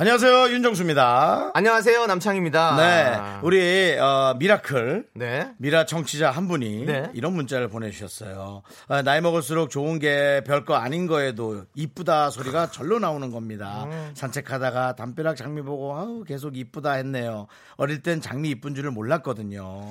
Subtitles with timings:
[0.00, 1.50] 안녕하세요 윤정수입니다.
[1.54, 2.76] 안녕하세요 남창희입니다.
[2.76, 5.52] 네, 우리 어, 미라클 네.
[5.58, 7.10] 미라 청취자 한 분이 네.
[7.14, 8.62] 이런 문자를 보내주셨어요.
[8.86, 13.88] 아, 나이 먹을수록 좋은 게 별거 아닌 거에도 이쁘다 소리가 절로 나오는 겁니다.
[13.90, 14.12] 음.
[14.14, 17.48] 산책하다가 담벼락 장미 보고 아우 계속 이쁘다 했네요.
[17.76, 19.82] 어릴 땐 장미 이쁜 줄을 몰랐거든요.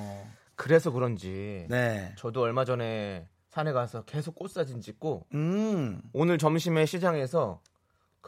[0.54, 6.86] 그래서 그런지 네, 저도 얼마 전에 산에 가서 계속 꽃 사진 찍고 음, 오늘 점심에
[6.86, 7.67] 시장에서 그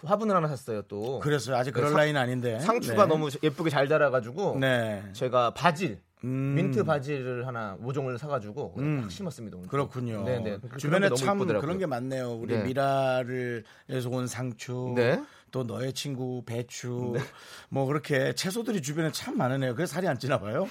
[0.05, 1.19] 화분을 하나 샀어요 또.
[1.21, 1.57] 그랬어요.
[1.57, 3.09] 아직 그럴 상- 라인 아닌데 상추가 네.
[3.09, 6.53] 너무 예쁘게 잘 자라가지고 네, 제가 바질 음.
[6.55, 9.01] 민트 바질을 하나 모종을 사가지고 음.
[9.03, 9.57] 확 심었습니다.
[9.57, 9.69] 오늘.
[9.69, 10.23] 그렇군요.
[10.25, 10.59] 네네.
[10.59, 11.61] 그런 주변에 참 이쁘더라고요.
[11.61, 12.33] 그런 게 많네요.
[12.33, 12.63] 우리 네.
[12.65, 15.23] 미라를 에서 온 상추, 네.
[15.51, 17.15] 또 너의 친구 배추,
[17.69, 19.75] 뭐 그렇게 채소들이 주변에 참 많으네요.
[19.75, 20.69] 그래서 살이 안 찌나 봐요.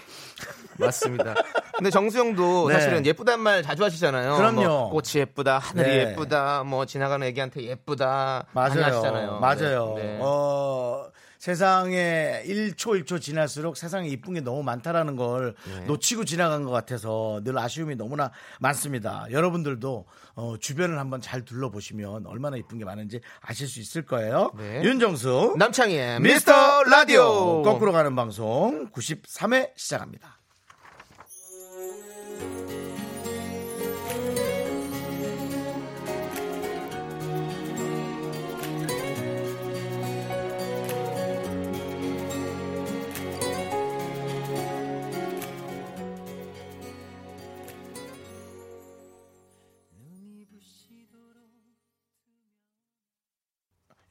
[0.78, 1.36] 맞습니다.
[1.76, 2.74] 근데 정수영도 네.
[2.76, 4.36] 사실은 예쁘단 말 자주 하시잖아요.
[4.38, 4.62] 그럼요.
[4.62, 6.12] 뭐 꽃이 예쁘다, 하늘이 네.
[6.12, 8.94] 예쁘다, 뭐 지나가는 애기한테 예쁘다 많이 맞아요.
[8.94, 9.40] 하시잖아요.
[9.40, 9.94] 맞아요.
[9.98, 10.04] 네.
[10.04, 10.18] 네.
[10.22, 11.06] 어,
[11.40, 15.86] 세상에 1초 1초 지날수록 세상에 이쁜 게 너무 많다라는 걸 네.
[15.86, 19.26] 놓치고 지나간 것 같아서 늘 아쉬움이 너무나 많습니다.
[19.32, 24.52] 여러분들도 어, 주변을 한번 잘 둘러보시면 얼마나 이쁜 게 많은지 아실 수 있을 거예요.
[24.58, 24.84] 네.
[24.84, 30.39] 윤정수 남창희의 미스터 라디오 거꾸로 가는 방송 93회 시작합니다.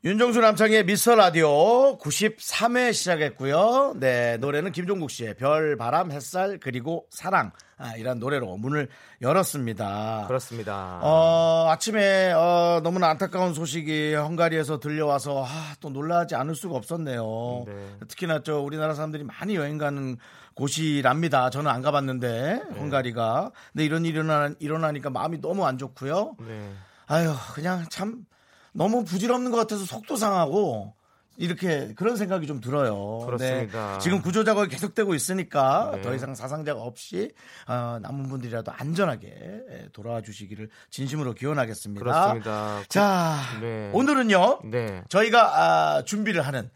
[0.05, 3.95] 윤정수 남창의 미스터 라디오 93회 시작했고요.
[3.97, 7.51] 네, 노래는 김종국 씨의 별, 바람, 햇살, 그리고 사랑.
[7.77, 8.89] 아, 이란 노래로 문을
[9.21, 10.27] 열었습니다.
[10.29, 11.01] 그렇습니다.
[11.03, 17.65] 어, 아침에 어, 너무나 안타까운 소식이 헝가리에서 들려와서 아, 또 놀라지 않을 수가 없었네요.
[17.67, 17.97] 네.
[18.07, 20.17] 특히나 저 우리나라 사람들이 많이 여행 가는
[20.55, 21.51] 곳이랍니다.
[21.51, 22.79] 저는 안 가봤는데 네.
[22.79, 23.51] 헝가리가.
[23.73, 26.37] 근데 이런 일이 일어나, 일어나니까 마음이 너무 안 좋고요.
[26.47, 26.73] 네.
[27.09, 28.25] 아유, 그냥 참
[28.73, 30.95] 너무 부질없는 것 같아서 속도 상하고
[31.39, 33.21] 이렇게 그런 생각이 좀 들어요.
[33.25, 33.93] 그렇습니다.
[33.93, 33.99] 네.
[34.01, 36.03] 지금 구조 작업이 계속되고 있으니까 네.
[36.03, 37.33] 더 이상 사상자가 없이
[37.69, 42.03] 어, 남은 분들이라도 안전하게 돌아와 주시기를 진심으로 기원하겠습니다.
[42.03, 42.83] 그렇습니다.
[42.89, 43.91] 자, 네.
[43.95, 44.63] 오늘은요.
[44.65, 45.05] 네.
[45.09, 46.71] 저희가 아, 준비를 하는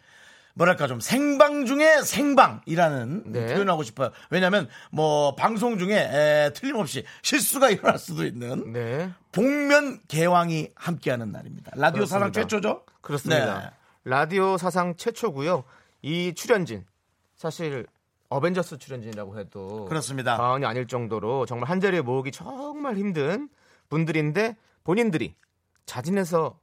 [0.54, 3.54] 뭐랄까 좀 생방 중에 생방이라는 네.
[3.54, 4.10] 표현하고 싶어요.
[4.30, 9.10] 왜냐하면 뭐 방송 중에 에, 틀림없이 실수가 일어날 수도 있는 네.
[9.32, 11.72] 복면 개왕이 함께하는 날입니다.
[11.74, 12.40] 라디오 사상 그렇습니다.
[12.40, 12.84] 최초죠?
[13.00, 13.60] 그렇습니다.
[13.60, 13.70] 네.
[14.04, 15.64] 라디오 사상 최초고요.
[16.02, 16.84] 이 출연진
[17.36, 17.86] 사실
[18.28, 20.36] 어벤져스 출연진이라고 해도 그렇습니다.
[20.36, 23.48] 과언이 아닐 정도로 정말 한 자리에 모으기 정말 힘든
[23.88, 25.34] 분들인데 본인들이
[25.86, 26.58] 자진해서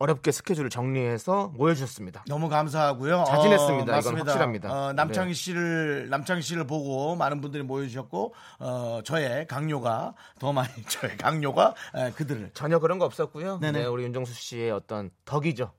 [0.00, 2.24] 어렵게 스케줄을 정리해서 모여주셨습니다.
[2.26, 3.24] 너무 감사하고요.
[3.28, 3.82] 자진했습니다.
[3.82, 4.24] 이건 맞습니다.
[4.32, 4.72] 확실합니다.
[4.72, 5.34] 어, 남창희 네.
[5.34, 12.12] 씨를 남창희 씨를 보고 많은 분들이 모여주셨고 어, 저의 강요가 더 많이 저의 강요가 에,
[12.12, 13.58] 그들을 전혀 그런 거 없었고요.
[13.58, 13.80] 네네.
[13.80, 15.70] 네, 우리 윤정수 씨의 어떤 덕이죠.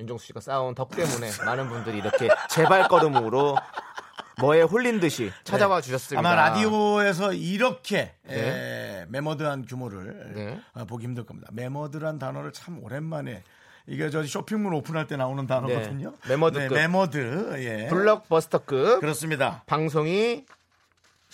[0.00, 3.56] 윤정수 씨가 쌓아온 덕 때문에 많은 분들이 이렇게 제 발걸음으로
[4.38, 6.18] 뭐에 홀린 듯이 찾아와 주셨습니다.
[6.28, 9.00] 아마 라디오에서 이렇게 네.
[9.02, 10.60] 에, 매머드한 규모를 네.
[10.74, 11.48] 어, 보기 힘들 겁니다.
[11.52, 13.42] 매머드란 단어를 참 오랜만에
[13.86, 16.10] 이게 저 쇼핑몰 오픈할 때 나오는 단어거든요.
[16.22, 16.28] 네.
[16.28, 16.68] 매머드급.
[16.68, 17.54] 네, 매머드.
[17.58, 17.88] 예.
[17.88, 19.62] 블록버스터급 그렇습니다.
[19.66, 20.44] 방송이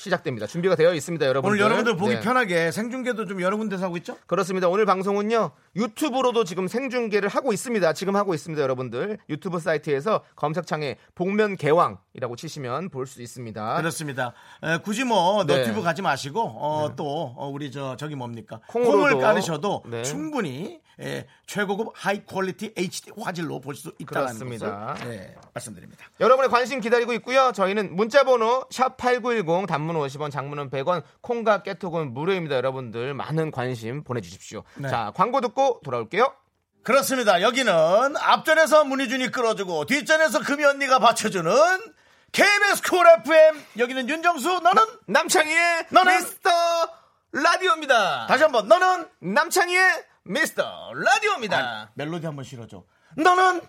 [0.02, 0.46] 시작됩니다.
[0.46, 1.50] 준비가 되어 있습니다, 여러분들.
[1.54, 2.20] 오늘 여러분들 보기 네.
[2.20, 4.16] 편하게 생중계도 좀 여러 군데서 하고 있죠?
[4.28, 4.68] 그렇습니다.
[4.68, 7.92] 오늘 방송은요 유튜브로도 지금 생중계를 하고 있습니다.
[7.94, 9.18] 지금 하고 있습니다, 여러분들.
[9.28, 13.76] 유튜브 사이트에서 검색창에 복면 개왕이라고 치시면 볼 수 있습니다.
[13.78, 14.34] 그렇습니다.
[14.62, 15.58] 에, 굳이 뭐 네.
[15.58, 18.98] 너튜브 가지 마시고 어, 또 어, 우리 저 저기 뭡니까 콩으로도.
[18.98, 20.02] 콩을 깔으셔도 네.
[20.02, 24.26] 충분히 에, 최고급 high quality HD 화질로 볼 수 있다는.
[24.26, 26.04] 것을 네, 말씀드립니다.
[26.20, 27.52] 여러분의 관심 기다리고 있고요.
[27.54, 32.56] 저희는 문자번호 샵 #8910 단문 50원, 장문은 100원, 콩과 깨톡은 무료입니다.
[32.56, 34.62] 여러분들 많은 관심 보내주십시오.
[34.76, 34.88] 네.
[34.88, 36.32] 자 광고 듣고 돌아올게요.
[36.82, 37.42] 그렇습니다.
[37.42, 41.52] 여기는 앞전에서 문희준이 끌어주고 뒷전에서 금희 언니가 받쳐주는
[42.32, 46.14] KBS 쿨 FM 여기는 윤정수 너는 남창희의 너는?
[46.14, 46.50] 미스터
[47.32, 48.26] 라디오입니다.
[48.26, 51.90] 다시 한번 너는 남창희의 미스터 라디오입니다.
[51.94, 52.84] 멜로디 한번 실어줘.
[53.16, 53.62] 너는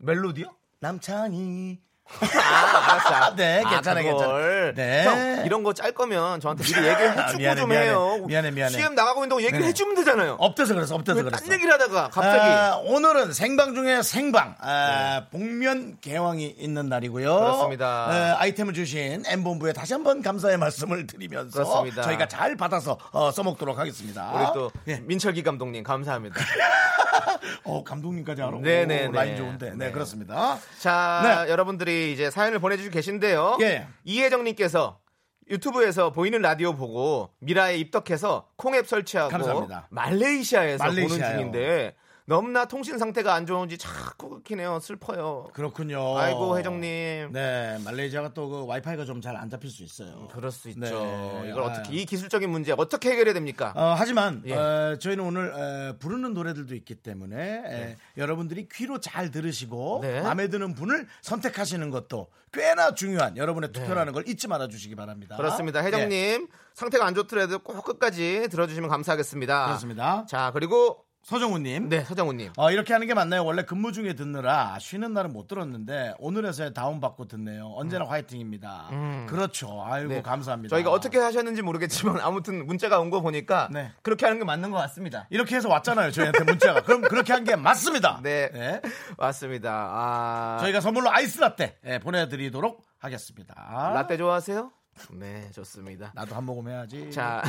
[0.00, 0.54] 멜로디요?
[0.80, 1.80] 남창희
[2.20, 3.34] 아, 알았어.
[3.36, 4.26] 네, 아, 괜찮아요, 그걸.
[4.26, 4.74] 괜찮아요.
[4.74, 5.04] 네.
[5.04, 7.86] 형, 이런 거 짤 거면 저한테 미리 얘기를 해주고 미안해, 좀 미안해.
[7.86, 8.24] 해요.
[8.26, 8.72] 미안해, 미안해.
[8.72, 9.68] CM 나가고 있는 거 얘기를 네네.
[9.70, 10.36] 해주면 되잖아요.
[10.38, 11.30] 엎드서 그래서 왜 그랬어.
[11.30, 12.38] 딴 얘기를 하다가 갑자기.
[12.38, 17.28] 아, 오늘은 생방 중에 생방 아, 복면 개왕이 있는 날이고요.
[17.34, 17.40] 네.
[17.40, 18.08] 그렇습니다.
[18.10, 22.02] 에, 아이템을 주신 M본부에 다시 한번 감사의 말씀을 드리면서 그렇습니다.
[22.02, 24.30] 저희가 잘 받아서 어, 써먹도록 하겠습니다.
[24.32, 25.00] 우리 또 예.
[25.00, 26.36] 민철기 감독님 감사합니다.
[27.64, 28.58] 어, 감독님까지 알아.
[28.60, 29.06] 네네네.
[29.08, 29.70] 오, 라인 좋은데.
[29.70, 29.90] 네, 네.
[29.92, 30.58] 그렇습니다.
[30.78, 31.50] 자, 네.
[31.50, 33.58] 여러분들이 이제 사연을 보내주시고 계신데요.
[33.60, 33.86] 예.
[34.04, 35.00] 이혜정님께서
[35.48, 39.86] 유튜브에서 보이는 라디오 보고 미라에 입덕해서 콩앱 설치하고 감사합니다.
[39.90, 41.08] 말레이시아에서 말레이시아요.
[41.08, 41.94] 보는 중인데
[42.28, 44.80] 너무나 통신 상태가 안 좋은지 자꾸 끊기네요.
[44.80, 45.48] 슬퍼요.
[45.52, 46.18] 그렇군요.
[46.18, 47.30] 아이고 혜정님.
[47.32, 50.28] 네, 말레이시아가 또 그 와이파이가 좀 잘 안 잡힐 수 있어요.
[50.32, 50.80] 그럴 수 있죠.
[50.80, 51.50] 네.
[51.50, 51.66] 이걸 아.
[51.66, 53.72] 어떻게 이 기술적인 문제 어떻게 해결해야 됩니까?
[53.76, 54.54] 어, 하지만 예.
[54.54, 55.52] 어, 저희는 오늘
[55.94, 60.20] 에, 부르는 노래들도 있기 때문에 에, 여러분들이 귀로 잘 들으시고 네.
[60.22, 65.36] 마음에 드는 분을 선택하시는 것도 꽤나 중요한 여러분의 투표라는 걸 잊지 말아 주시기 바랍니다.
[65.36, 65.42] 네.
[65.42, 65.80] 그렇습니다.
[65.80, 69.66] 혜정님 예, 상태가 안 좋더라도 꼭 끝까지 들어주시면 감사하겠습니다.
[69.66, 70.26] 그렇습니다.
[70.28, 71.88] 자 그리고 서정우님.
[71.88, 72.52] 네 서정우님.
[72.56, 73.44] 어, 이렇게 하는 게 맞나요?
[73.44, 77.72] 원래 근무 중에 듣느라 쉬는 날은 못 들었는데 오늘에서야 다운받고 듣네요.
[77.74, 79.26] 언제나 화이팅입니다.
[79.28, 79.82] 그렇죠.
[79.84, 80.22] 아이고 네.
[80.22, 80.76] 감사합니다.
[80.76, 83.90] 저희가 어떻게 하셨는지 모르겠지만 아무튼 문자가 온 거 보니까 네.
[84.02, 85.26] 그렇게 하는 게 맞는 것 같습니다.
[85.30, 86.12] 이렇게 해서 왔잖아요.
[86.12, 86.82] 저희한테 문자가.
[86.82, 88.20] 그럼 그렇게 한 게 맞습니다.
[88.22, 88.80] 네.
[89.18, 89.70] 맞습니다.
[89.72, 93.90] 아 저희가 선물로 아이스 라떼 예, 보내드리도록 하겠습니다.
[93.94, 94.70] 라떼 좋아하세요?
[95.14, 96.12] 네 좋습니다.
[96.14, 97.10] 나도 한 모금 해야지.
[97.10, 97.42] 자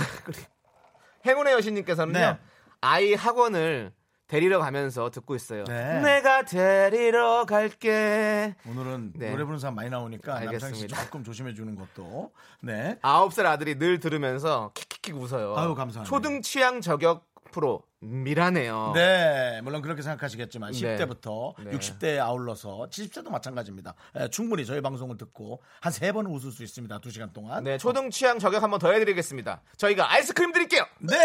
[1.28, 2.38] 행운의 여신님께서는요 네.
[2.82, 3.92] 아이 학원을
[4.28, 5.64] 데리러 가면서 듣고 있어요.
[5.64, 6.02] 네.
[6.02, 8.56] 내가 데리러 갈게.
[8.68, 9.30] 오늘은 네.
[9.32, 11.04] 노래 부르는 사람 많이 나오니까 남창 씨 알겠습니다.
[11.06, 12.32] 조금 조심해 주는 것도.
[12.62, 13.00] 네.
[13.02, 15.56] 아홉 살 아들이 늘 들으면서 킥킥킥 웃어요.
[15.56, 16.04] 아유, 감사합니다.
[16.04, 18.92] 초등 취향 저격 프로 미라네요.
[18.94, 20.98] 네, 물론 그렇게 생각하시겠지만 네.
[20.98, 21.72] 10대부터 네.
[21.72, 23.96] 60대에 아울러서 70대도 마찬가지입니다.
[24.20, 27.00] 예, 충분히 저희 방송을 듣고 한 세 번은 웃을 수 있습니다.
[27.00, 27.64] 두 시간 동안.
[27.64, 29.62] 네, 초등 취향 저격 한번 더 해드리겠습니다.
[29.78, 30.86] 저희가 아이스크림 드릴게요.
[31.00, 31.16] 네.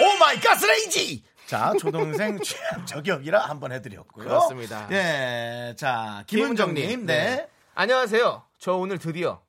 [0.00, 1.22] oh my 가스레인지.
[1.46, 4.24] 자, 초등생 취향 저격이라 한번 해드렸고요.
[4.24, 4.88] 그렇습니다.
[4.88, 7.46] 네, 자 김은정님, 네.
[7.74, 8.42] 안녕하세요.
[8.58, 9.40] 저 오늘 드디어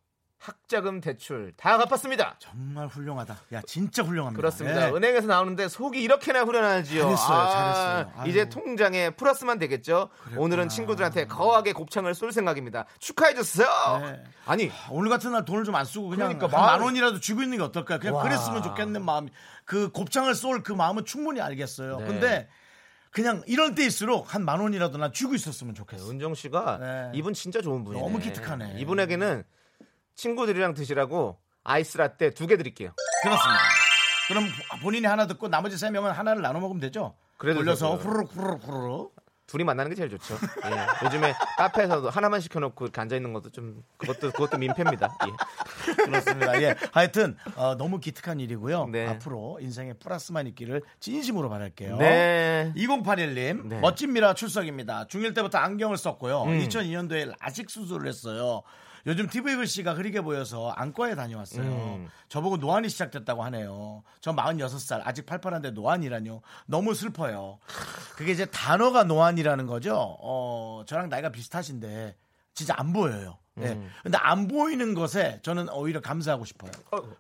[0.46, 2.36] 학자금 대출 다 갚았습니다.
[2.40, 3.36] 정말 훌륭하다.
[3.54, 4.38] 야, 진짜 훌륭합니다.
[4.40, 4.88] 그렇습니다.
[4.90, 4.94] 예.
[4.94, 7.02] 은행에서 나오는데 속이 이렇게나 후련하지요.
[7.02, 8.12] 잘했어요, 잘했어요.
[8.18, 8.30] 아유.
[8.30, 10.10] 이제 통장에 플러스만 되겠죠.
[10.38, 12.86] 오늘은 친구들한테 거하게 곱창을 쏠 생각입니다.
[13.00, 13.68] 축하해 주세요.
[14.02, 14.24] 네.
[14.46, 17.64] 아니 오늘 같은 날 돈을 좀 안 쓰고 그냥 그러니까 만 원이라도 쥐고 있는 게
[17.64, 17.98] 어떨까?
[17.98, 18.24] 그냥 와.
[18.24, 19.28] 그랬으면 좋겠는 마음.
[19.66, 21.98] 그 곱창을 쏠 그 마음은 충분히 알겠어요.
[22.00, 22.06] 네.
[22.06, 22.48] 근데
[23.12, 26.10] 그냥 이럴 때일수록 한 만 원이라도 난 쥐고 있었으면 좋겠어.
[26.10, 27.12] 은정 씨가 네.
[27.14, 28.04] 이분 진짜 좋은 분이네.
[28.04, 28.76] 너무 기특하네.
[28.78, 29.44] 이분에게는
[30.16, 32.92] 친구들이랑 드시라고 아이스 라떼 두 개 드릴게요.
[33.24, 33.60] 그렇습니다.
[34.28, 34.44] 그럼
[34.82, 37.16] 본인이 하나 듣고 나머지 세 명은 하나를 나눠 먹으면 되죠?
[37.38, 37.96] 그래도 올려서.
[37.98, 39.16] 후루룩 후루룩 후루룩.
[39.48, 40.34] 둘이 만나는 게 제일 좋죠.
[40.66, 41.06] 예.
[41.06, 45.16] 요즘에 카페에서도 하나만 시켜놓고 이렇게 앉아 있는 것도 좀 그것도 그것도 민폐입니다.
[45.28, 45.94] 예.
[46.04, 46.60] 그렇습니다.
[46.64, 46.76] 예.
[46.92, 48.88] 하여튼 어, 너무 기특한 일이고요.
[48.88, 49.08] 네.
[49.08, 51.98] 앞으로 인생에 플러스만 있기를 진심으로 바랄게요.
[51.98, 52.74] 네.
[52.76, 53.80] 2081님 네.
[53.82, 55.06] 멋진 미라 출석입니다.
[55.10, 56.42] 중1 때부터 안경을 썼고요.
[56.46, 56.60] 음.
[56.62, 58.64] 2002년도에 라식 수술을 했어요.
[59.08, 61.64] 요즘 TV 글씨가 흐리게 보여서 안과에 다녀왔어요.
[61.64, 62.10] 음.
[62.28, 64.04] 저보고 노안이 시작됐다고 하네요.
[64.20, 66.42] 저 46살 아직 팔팔한데 노안이라뇨.
[66.66, 67.60] 너무 슬퍼요.
[68.16, 69.96] 그게 이제 단어가 노안이라는 거죠.
[69.96, 72.16] 어, 저랑 나이가 비슷하신데
[72.54, 73.38] 진짜 안 보여요.
[73.62, 73.68] 예.
[73.68, 73.90] 음.
[74.04, 76.72] 근데 안 보이는 것에 저는 오히려 감사하고 싶어요.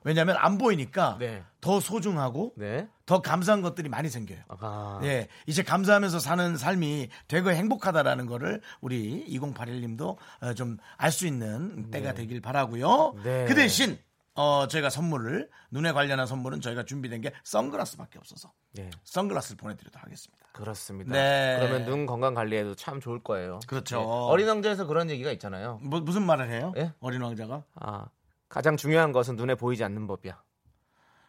[0.03, 1.43] 왜냐하면 안 보이니까 네.
[1.61, 2.87] 더 소중하고 네.
[3.05, 4.39] 더 감사한 것들이 많이 생겨요.
[4.49, 4.99] 아.
[5.03, 12.13] 예, 이제 감사하면서 사는 삶이 되게 행복하다라는 거를 우리 2081님도 어, 좀알 수 있는 때가
[12.13, 13.15] 되길 바라고요.
[13.23, 13.45] 네.
[13.47, 13.97] 그 대신
[14.33, 18.89] 어, 저희가 선물을 눈에 관련한 선물은 저희가 준비된 게 선글라스밖에 없어서 네.
[19.03, 20.45] 선글라스를 보내드리도록 하겠습니다.
[20.51, 21.11] 그렇습니다.
[21.11, 21.57] 네.
[21.59, 23.59] 그러면 눈 건강 관리에도 참 좋을 거예요.
[23.67, 23.99] 그렇죠.
[23.99, 24.05] 네.
[24.05, 25.79] 어린 왕자에서 그런 얘기가 있잖아요.
[25.81, 26.73] 뭐, 무슨 말을 해요?
[26.77, 26.93] 예?
[26.99, 27.63] 어린 왕자가?
[27.75, 28.05] 아,
[28.49, 30.41] 가장 중요한 것은 눈에 보이지 않는 법이야.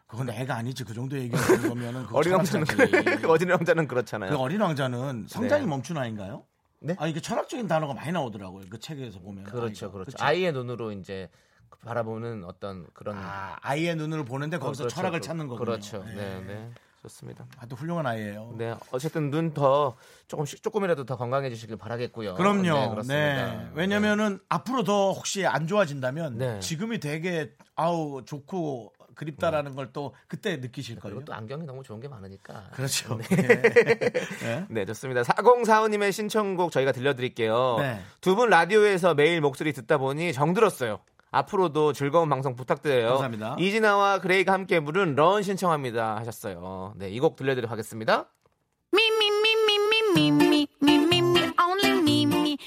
[0.07, 0.85] 그건 애가 아니지.
[0.85, 2.65] 그 정도 얘기하는 거면은 어린 왕자는.
[2.65, 4.31] 그- 어린 왕자는 그렇잖아요.
[4.31, 5.67] 그 어린 왕자는 성장이 네.
[5.67, 6.45] 멈춘 아이인가요?
[6.79, 6.95] 네?
[6.97, 8.65] 아 이게 철학적인 단어가 많이 나오더라고요.
[8.69, 9.43] 그 책에서 보면.
[9.43, 9.91] 그렇죠, 아이가.
[9.93, 10.11] 그렇죠.
[10.11, 10.23] 그치?
[10.23, 11.29] 아이의 눈으로 이제
[11.83, 15.65] 바라보는 어떤 그런 아, 아이의 눈을 보는데 거기서 그렇죠, 철학을 그- 찾는 거군요.
[15.65, 16.05] 그렇죠.
[16.07, 16.13] 예.
[16.13, 16.71] 네, 네.
[17.03, 17.45] 좋습니다.
[17.59, 18.53] 아주 훌륭한 아이예요.
[18.57, 19.95] 네, 어쨌든 눈 더
[20.27, 22.35] 조금씩 조금이라도 더 건강해지시길 바라겠고요.
[22.35, 22.61] 그럼요.
[22.63, 23.69] 네, 네, 그렇습니다.
[23.73, 26.59] 왜냐면은 앞으로 더 혹시 안 좋아진다면 네.
[26.59, 31.15] 지금이 되게 아우 좋고 그립다라는 걸 또 그때 느끼실 거예요.
[31.15, 32.69] 그리고 또 안경이 너무 좋은 게 많으니까.
[32.73, 33.17] 그렇죠.
[33.17, 34.65] 네.
[34.69, 35.23] 네, 좋습니다.
[35.23, 37.77] 4045님의 신청곡 저희가 들려드릴게요.
[37.79, 37.99] 네.
[38.21, 40.99] 두분 라디오에서 매일 목소리 듣다 보니 정들었어요.
[41.31, 43.09] 앞으로도 즐거운 방송 부탁드려요.
[43.09, 43.55] 감사합니다.
[43.59, 46.93] 이진아와 그레이가 함께 부른 run 신청합니다 하셨어요.
[46.97, 48.29] 네, 이 곡 들려드리도록 하겠습니다.
[48.93, 49.03] Me,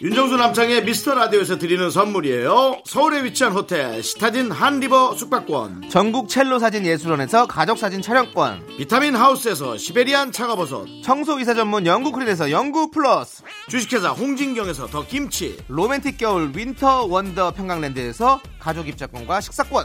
[0.02, 2.80] 윤정수 남창희의 미스터 라디오에서 드리는 선물이에요.
[2.86, 9.76] 서울에 위치한 호텔 시타딘 한리버 숙박권, 전국 첼로 사진 예술원에서 가족 사진 촬영권, 비타민 하우스에서
[9.76, 16.50] 시베리안 차가버섯, 청소 이사 전문 영구 크린에서 영구 플러스, 주식회사 홍진경에서 더 김치, 로맨틱 겨울
[16.56, 19.84] 윈터 원더 평강랜드에서 가족 입장권과 식사권,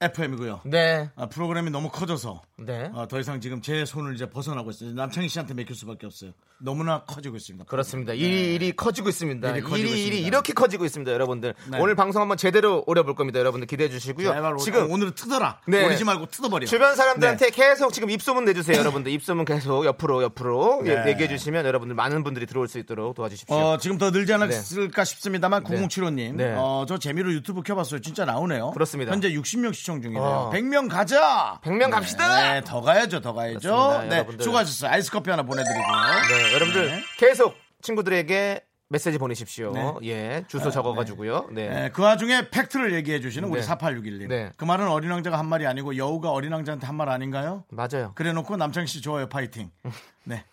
[0.00, 0.60] FM이고요.
[0.64, 1.10] 네.
[1.16, 2.88] 아, 프로그램이 너무 커져서 네.
[2.94, 4.92] 어, 더 이상 지금 제 손을 이제 벗어나고 있어요.
[4.92, 6.32] 남창희 씨한테 맡길 수밖에 없어요.
[6.60, 7.64] 너무나 커지고 있습니다.
[7.66, 8.12] 그렇습니다.
[8.12, 9.48] 일이 일이 커지고 있습니다.
[9.48, 10.26] 일이 일이 커지고 일이 있습니다.
[10.28, 11.54] 이렇게 커지고 있습니다, 여러분들.
[11.70, 11.78] 네.
[11.80, 14.32] 오늘 방송 한번 제대로 오려볼 겁니다, 여러분들 기대해 주시고요.
[14.32, 15.60] 제발 지금 오늘은 뜯어라.
[15.66, 15.84] 네.
[15.84, 16.66] 오리지 말고 뜯어버려.
[16.66, 17.50] 주변 사람들한테 네.
[17.50, 19.10] 계속 지금 입소문 내주세요, 여러분들.
[19.12, 21.08] 입소문 계속 옆으로 옆으로 네.
[21.08, 23.54] 얘기해 주시면 여러분들 많은 분들이 들어올 수 있도록 도와주십시오.
[23.56, 25.76] 어, 지금 더 늘지 않았을까 싶습니다만 네.
[25.76, 26.54] 9075님 네.
[26.56, 28.00] 어, 저 재미로 유튜브 켜봤어요.
[28.00, 28.70] 진짜 나오네요.
[28.72, 29.12] 그렇습니다.
[29.12, 30.22] 현재 60명 시청 중이래요.
[30.22, 30.50] 어.
[30.52, 31.58] 100명 가자.
[31.64, 32.52] 100명 갑시다!
[32.52, 33.58] 네, 더 가야죠, 더 가야죠.
[33.60, 34.44] 그렇습니다, 네, 여러분들.
[34.44, 34.90] 수고하셨어요.
[34.90, 35.86] 아이스 커피 하나 보내드리고요.
[36.28, 37.00] 네, 여러분들 네.
[37.18, 39.72] 계속 친구들에게 메시지 보내십시오.
[39.72, 39.92] 네.
[40.04, 41.48] 예, 주소 적어가지고요.
[41.52, 41.68] 네.
[41.68, 43.66] 네, 그 와중에 팩트를 얘기해 주시는 우리 네.
[43.66, 44.28] 4861님.
[44.28, 44.50] 네.
[44.56, 47.64] 그 말은 어린 왕자가 한 말이 아니고 여우가 어린 왕자한테 한 말 아닌가요?
[47.70, 48.12] 맞아요.
[48.14, 49.70] 그래 놓고 남창희 씨 좋아요, 파이팅.
[50.24, 50.44] 네.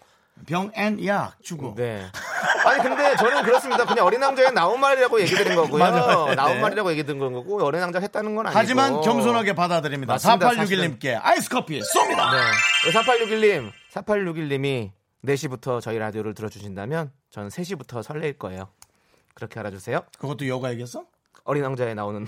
[0.47, 1.73] 병앤약 주고.
[1.75, 2.05] 네.
[2.65, 3.85] 아니 근데 저는 그렇습니다.
[3.85, 5.79] 그냥 어린 왕자에 나온 말이라고 얘기 드린 거고요.
[5.79, 6.25] 맞아요.
[6.27, 6.35] 네.
[6.35, 8.59] 나온 말이라고 얘기 드린 거고 어린 왕자 했다는 건 아니고.
[8.59, 10.13] 하지만 겸손하게 받아들입니다.
[10.13, 12.31] 맞습니다, 4861님께 아이스 커피 쏩니다.
[12.31, 12.91] 네.
[12.91, 14.91] 4861님, 4861님이
[15.25, 18.67] 4시부터 저희 라디오를 들어주신다면 저는 3시부터 설레일 거예요.
[19.33, 20.01] 그렇게 알아주세요.
[20.19, 21.05] 그것도 여우가 얘기했어?
[21.43, 22.27] 어린 왕자에 나오는 어,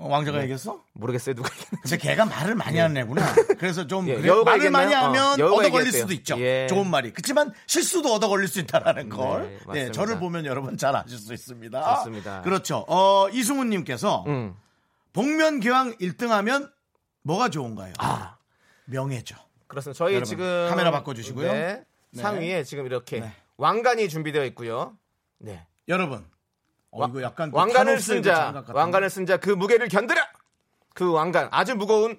[0.00, 0.82] 왕자가 얘기했어?
[0.92, 1.98] 모르겠어요 누가 얘기했는지.
[1.98, 3.34] 걔가 말을 많이 하는 애구나.
[3.58, 5.08] 그래서 좀 예, 그래, 여우가 말을 많이 얘기했나요?
[5.08, 6.00] 하면 어, 여우가 얻어 걸릴 얘기했대요.
[6.02, 6.40] 수도 있죠.
[6.40, 6.66] 예.
[6.68, 7.12] 좋은 말이.
[7.12, 9.42] 그렇지만 실수도 얻어 걸릴 수 있다라는 걸.
[9.42, 9.92] 네, 네, 맞습니다.
[9.92, 11.96] 저를 보면 여러분 잘 아실 수 있습니다.
[11.96, 12.42] 좋습니다.
[12.42, 12.84] 그렇죠.
[12.88, 14.54] 어, 이승훈님께서 음.
[15.12, 16.70] 복면 개왕 1등하면
[17.22, 17.92] 뭐가 좋은가요?
[17.98, 18.36] 아.
[18.86, 19.36] 명예죠.
[19.66, 19.98] 그렇습니다.
[19.98, 21.52] 저희 여러분, 지금 카메라 바꿔주시고요.
[21.52, 22.22] 네, 네.
[22.22, 23.32] 상위에 지금 이렇게 네.
[23.58, 24.96] 왕관이 준비되어 있고요.
[25.38, 25.66] 네.
[25.88, 26.24] 여러분.
[26.90, 28.72] 어, 와- 이거 약간 그 왕관을 쓴그 자, 같은데.
[28.72, 30.26] 왕관을 쓴 자 그 무게를 견뎌라.
[30.94, 32.18] 그 왕관 아주 무거운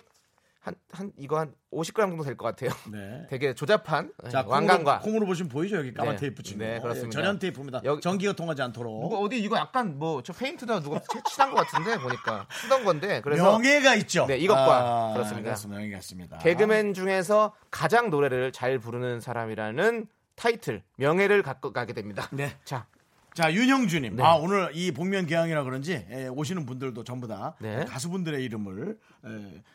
[0.62, 2.70] 한 한 이거 한 50g 정도 될 것 같아요.
[2.92, 3.26] 네.
[3.32, 5.78] 되게 조잡한 자, 왕관과 콩으로, 콩으로 보시면 보이죠?
[5.78, 6.20] 여기 까만 네.
[6.20, 6.66] 테이프 친 거.
[6.66, 7.12] 네, 예, 그렇습니다.
[7.18, 7.82] 절연 테이프입니다.
[7.86, 9.02] 여기- 전기가 통하지 않도록.
[9.02, 13.22] 누가 어디 이거 약간 뭐 저 페인트나 누가 치- 칠한 것 같은데 보니까 쓰던 건데
[13.22, 14.26] 그래서 명예가 있죠.
[14.28, 15.44] 네, 이것과 아, 그렇습니다.
[15.46, 15.80] 그렇습니다.
[15.80, 16.38] 명예가 있습니다.
[16.40, 22.28] 개그맨 중에서 가장 노래를 잘 부르는 사람이라는 타이틀 명예를 갖고 가게 됩니다.
[22.32, 22.56] 네.
[22.66, 22.86] 자,
[23.34, 24.16] 자, 윤형주님.
[24.16, 24.24] 네.
[24.24, 27.86] 아, 오늘 이 복면 개항이라 그런지 에, 오시는 분들도 전부 다 네.
[27.86, 29.30] 가수분들의 이름을 에,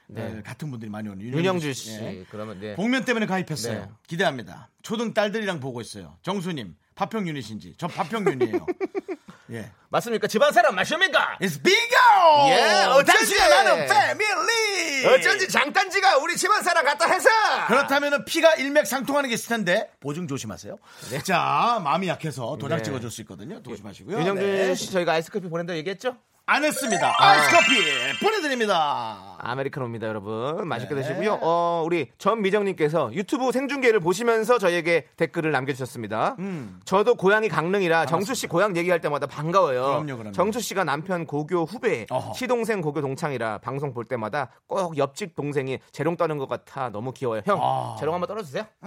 [0.09, 0.39] 네.
[0.39, 2.25] 에, 같은 분들이 많이 오는 윤영주 씨 예.
[2.31, 2.75] 그러면 네.
[2.75, 3.81] 복면 때문에 가입했어요.
[3.81, 3.89] 네.
[4.07, 4.69] 기대합니다.
[4.83, 6.17] 초등 딸들이랑 보고 있어요.
[6.23, 7.75] 정수님, 파평 유닛인지.
[7.79, 8.67] 저 파평 유닛이에요.
[9.53, 9.71] 예.
[9.91, 10.27] 맞습니까?
[10.27, 11.39] 집안 사람 맞습니까?
[11.41, 12.49] It's bingo!
[12.49, 13.39] 예, 어쩐지!
[13.39, 15.07] 나는 패밀리!
[15.07, 17.29] 어쩐지 장단지가 우리 집안 사람 갖다 해서
[17.69, 20.79] 그렇다면 피가 일맥상통하는 게 있을 텐데 보증 조심하세요.
[21.25, 22.85] 자, 마음이 약해서 도장 네.
[22.85, 23.63] 찍어줄 수 있거든요.
[23.63, 24.19] 조심하시고요.
[24.19, 24.75] 윤영준 네.
[24.75, 26.17] 씨 저희가 아이스커피 보낸다고 얘기했죠?
[26.47, 27.15] 안 했습니다.
[27.19, 29.37] 아이스 커피 보내드립니다.
[29.39, 30.69] 아메리카노입니다, 여러분.
[30.69, 31.01] 맛있게 네.
[31.01, 31.39] 드시고요.
[31.41, 36.37] 어, 우리 전미정님께서 유튜브 생중계를 보시면서 저에게 댓글을 남겨주셨습니다.
[36.41, 36.81] 음.
[36.85, 39.85] 저도 고향이 강릉이라 정수 씨 고향 얘기할 때마다 반가워요.
[39.87, 40.33] 그럼요, 그럼요.
[40.33, 42.35] 정수 씨가 남편 고교 후배, 어허.
[42.35, 47.41] 시동생 고교 동창이라 방송 볼 때마다 꼭 옆집 동생이 재롱 떠는 것 같아 너무 귀여워요.
[47.47, 47.97] 형, 아.
[47.99, 48.67] 재롱 한번 떨어주세요.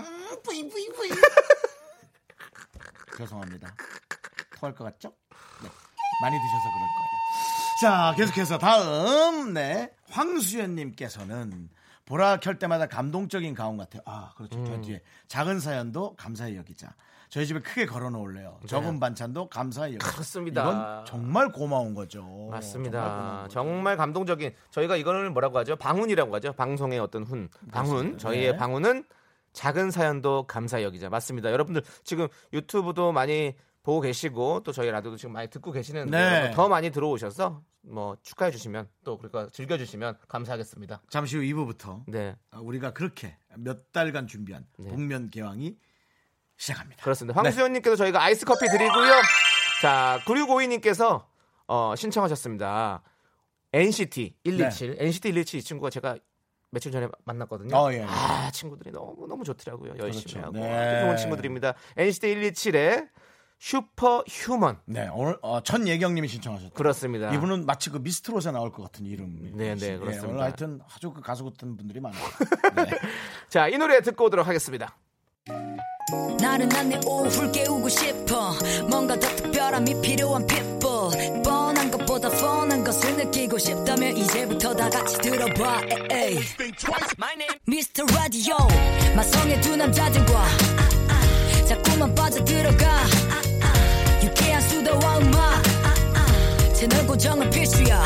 [3.18, 3.74] 죄송합니다.
[4.60, 5.12] 토할 것 같죠?
[5.64, 5.70] 네.
[6.22, 7.17] 많이 드셔서 그럴 거예요.
[7.80, 9.92] 자, 계속해서 다음, 네.
[10.10, 11.70] 황수연님께서는
[12.06, 14.02] 보라 켤 때마다 감동적인 가운 같아요.
[14.06, 14.58] 아, 그렇죠.
[14.58, 14.66] 음.
[14.66, 16.96] 저 뒤에 작은 사연도 감사히 여기자.
[17.30, 18.60] 저희 집에 크게 걸어 놓을래요.
[18.68, 20.08] 적은 반찬도 감사히 여기자.
[20.08, 20.14] 네.
[20.14, 20.62] 그렇습니다.
[20.64, 22.22] 이건 정말 고마운 거죠.
[22.22, 23.02] 정말 맞습니다.
[23.04, 23.54] 고마운 거죠.
[23.54, 25.76] 정말 감동적인 저희가 이거를 뭐라고 하죠?
[25.76, 26.54] 방훈이라고 하죠.
[26.54, 27.50] 방송의 어떤 훈.
[27.72, 28.18] 방훈.
[28.18, 28.58] 저희의 네.
[28.58, 29.04] 방훈은
[29.52, 31.10] 작은 사연도 감사 여기자.
[31.10, 31.52] 맞습니다.
[31.52, 33.54] 여러분들 지금 유튜브도 많이
[33.88, 36.52] 보고 계시고 또 저희 라디오도 지금 많이 듣고 계시는데 네.
[36.52, 41.04] 더 많이 들어오셔서 뭐 축하해 주시면 또 그러니까 즐겨 주시면 감사하겠습니다.
[41.10, 42.36] 잠시 후 2부부터 네.
[42.52, 44.90] 우리가 그렇게 몇 달간 준비한 네.
[44.90, 45.78] 복면 개왕이
[46.58, 47.02] 시작합니다.
[47.02, 47.40] 그렇습니다.
[47.40, 49.22] 황수연님께서 저희가 아이스 커피 드리고요.
[49.82, 51.26] 자, 9652 님께서
[51.68, 53.02] 어, 신청하셨습니다.
[53.72, 54.98] NCT 127.
[55.00, 56.18] NCT 127 이 친구가 제가
[56.72, 57.74] 며칠 전에 만났거든요.
[57.74, 58.06] 어, 예, 예.
[58.06, 59.94] 아, 친구들이 너무 너무 좋더라고요.
[59.98, 60.48] 열심히 그렇죠.
[60.48, 61.04] 하고 네.
[61.04, 61.74] 좋은 친구들입니다.
[61.96, 63.08] NCT 127의
[63.60, 64.78] 슈퍼 휴먼.
[64.86, 66.74] 네, 오늘 어, 천 예경님이 신청하셨죠.
[66.74, 67.34] 그렇습니다.
[67.34, 69.52] 이분은 마치 그 미스트롯에 나올 것 같은 이름.
[69.56, 70.28] 네, 네, 그렇습니다.
[70.30, 72.22] 오늘 하여튼 아주 그 가수 같은 분들이 많아요.
[72.76, 72.86] 네.
[73.50, 74.96] 자, 이 노래 듣고 오도록 하겠습니다.
[76.40, 78.54] 나른한 내 오후를 깨우고 싶어
[78.90, 85.82] 뭔가 더 특별함이 필요한 people 뻔한 것보다 뻔한 것을 느끼고 싶다면 이제부터 다 같이 들어봐
[86.12, 86.40] 에이.
[87.68, 88.06] Mr.
[88.14, 88.56] Radio
[89.16, 90.46] 마성의 두 남자들과
[91.68, 93.04] 자꾸만 빠져들어가
[94.94, 95.64] 음악
[96.74, 98.04] 채널 고정은 필수야.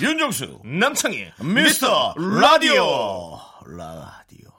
[0.00, 3.38] 윤정수 남창희 미스터 라디오.
[3.66, 4.50] 라디오.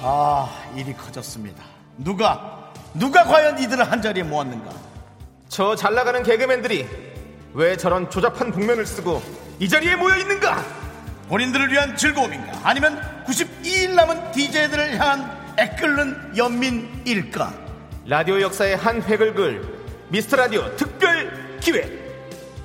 [0.00, 1.62] 아 일이 커졌습니다.
[1.98, 2.57] 누가
[2.94, 4.70] 누가 과연 이들을 한 자리에 모았는가?
[5.48, 6.86] 저 잘 나가는 개그맨들이
[7.54, 9.22] 왜 저런 조잡한 복면을 쓰고
[9.58, 10.62] 이 자리에 모여 있는가?
[11.28, 12.60] 본인들을 위한 즐거움인가?
[12.64, 17.52] 아니면 92일 남은 DJ들을 향한 애끓는 연민일까?
[18.06, 19.78] 라디오 역사의 한 획을 글
[20.08, 21.98] 미스터 라디오 특별 기획.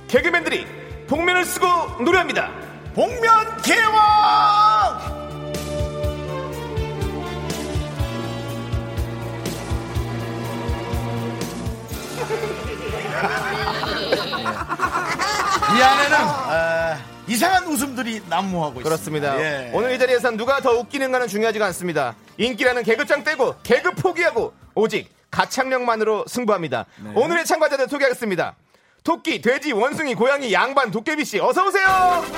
[0.08, 0.66] 개그맨들이
[1.08, 1.66] 복면을 쓰고
[2.02, 2.50] 노래합니다.
[2.94, 4.73] 복면 개왕
[15.76, 19.34] 이 안에는 어, 이상한 웃음들이 난무하고 그렇습니다.
[19.34, 19.68] 있습니다.
[19.68, 19.70] 예.
[19.72, 22.14] 오늘 이 자리에선 누가 더 웃기는가는 중요하지가 않습니다.
[22.36, 26.86] 인기라는 개그장 떼고 개그 포기하고 오직 가창력만으로 승부합니다.
[27.02, 27.10] 네.
[27.14, 28.54] 오늘의 참가자들 소개하겠습니다.
[29.02, 31.84] 토끼, 돼지, 원숭이, 고양이, 양반, 도깨비 씨 어서 오세요.
[31.86, 32.34] 반갑습니다.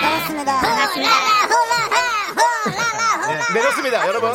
[0.00, 0.60] 반갑습니다.
[0.62, 2.17] 네, 좋습니다,
[4.06, 4.32] 여러분.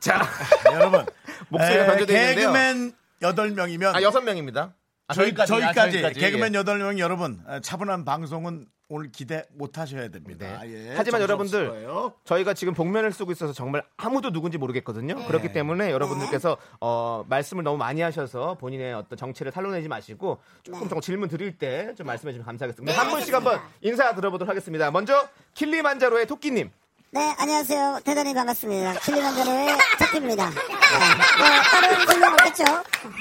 [0.00, 0.26] 자,
[0.72, 1.06] 여러분
[1.48, 2.52] 목소리가 에, 변조되어 있는데요.
[2.52, 2.92] 개그맨
[3.22, 4.74] 8명이면 아 여섯 명입니다.
[5.08, 6.20] 아, 저희, 저희까지, 저희까지, 아, 저희까지.
[6.20, 6.58] 개그맨 예.
[6.62, 10.46] 8명 여러분 에, 차분한 방송은 오늘 기대 못 하셔야 됩니다.
[10.46, 10.54] 네.
[10.54, 11.86] 아, 예, 하지만 여러분들.
[12.26, 15.14] 저희가 지금 복면을 쓰고 있어서 정말 아무도 누군지 모르겠거든요.
[15.14, 15.26] 네.
[15.26, 20.72] 그렇기 때문에 여러분들께서 어, 말씀을 너무 많이 하셔서 본인의 어떤 정체를 탈로내지 마시고 네.
[20.72, 23.00] 조금 조금 질문 드릴 때 좀 말씀해 주시면 감사하겠습니다.
[23.00, 24.90] 한 분씩 한번 인사 들어보도록 하겠습니다.
[24.90, 26.70] 먼저 킬리만자로의 토끼님.
[27.12, 28.00] 네, 안녕하세요.
[28.04, 28.94] 대단히 반갑습니다.
[29.00, 29.68] 킬리만자로의
[30.00, 30.50] 토끼입니다.
[30.50, 32.64] 네, 뭐, 다른 질문 없겠죠?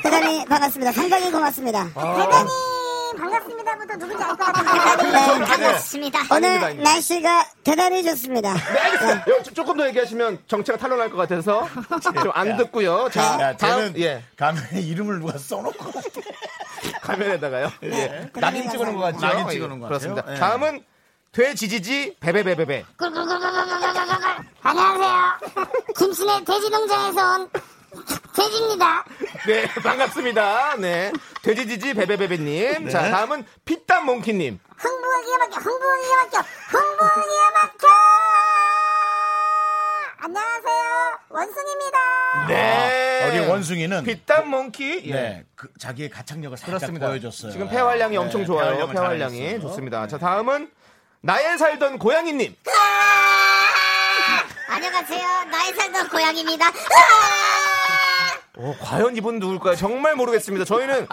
[0.04, 0.92] 대단히 반갑습니다.
[0.92, 1.86] 상당히 고맙습니다.
[1.94, 2.81] 대단히
[3.18, 5.12] 반갑습니다부터 누군지 알 것 같은데.
[5.12, 6.20] 네, 반갑습니다.
[6.36, 6.92] 오늘 아닙니다.
[6.92, 8.54] 날씨가 대단히 좋습니다.
[8.54, 9.32] 네.
[9.32, 11.68] 요, 조- 조금 더 얘기하시면 정체가 탈로날 것 같아서
[12.02, 13.10] 좀 안 듣고요.
[13.12, 15.92] 자, 야, 다음 쟤는 예 가면에 이름을 누가 써놓고.
[17.02, 17.72] 화면에다가요.
[17.84, 18.30] 예.
[18.36, 19.20] 낙인 찍어놓은 것 같죠?
[19.20, 20.24] 낙인 찍어놓은 것 그렇습니다.
[20.30, 20.36] 예.
[20.36, 20.84] 다음은
[21.32, 22.86] 돼지지지 베베베베베.
[24.62, 25.14] 안녕하세요.
[25.98, 27.50] 김신의 돼지농장에서 온
[28.36, 29.04] 돼지입니다.
[29.48, 30.76] 네, 반갑습니다.
[30.78, 31.12] 네.
[31.42, 32.90] 돼지지지 베베베베님.
[32.90, 34.60] 자, 다음은 피땀 몽키님.
[34.78, 37.88] 흥부하기가 막혀, 흥부하기가 막혀, 흥부하기가 막혀!
[40.24, 41.20] 안녕하세요.
[41.30, 41.98] 원숭입니다.
[42.48, 43.24] 네.
[43.24, 45.04] 아, 우리 원숭이는 피땀 몽키.
[45.06, 45.12] 예.
[45.14, 47.08] 네, 그 자기의 가창력을 살짝 그렇습니다.
[47.08, 47.52] 보여줬어요.
[47.52, 48.88] 지금 폐활량이 네, 엄청 좋아요.
[48.88, 49.60] 폐활량이.
[49.62, 50.08] 좋습니다.
[50.08, 50.72] 자, 다음은
[51.22, 52.56] 나의 살던 고양이님.
[54.70, 55.44] 안녕하세요.
[55.46, 56.72] 나의 살던 고양입니다.
[58.58, 59.76] 어, 과연 이분 누굴까요?
[59.76, 60.66] 정말 모르겠습니다.
[60.66, 61.08] 저희는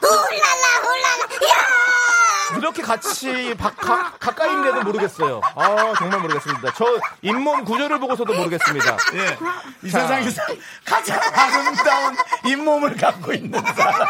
[0.00, 2.58] 훌랄라, 훌랄라, 야!
[2.58, 5.40] 이렇게 같이 바- 가, 가까이 있는데도 모르겠어요.
[5.54, 6.72] 아, 정말 모르겠습니다.
[6.74, 6.84] 저
[7.22, 8.96] 잇몸 구조를 보고서도 모르겠습니다.
[9.14, 9.38] 예,
[9.82, 10.42] 이 세상에서
[10.84, 14.06] 가장 아름다운 잇몸을 갖고 있는 사람.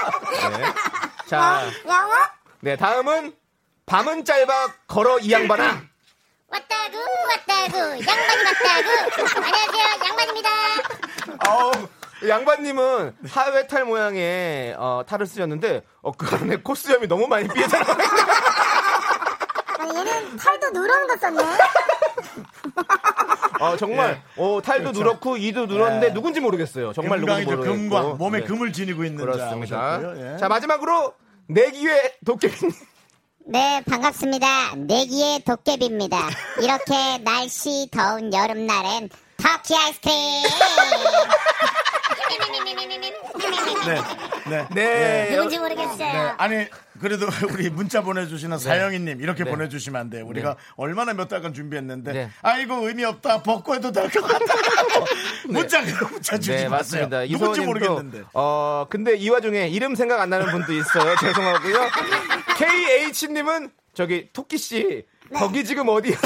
[0.59, 0.74] 네.
[1.28, 2.12] 자, 영어?
[2.61, 3.33] 네, 다음은
[3.87, 5.81] 밤은 짧아 걸어 이 양반아.
[6.48, 9.37] 왔다구, 왔다구, 양반이 왔다구.
[9.37, 10.50] 안녕하세요, 양반입니다.
[11.46, 11.70] 아우,
[12.28, 18.08] 양반님은 하회탈 모양의 어, 탈을 쓰셨는데 어, 그 안에 코수염이 너무 많이 삐져나가요.
[19.78, 21.42] 아니, 얘는 털도 누런 거 썼네.
[23.61, 26.14] 어, 정말 어, 탈도 누렇고 이도 누렀는데 네.
[26.14, 26.92] 누군지 모르겠어요.
[26.92, 27.62] 정말 누군지 모르겠고.
[27.64, 28.16] 금광.
[28.18, 28.46] 몸에 네.
[28.46, 30.35] 금을 지니고 있는 자 그렇습니다.
[30.35, 30.38] 예.
[30.38, 31.14] 자 마지막으로
[31.48, 32.72] 내기회 도깨비님.
[33.46, 34.76] 네, 반갑습니다.
[34.76, 36.16] 내기의 도깨비입니다.
[36.61, 39.08] 이렇게 날씨 더운 여름날엔
[39.42, 40.14] 터키 아이스크림!
[43.85, 44.00] 네,
[44.48, 45.31] 네, 네.
[45.37, 46.35] 누군지 모르겠어요.
[46.38, 46.66] 아니
[47.00, 49.50] 그래도 우리 문자 보내주시는 사영이님 이렇게 네.
[49.50, 50.24] 보내주시면 안 돼요.
[50.26, 52.31] 우리가 얼마나 몇 달간 준비했는데 네.
[52.42, 54.55] 아이고 의미 없다 벗고 해도 될 것 같다.
[55.48, 57.09] 문자 문자 주지 네, 마세요.
[57.09, 57.24] 맞습니다.
[57.38, 58.22] 누군지 모르겠는데.
[58.35, 61.16] 어, 근데 이 와중에 이름 생각 안 나는 분도 있어요.
[61.16, 61.88] 죄송하고요.
[62.57, 65.38] KH님은 저기 토끼 씨 네.
[65.38, 66.16] 거기 지금 어디야?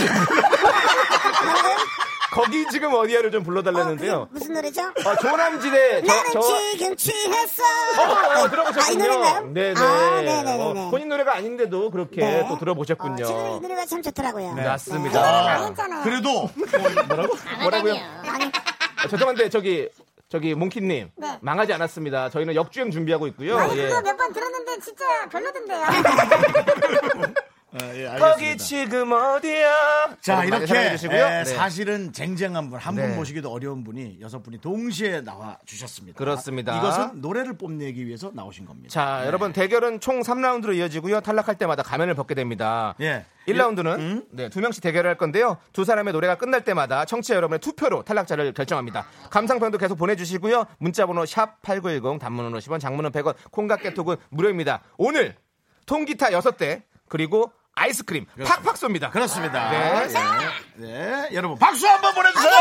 [2.37, 4.27] 거기 지금 어디야를 좀 어, 불러달라는데요.
[4.29, 4.83] 그게 무슨 노래죠?
[4.83, 6.41] 어, 조남지대 저, 나는 저
[6.73, 7.63] 지금 취했어.
[7.99, 8.99] 어, 어, 아, 이 들어보셨군요.
[9.05, 9.47] 노래인가요?
[9.53, 9.75] 네네.
[9.81, 10.63] 아, 네네네.
[10.63, 12.47] 어, 본인 노래가 아닌데도 그렇게 네.
[12.49, 13.25] 또 들어보셨군요.
[13.25, 14.55] 어, 지금 이 노래가 참 좋더라고요.
[14.55, 14.69] 네, 네.
[14.69, 15.51] 맞습니다.
[15.55, 16.03] 안 했잖아요.
[16.05, 16.51] 그래도
[17.09, 17.35] 뭐라고?
[17.63, 17.95] 뭐라고요?
[17.95, 18.45] 아니,
[19.03, 19.89] 아, 죄송한데 저기
[20.29, 21.39] 저기 몽키님 네.
[21.41, 22.31] 망하지 않았습니다.
[22.31, 23.57] 저희는 역주행 준비하고 있고요.
[23.57, 23.89] 아니 예.
[23.89, 25.87] 그거 몇 번 들었는데 진짜 별로던데요.
[27.81, 28.57] 아, 예, 거기 알겠습니다.
[28.65, 30.17] 지금 어디야?
[30.21, 31.19] 자 여러분 많이 이렇게 사랑해 주시고요.
[31.27, 31.45] 에, 네.
[31.45, 33.15] 사실은 쟁쟁한 분 한 분 네.
[33.17, 36.17] 모시기도 어려운 분이 여섯 분이 동시에 나와 주셨습니다.
[36.17, 36.79] 그렇습니다.
[36.79, 38.89] 이것은 노래를 뽐내기 위해서 나오신 겁니다.
[38.89, 41.21] 자, 여러분 대결은 총 3라운드로 이어지고요.
[41.21, 42.95] 탈락할 때마다 가면을 벗게 됩니다.
[43.01, 43.25] 예.
[43.49, 45.59] 1라운드는 네, 두 명씩 대결을 할 건데요.
[45.73, 49.07] 두 사람의 노래가 끝날 때마다 청취자 여러분의 투표로 탈락자를 결정합니다.
[49.31, 50.65] 감상평도 계속 보내주시고요.
[50.79, 54.83] 문자번호 샵 8910 단문은 50원, 장문은 100원, 콩각 개톡은 무료입니다.
[54.97, 55.37] 오늘
[55.87, 57.53] 통기타 6대 그리고
[57.87, 59.11] 아이스크림 팍팍 쏩니다.
[59.13, 59.71] 그렇습니다.
[59.71, 60.09] 네.
[60.09, 60.15] 네.
[60.77, 61.29] 네.
[61.33, 62.51] 여러분 박수 한번 보내주세요.
[62.51, 62.59] 자,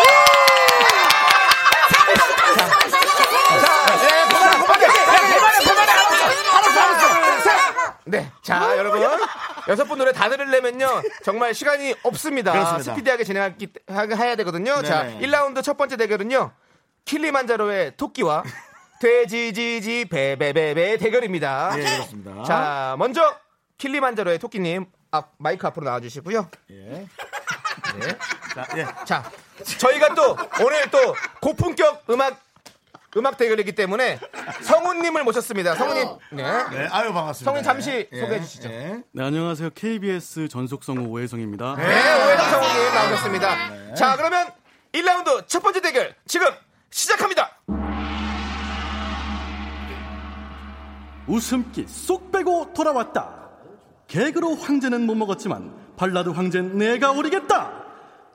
[3.98, 5.92] 네, 그만해, 그만해, 그만해, 그만해,
[6.52, 7.94] 알았어, 알았어, 알았어.
[8.06, 9.02] 네, 자, 여러분.
[9.68, 11.02] 여섯 분 노래 다 들으려면요.
[11.24, 12.52] 정말 시간이 없습니다.
[12.52, 12.92] 그렇습니다.
[12.94, 14.82] 스피디하게 진행하기, 하- 해야 되거든요.
[14.84, 15.26] 자, 네네.
[15.28, 16.52] 1라운드 첫 번째 대결은요.
[17.06, 18.44] 킬리만자로의 토끼와
[19.00, 21.74] 돼지지지 베베베베 대결입니다.
[21.78, 22.44] 예, 그렇습니다.
[22.44, 23.36] 자, 먼저
[23.78, 26.50] 킬리만자로의 토끼님 앞, 마이크 앞으로 나와주시고요.
[26.72, 26.76] 예.
[26.76, 27.08] 네.
[28.54, 28.86] 자, 예.
[29.06, 29.32] 자,
[29.80, 32.40] 저희가 또 오늘 또 고품격 음악
[33.18, 34.20] 음악 대결이기 때문에
[34.62, 35.76] 성우님을 모셨습니다.
[35.76, 36.44] 성우님, 네.
[36.44, 37.46] 네, 아유 반갑습니다.
[37.46, 38.70] 성우님 잠시 예, 소개해 주시죠.
[38.70, 39.02] 예.
[39.14, 39.70] 네, 안녕하세요.
[39.74, 41.76] KBS 전속성우 오혜성입니다.
[41.78, 43.94] 네, 오해성 성우님 나오셨습니다.
[43.96, 44.52] 자, 그러면
[44.92, 46.48] 1라운드 첫 번째 대결 지금
[46.90, 47.52] 시작합니다.
[51.28, 53.45] 웃음기 쏙 빼고 돌아왔다.
[54.08, 57.84] 개그로 황제는 못 먹었지만 발라드 황제는 내가 오리겠다.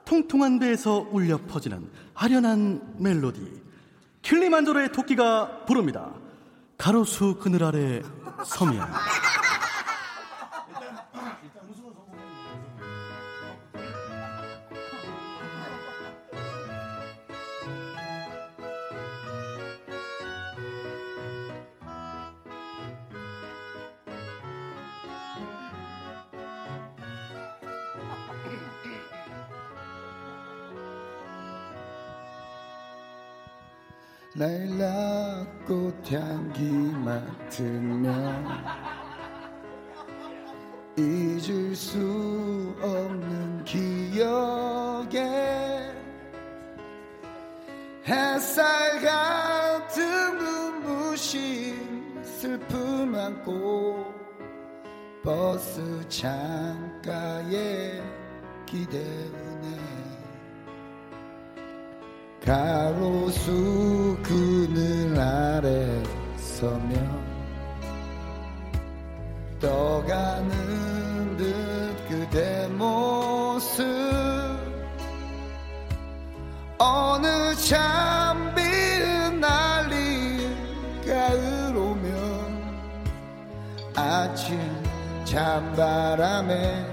[0.04, 3.62] 통통한 배에서 울려 퍼지는 아련한 멜로디.
[4.22, 6.10] 킬리만조로의 토끼가 부릅니다.
[6.76, 8.02] 가로수 그늘 아래
[8.44, 8.90] 섬이야.
[34.40, 36.70] 라일락꽃 향기
[37.04, 38.10] 맡으며
[40.96, 45.12] 잊을 수 없는 기억에
[48.06, 54.14] 햇살 같은 눈부신 슬픔 안고
[55.22, 58.02] 버스 창가에
[58.64, 59.89] 기대우네
[62.44, 66.02] 가로수 그늘 아래
[66.36, 66.96] 서며
[69.60, 73.84] 떠가는 듯 그대 모습.
[76.78, 80.48] 어느 잠비은 날리
[81.06, 82.10] 가을 오면
[83.94, 84.58] 아침
[85.24, 86.86] 찬바람에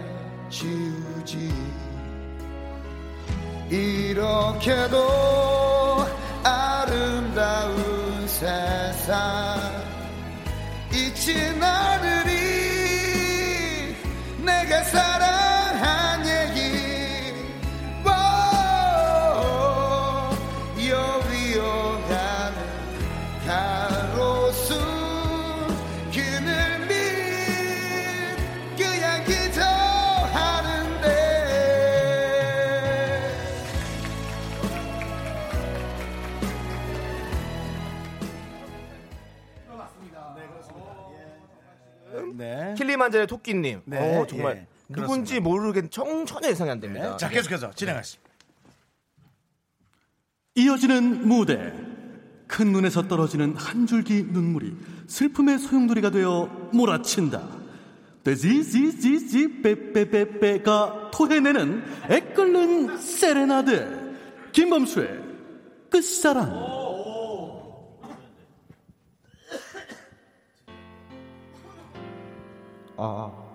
[0.49, 1.66] 지우지
[3.69, 4.97] 이렇게도
[6.43, 9.59] 아름다운 세상.
[10.93, 11.86] 잊진 않
[42.97, 43.81] 만자의 토끼님.
[43.85, 47.17] 네, 어, 정말 예, 누군지 모르겠 정 전혀 예상이 안 됩니다.
[47.17, 48.29] 자, 계속해서 진행하겠습니다.
[50.55, 51.73] 이어지는 무대.
[52.47, 54.73] 큰 눈에서 떨어지는 한 줄기 눈물이
[55.07, 57.45] 슬픔의 소용돌이가 되어 몰아친다.
[58.23, 64.07] 돼지지지지 빼빼빼빼가 토해내는 애끓는 세레나데.
[64.53, 65.19] 김범수의
[65.89, 66.76] 끝사랑.
[72.99, 73.47] 아, 아.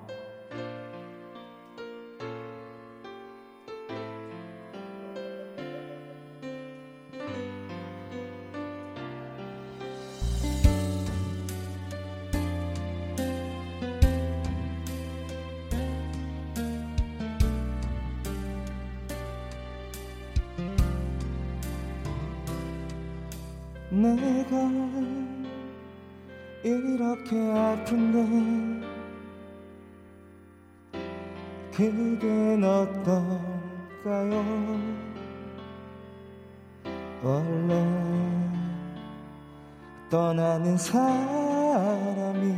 [23.91, 24.57] 내가
[26.65, 28.82] 이렇게 아픈데
[31.73, 34.45] 그댄 어떨까요?
[37.23, 37.73] 원래
[40.11, 42.55] 떠나는 사람이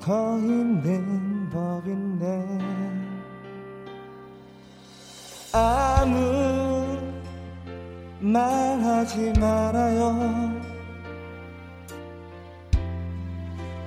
[0.00, 2.58] 더 힘든 법인데
[5.52, 6.98] 아무
[8.20, 10.58] 말하지 말아요.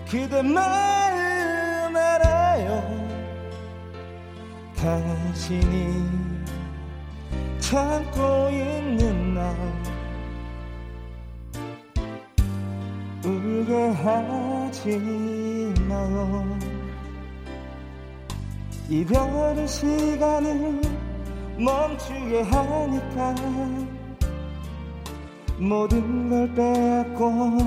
[0.08, 1.01] 그대 마
[4.82, 6.10] 당신이
[7.60, 9.56] 참고 있는 날
[13.24, 14.98] 울게 하지
[15.88, 16.58] 마요.
[18.90, 20.82] 이별의 시간을
[21.60, 23.36] 멈추게 하니까
[25.60, 27.58] 모든 걸 빼앗고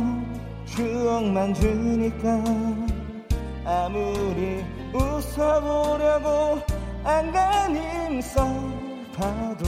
[0.67, 2.43] 추억만 주니까
[3.65, 6.74] 아무리 웃어보려고
[7.05, 9.65] 안간힘 써봐도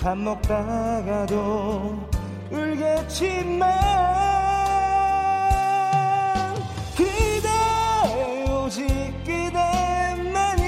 [0.00, 1.98] 밥 먹다가도
[2.50, 3.68] 울겠지만
[6.96, 7.48] 그대
[8.50, 8.86] 오직
[9.24, 10.62] 그대만이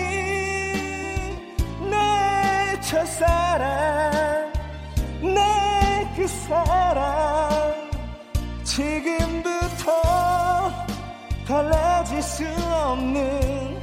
[1.91, 4.53] 내 첫사랑
[5.23, 5.65] 내
[6.17, 7.75] 그 사랑.
[8.63, 9.93] 지금부터
[11.47, 13.74] 달라질 수 없는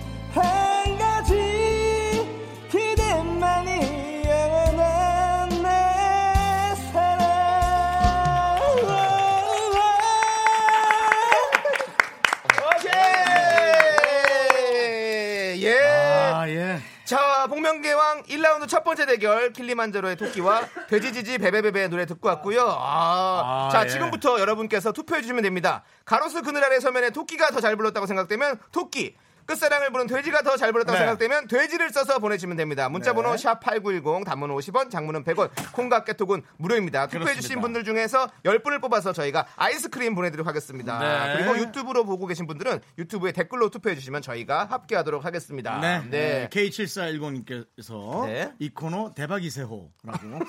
[18.91, 22.61] 번째 대결 킬리만자로의 토끼와 돼지지지 베베베베 노래 듣고 왔고요.
[22.67, 23.87] 아, 아, 자, 예.
[23.87, 25.83] 지금부터 여러분께서 투표해 주시면 됩니다.
[26.03, 29.15] 가로수 그늘 아래 서면에 토끼가 더 잘 불렀다고 생각되면 토끼.
[29.45, 31.05] 끝사랑을 부른 돼지가 더 잘 불렀다고 네.
[31.05, 32.87] 생각되면 돼지를 써서 보내주시면 됩니다.
[32.89, 33.43] 문자번호 네.
[33.43, 37.07] 샵8910 단문 50원 장문은 100원 콩과 깨톡은 무료입니다.
[37.07, 37.61] 투표해주신.
[37.61, 40.99] 분들 중에서 10분을 뽑아서 저희가 아이스크림 보내드리도록 하겠습니다.
[40.99, 41.37] 네.
[41.37, 45.79] 그리고 유튜브로 보고 계신 분들은 유튜브에 댓글로 투표해주시면 저희가 합계하도록 하겠습니다.
[45.79, 46.01] 네.
[46.09, 46.49] 네.
[46.51, 48.51] K7410님께서 네.
[48.59, 49.91] 이 코너 대박이세호라고.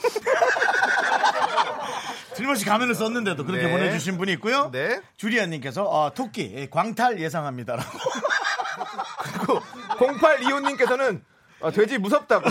[2.35, 3.73] 틀림없이 가면을 썼는데도 그렇게 네.
[3.73, 4.71] 보내주신 분이 있고요.
[4.73, 5.01] 네.
[5.17, 7.99] 주리안님께서 어, 토끼 예, 광탈 예상합니다라고.
[10.07, 11.21] 그리고 0825님께서는
[11.61, 12.45] 어, 돼지 무섭다고.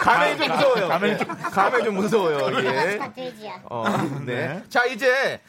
[0.00, 0.88] 가면이 좀 무서워요.
[0.88, 1.24] 가면이 네.
[1.26, 2.64] 가면이 좀 무서워요.
[2.64, 2.98] 예.
[3.14, 3.60] 돼지야.
[3.70, 3.84] 어,
[4.26, 4.64] 네.
[4.68, 5.40] 자, 이제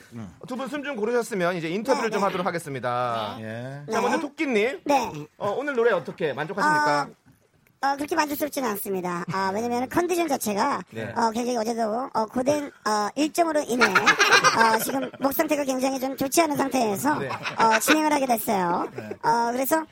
[0.47, 3.36] 두 분 숨 좀 고르셨으면 이제 인터뷰를 좀 하도록 하겠습니다.
[3.39, 3.82] 예.
[3.91, 4.82] 자, 먼저 토끼님.
[4.86, 5.12] 네.
[5.39, 7.08] 어, 오늘 노래 어떻게 만족하십니까?
[7.82, 9.23] 어, 그렇게 만족스럽지는 않습니다.
[9.32, 11.12] 아, 왜냐면 컨디션 자체가 네.
[11.15, 16.41] 어, 굉장히 어제도 어, 고된 어, 일정으로 인해 어, 지금 목 상태가 굉장히 좀 좋지
[16.41, 17.29] 않은 상태에서 네.
[17.29, 18.88] 어, 진행을 하게 됐어요.
[19.23, 19.84] 어, 그래서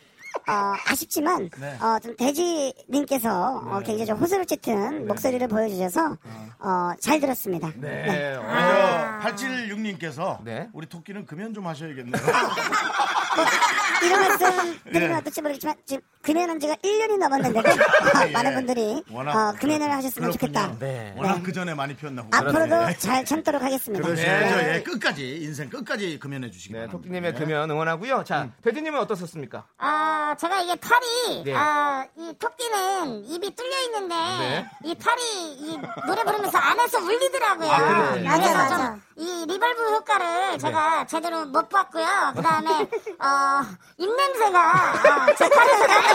[0.48, 1.78] 어, 아쉽지만 네.
[1.80, 6.18] 어, 좀 돼지님께서 어, 굉장히 좀 호소를 짙은 목소리를 보여주셔서
[6.60, 7.72] 어, 잘 들었습니다.
[7.76, 8.36] 네.
[8.36, 10.70] 어, 아, 876님께서 네.
[10.74, 12.22] 우리 토끼는 금연 좀 하셔야겠네요.
[14.04, 15.16] 이런 말씀 드리면 예.
[15.16, 17.70] 어떨지 모르겠지만 지금 금연한 지가 1년이 넘었는데도
[18.28, 18.32] 예.
[18.32, 20.54] 많은 분들이 워낙 어, 금연을 하셨으면 그렇군요.
[20.54, 20.80] 좋겠다.
[20.80, 21.14] 네.
[21.18, 24.06] 워낙 그 전에 많이 피웠나 앞으로도 잘 참도록 하겠습니다.
[24.06, 24.70] 그러셔야죠.
[24.74, 26.98] 예, 끝까지 인생 끝까지 금연해 주시기 네, 바랍니다.
[26.98, 28.24] 토끼님의 금연 응원하고요.
[28.24, 29.66] 자, 돼지님은 어떻습니까?
[29.78, 31.54] 아, 제가 이게 팔이, 네.
[31.56, 34.70] 아, 이 토끼는 입이 뚫려 있는데, 네.
[34.84, 35.22] 이 팔이
[35.54, 37.72] 이 노래 부르면서 안에서 울리더라고요.
[37.72, 38.30] 아, 그렇군요.
[38.30, 38.98] 그래서 맞아, 좀 맞아.
[39.16, 42.34] 이 reverb 효과를 제가 제대로 못 봤고요.
[42.36, 42.70] 그 다음에,
[43.28, 43.62] 어,
[43.98, 46.08] 입냄새가, 아, 제 팔에서 나네요.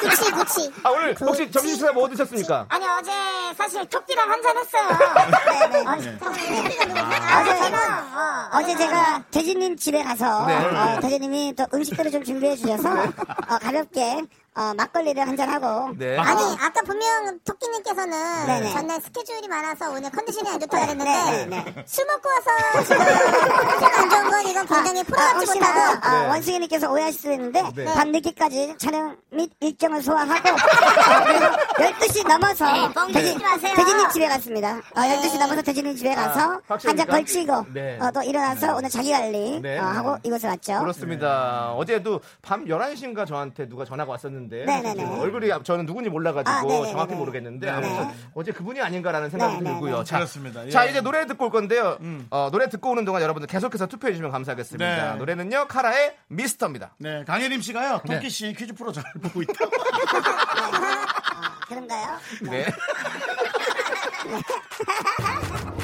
[0.00, 0.72] 구취 구취.
[0.82, 2.66] 아, 오늘 혹시 점심 식사 뭐 드셨습니까?
[2.68, 3.10] 아니, 어제
[3.56, 4.88] 사실 토끼랑 한잔 했어요.
[5.70, 5.86] 네네.
[5.86, 5.92] 어,
[7.40, 10.54] 어제 제가, 어, 어제 제가 대진님 집에 가서 네.
[10.56, 12.90] 어, 대진님이 또 음식들을 좀 준비해 주셔서
[13.48, 14.22] 어, 가볍게
[14.56, 16.16] 어, 막걸리를 한잔 하고 네.
[16.18, 18.70] 아니 아 까 분명 토끼님께서는 네네.
[18.72, 21.84] 전날 스케줄이 많아서 오늘 컨디션이 안 좋다고 그랬는데 네네.
[21.86, 26.20] 술 먹고 와서 지금 컨디션 안 좋은 건 이건 굉장히 아, 풀어받지 혹시나 못하고 아,
[26.22, 26.28] 네.
[26.28, 27.84] 원숭이님께서 오해하실 수 있는데 네.
[27.94, 31.56] 밤 늦게까지 촬영 및 일정을 소화하고 어, 그래서
[31.98, 33.74] 12시 넘어서 네.
[33.74, 34.76] 대진님 집에 갔습니다.
[34.76, 37.04] 어, 12시 넘어서 대진님 집에 가서 한 확실합니까?
[37.06, 37.98] 잔 걸치고 네.
[38.00, 39.78] 어, 또 일어나서 오늘 자기 관리 네.
[39.78, 40.78] 어, 하고 이곳에 왔죠.
[40.80, 41.72] 그렇습니다.
[41.72, 44.94] 어제도 밤 11시인가 저한테 누가 전화가 왔었는데 네네네.
[44.94, 46.86] 지금 얼굴이 저는 누군지 몰라가지고 아.
[46.86, 47.72] 정확히 모르겠는데 네.
[47.72, 49.70] 아무튼 어제 그분이 아닌가라는 생각이 네네네.
[49.74, 50.04] 들고요.
[50.04, 50.66] 자, 그렇습니다.
[50.66, 50.70] 예.
[50.70, 51.98] 자 이제 노래 듣고 올 건데요.
[52.30, 55.12] 어, 노래 듣고 오는 동안 여러분들 계속해서 투표해 주시면 감사하겠습니다.
[55.12, 55.18] 네.
[55.18, 56.94] 노래는요 카라의 미스터입니다.
[56.98, 58.00] 네, 강혜림 씨가요.
[58.04, 58.16] 네.
[58.16, 59.70] 토끼 씨 퀴즈 프로 잘 보고 있다고.
[61.68, 62.18] 그런가요?
[62.42, 62.66] 네.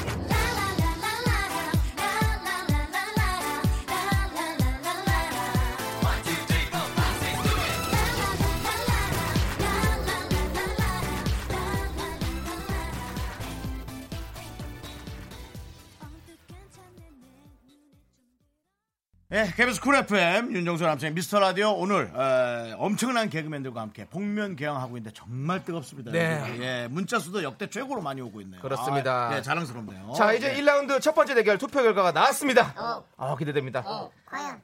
[19.33, 24.95] 예, KBS 쿨 FM 윤정수 남창희 미스터 라디오 오늘 에, 엄청난 개그맨들과 함께 복면 개왕하고
[24.97, 26.11] 있는데 정말 뜨겁습니다.
[26.11, 26.55] 네.
[26.59, 28.61] 예, 문자 수도 역대 최고로 많이 오고 있네요.
[28.61, 29.29] 그렇습니다.
[29.29, 30.13] 아, 예, 자랑스럽네요.
[30.15, 30.61] 자, 이제 예.
[30.61, 32.75] 1라운드 첫 번째 대결 투표 결과가 나왔습니다.
[32.77, 33.03] 어.
[33.17, 33.81] 아, 기대됩니다.
[34.27, 34.61] 과연.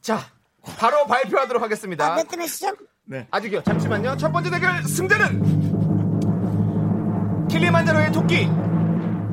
[0.00, 0.18] 자,
[0.76, 2.12] 바로 발표하도록 하겠습니다.
[2.12, 2.74] 아, 몇대 몇이죠?
[3.04, 3.28] 네.
[3.30, 3.62] 아직요.
[3.62, 4.16] 잠시만요.
[4.16, 5.68] 첫 번째 대결 승자는
[7.48, 8.46] 킬리만자로의 토끼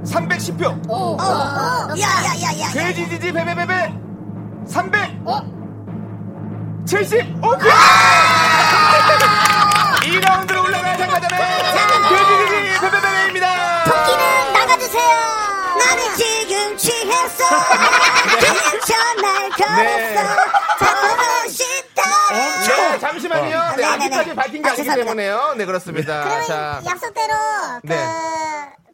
[0.03, 0.87] 310표.
[0.87, 1.17] 어, 어.
[1.19, 2.69] 야, 야, 야, 야.
[2.71, 4.04] 돼지지지 베베베베
[4.67, 5.23] 300.
[6.85, 7.59] 75표.
[10.01, 11.37] 2라운드로 올라갈 참가자는
[12.09, 13.83] 돼지지지 베베베베입니다.
[13.85, 15.09] 토끼는 나가주세요.
[15.79, 17.43] 나는 지금 취했어.
[18.39, 19.81] 그냥 전날 걸었어.
[19.81, 20.15] 네.
[20.79, 22.01] 보고 싶다.
[22.31, 23.49] 네, 잠시만요.
[23.49, 24.35] 네, 네, 네, 아직까지 네.
[24.35, 24.95] 밝힌 게 아, 아니기 죄송합니다.
[24.95, 25.53] 때문에요.
[25.57, 26.23] 네, 그렇습니다.
[26.23, 27.33] 그러면 자, 약속대로
[27.81, 27.95] 그 네.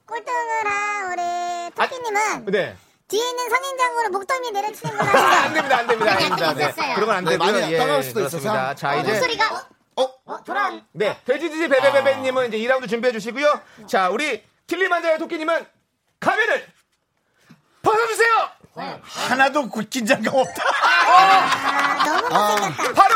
[0.08, 2.76] 꼴등을 한 우리 토끼님은 네.
[3.12, 5.38] 뒤에 있는 선인장으로 목덜미 내려치는 걸로 아, 하시죠.
[5.41, 6.54] 안 됩니다, 안 됩니다, 안 됩니다.
[6.54, 6.63] 네.
[6.63, 6.95] 있었어요.
[6.95, 7.52] 그런 건안 네, 되고요.
[7.52, 8.26] 많이 예, 따가울 수도.
[8.26, 8.76] 있어서.
[8.76, 10.43] 자, 이제 목소리가 어?
[10.45, 13.62] 돌아 네, 돼지지지 베베베베님은 이제 2라운드 준비해 주시고요.
[13.88, 15.65] 자, 우리 킬리만자의 토끼님은
[16.21, 16.65] 가면을
[17.82, 18.50] 벗어주세요.
[19.04, 20.63] 하나도 그 긴장감 없다.
[20.63, 22.93] 아, 너무 못생겼다.
[22.93, 23.15] 바로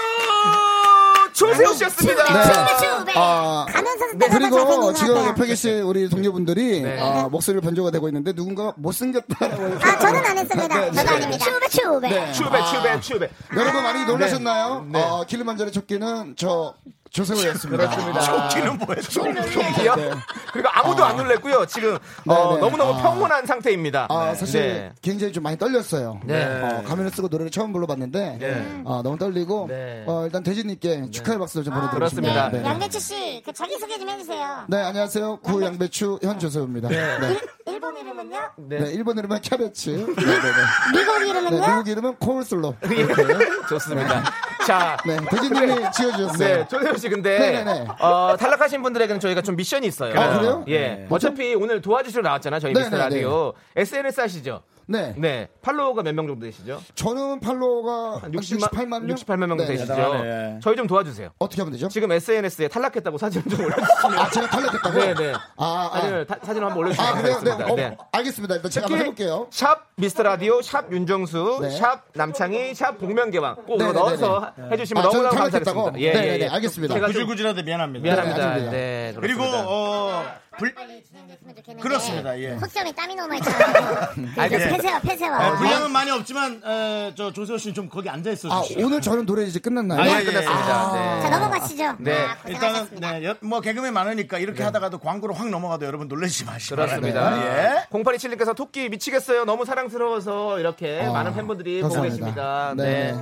[1.35, 2.23] 조세호 씨였습니다.
[2.23, 2.43] 네.
[2.79, 5.45] 추베 아, 가면서 네, 그리고 지금 것 옆에.
[5.47, 6.99] 계신 우리 동료분들이 네.
[6.99, 10.79] 아, 목소리를 변조가 되고 있는데 누군가 못생겼다라고 아, 저는 안 했습니다.
[10.79, 11.15] 네, 저도 네.
[11.15, 11.45] 아닙니다.
[11.45, 12.09] 추베 추베.
[12.09, 12.31] 네.
[12.31, 13.29] 추베, 아, 추베, 추베.
[13.57, 14.87] 여러분 많이 놀라셨나요?
[14.89, 15.01] 네.
[15.01, 16.73] 어, 킬리만자의 쫓기는 저
[17.15, 17.89] 조세호였습니다.
[17.89, 18.49] 그렇습니다.
[18.49, 19.01] 토끼는 뭐예요?
[19.01, 19.95] 토끼요?
[19.95, 20.11] 네.
[20.51, 21.65] 그리고 아무도 안 놀랬고요.
[21.65, 22.59] 지금 어, 네, 네.
[22.61, 23.01] 너무너무 아.
[23.01, 24.07] 평온한 상태입니다.
[24.09, 24.35] 아, 네.
[24.35, 24.91] 사실 네.
[25.01, 26.19] 굉장히 좀 많이 떨렸어요.
[26.25, 26.43] 네.
[26.45, 28.81] 어, 가면을 쓰고 노래를 처음 불러봤는데 네.
[28.83, 30.03] 어, 너무 떨리고 네.
[30.05, 32.33] 어, 일단 대진님께 축하의 박수를 좀 보내드리고 그렇습니다.
[32.33, 32.49] 싶습니다.
[32.63, 32.69] 네.
[32.69, 34.65] 양배추 씨, 그 자기 소개 좀 해주세요.
[34.67, 35.37] 네, 안녕하세요.
[35.37, 36.89] 구 양배추 현 조세호입니다.
[36.89, 37.19] 네.
[37.19, 37.39] 네.
[37.67, 38.39] 일본 이름은요?
[38.57, 38.77] 네.
[38.91, 39.89] 일본 이름은 캐베츠.
[39.89, 40.97] 네, 네, 네.
[40.99, 41.59] 미국 네, 이름은요?
[41.59, 42.75] 미국 이름은 콜슬로.
[43.69, 44.23] 좋습니다.
[44.65, 46.37] 자, 네, 대진님이 지어주셨어요.
[46.57, 47.87] 네, 조세호 씨 근데 네네네.
[47.99, 50.19] 어, 탈락하신 분들에게는 저희가 좀 미션이 있어요.
[50.19, 50.65] 아, 그래요?
[50.67, 50.79] 예.
[50.79, 51.07] 네.
[51.09, 52.59] 어차피 오늘 도와주시러 나왔잖아요.
[52.59, 52.97] 저희 미스터.
[52.97, 53.53] 라디오.
[53.75, 54.61] SNS 하시죠?
[54.87, 55.13] 네.
[55.17, 55.47] 네.
[55.61, 56.81] 팔로워가 몇 명 정도 되시죠?
[56.95, 59.15] 저는 팔로워가 한 60만, 68만 명?
[59.15, 59.95] 68만 명 네, 되시죠?
[59.95, 60.59] 대단하네.
[60.61, 61.29] 저희 좀 도와주세요.
[61.39, 61.87] 어떻게 하면 되죠?
[61.89, 64.19] 지금 SNS에 탈락했다고 사진 좀 올려주시면.
[64.19, 64.99] 아, 제가 탈락했다고?
[64.99, 65.33] 네, 네.
[65.57, 65.99] 아, 아.
[65.99, 67.39] 사진을, 타- 사진을 한번 올려주시면 아, 그래요?
[67.43, 67.51] 네.
[67.63, 67.97] 어, 네.
[68.11, 68.55] 알겠습니다.
[68.55, 69.47] 일단 제가 한번 해볼게요.
[69.51, 71.69] 샵 미스터 라디오, 샵 윤정수, 네.
[71.71, 75.83] 샵 남창희, 샵 복면개왕 꼭 네, 네, 넣어서 네, 해주시면 아, 너무너무 탈락했다고?
[75.83, 75.99] 감사하겠습니다.
[75.99, 76.49] 예, 네, 예, 네, 네, 예.
[76.49, 76.93] 알겠습니다.
[76.93, 78.03] 제가 좀 구질구질하데 미안합니다.
[78.03, 78.71] 미안합니다.
[78.71, 79.43] 네, 그리고.
[79.43, 80.23] 어,
[80.57, 81.81] 불, 빨리 진행됐으면 좋겠는데.
[81.87, 82.39] 그렇습니다.
[82.39, 82.55] 예.
[82.55, 84.41] 콧점에 땀이 너무 많이 차가지고.
[84.41, 84.75] 알겠습니다.
[84.77, 85.49] 폐쇄와 폐쇄와.
[85.51, 88.85] 네, 분량은 많이 없지만 에, 저 조세호 씨는 좀 거기 앉아 있어 아, 주시죠.
[88.85, 89.99] 오늘 저는 노래 이제 끝났나요?
[89.99, 90.91] 아, 네, 예, 예, 끝났습니다.
[90.93, 91.21] 네.
[91.21, 91.95] 자, 넘어가시죠.
[91.99, 92.13] 네.
[92.25, 92.87] 아, 일단은.
[92.99, 97.41] 네, 여- 뭐 개그맨 많으니까 이렇게 하다가도 광고로 확 넘어가도 여러분 놀라지 마시고 그렇습니다.
[97.45, 97.85] 예.
[97.91, 99.45] 0827님께서 토끼 미치겠어요.
[99.45, 102.25] 너무 사랑스러워서 이렇게 어, 많은 팬분들이 보고 감사합니다.
[102.25, 102.73] 계십니다.
[102.77, 103.11] 네.
[103.13, 103.19] 네.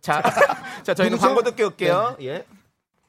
[0.00, 0.22] 자,
[0.82, 1.18] 자 저희는?
[1.18, 2.16] 광고 듣게 올게요.
[2.22, 2.44] 예.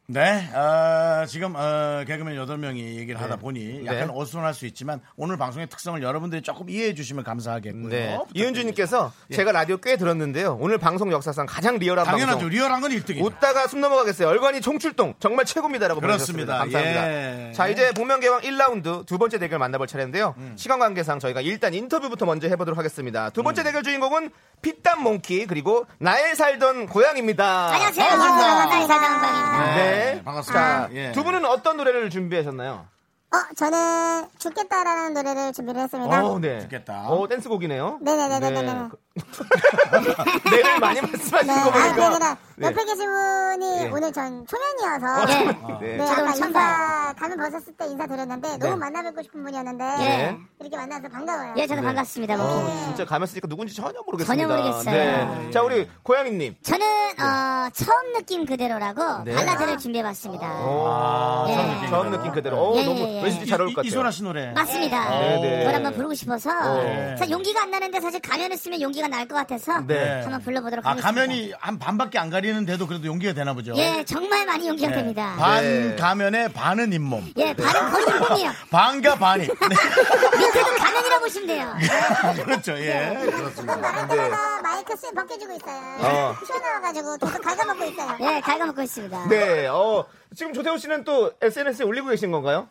[0.07, 4.13] 네, 어, 지금 어, 개그맨 8명이 얘기를 하다 보니 약간 네.
[4.13, 7.87] 어수선할 수 있지만 오늘 방송의 특성을 여러분들이 조금 이해해 주시면 감사하겠고요.
[7.89, 8.19] 네.
[8.33, 10.57] 이은주님께서 제가 라디오 꽤 들었는데요.
[10.59, 12.39] 오늘 방송 역사상 가장 리얼한 당연하죠.
[12.39, 12.49] 방송.
[12.49, 13.23] 리얼한 건 1등이죠.
[13.23, 14.27] 웃다가 숨 넘어가겠어요.
[14.27, 16.57] 얼간이 총출동 정말 최고입니다라고 그렇습니다.
[16.57, 16.91] 보내주셨습니다.
[16.97, 17.47] 감사합니다.
[17.49, 17.53] 예.
[17.53, 20.35] 자 이제 복면개왕 1라운드 두 번째 대결 만나볼 차례인데요.
[20.37, 20.55] 음.
[20.57, 23.29] 시간 관계상 저희가 일단 인터뷰부터 먼저 해보도록 하겠습니다.
[23.29, 27.67] 두 번째 대결 주인공은 피땀 몽키 그리고 나의 살던 고양입니다.
[27.71, 28.05] 안녕하세요.
[28.09, 28.59] 반갑습니다.
[28.59, 29.75] 한달 사장방입니다.
[29.75, 30.00] 네.
[30.23, 30.87] 반갑습니다.
[30.87, 31.11] 자, 예.
[31.11, 32.85] 두 분은 어떤 노래를 준비하셨나요?
[33.33, 36.25] 어, 저는 죽겠다라는 노래를 준비를 했습니다.
[36.25, 36.59] 어, 네.
[36.61, 37.07] 좋겠다.
[37.07, 37.99] 어, 댄스곡이네요.
[38.01, 38.61] 네네네네네.
[38.61, 38.89] 네.
[40.51, 42.07] 내를 많이 말씀하시는 네, 거 아, 보니까.
[42.07, 42.67] 아니라 네.
[42.67, 43.89] 옆에 계신 분이 네.
[43.91, 45.45] 오늘 전 초면이어서 네.
[45.81, 46.09] 네, 네.
[46.09, 50.37] 아까 인사 가면 벗었을 때 인사 드렸는데 너무 만나뵙고 싶은 분이었는데 네.
[50.61, 51.53] 이렇게 만나서 반가워요.
[51.57, 52.37] 예, 저도 반갑습니다.
[52.37, 52.45] 뭐.
[52.45, 54.47] 어, 진짜 가면 쓰니까 누군지 전혀 모르겠습니다.
[54.47, 54.95] 전혀 모르겠어요.
[54.95, 55.51] 네.
[55.51, 56.55] 자, 우리 고양이님.
[56.61, 56.85] 저는
[57.19, 59.33] 어, 처음 느낌 그대로라고 네.
[59.35, 60.65] 발라드를 준비해봤습니다.
[60.65, 61.53] 오, 예.
[61.55, 62.57] 처음, 처음 느낌 그대로.
[62.57, 63.23] 어, 예, 너무 예, 예.
[63.23, 63.87] 왠지 잘 어울 것 이, 같아요.
[63.89, 64.51] 이소라 씨 노래.
[64.53, 65.09] 맞습니다.
[65.19, 65.57] 네, 네.
[65.59, 67.15] 그걸 한번 부르고 싶어서 네.
[67.17, 70.21] 사실 용기가 안 나는데 사실 가면을 쓰면 용기가 날 것 같아서 네.
[70.21, 71.07] 한번 불러보도록 아, 하겠습니다.
[71.21, 73.73] 가면이 한 반밖에 안 가리는데도 그래도 용기가 되나 보죠.
[73.77, 74.95] 예, 정말 많이 용기가 네.
[74.97, 75.35] 됩니다.
[75.37, 75.95] 반 네.
[75.95, 77.31] 가면에 반은 잇몸.
[77.37, 78.51] 예, 반은 거의 잇몸이요.
[78.69, 79.47] 반과 반이.
[79.47, 79.53] 네.
[80.37, 81.73] 밑에도 가면이라 보시면 돼요.
[82.45, 82.77] 그렇죠.
[82.77, 83.17] 예.
[83.31, 83.77] 그렇습니다.
[83.77, 85.79] 말할 때마다 마이크 마이크 스 벗겨주고 있어요.
[85.99, 86.35] 어.
[86.45, 88.17] 튀어나와가지고 계속 갉아먹고 있어요.
[88.21, 89.27] 예, 갉아먹고 있습니다.
[89.29, 92.67] 네, 어, 지금 조태호 씨는 또 SNS에 올리고 계신 건가요?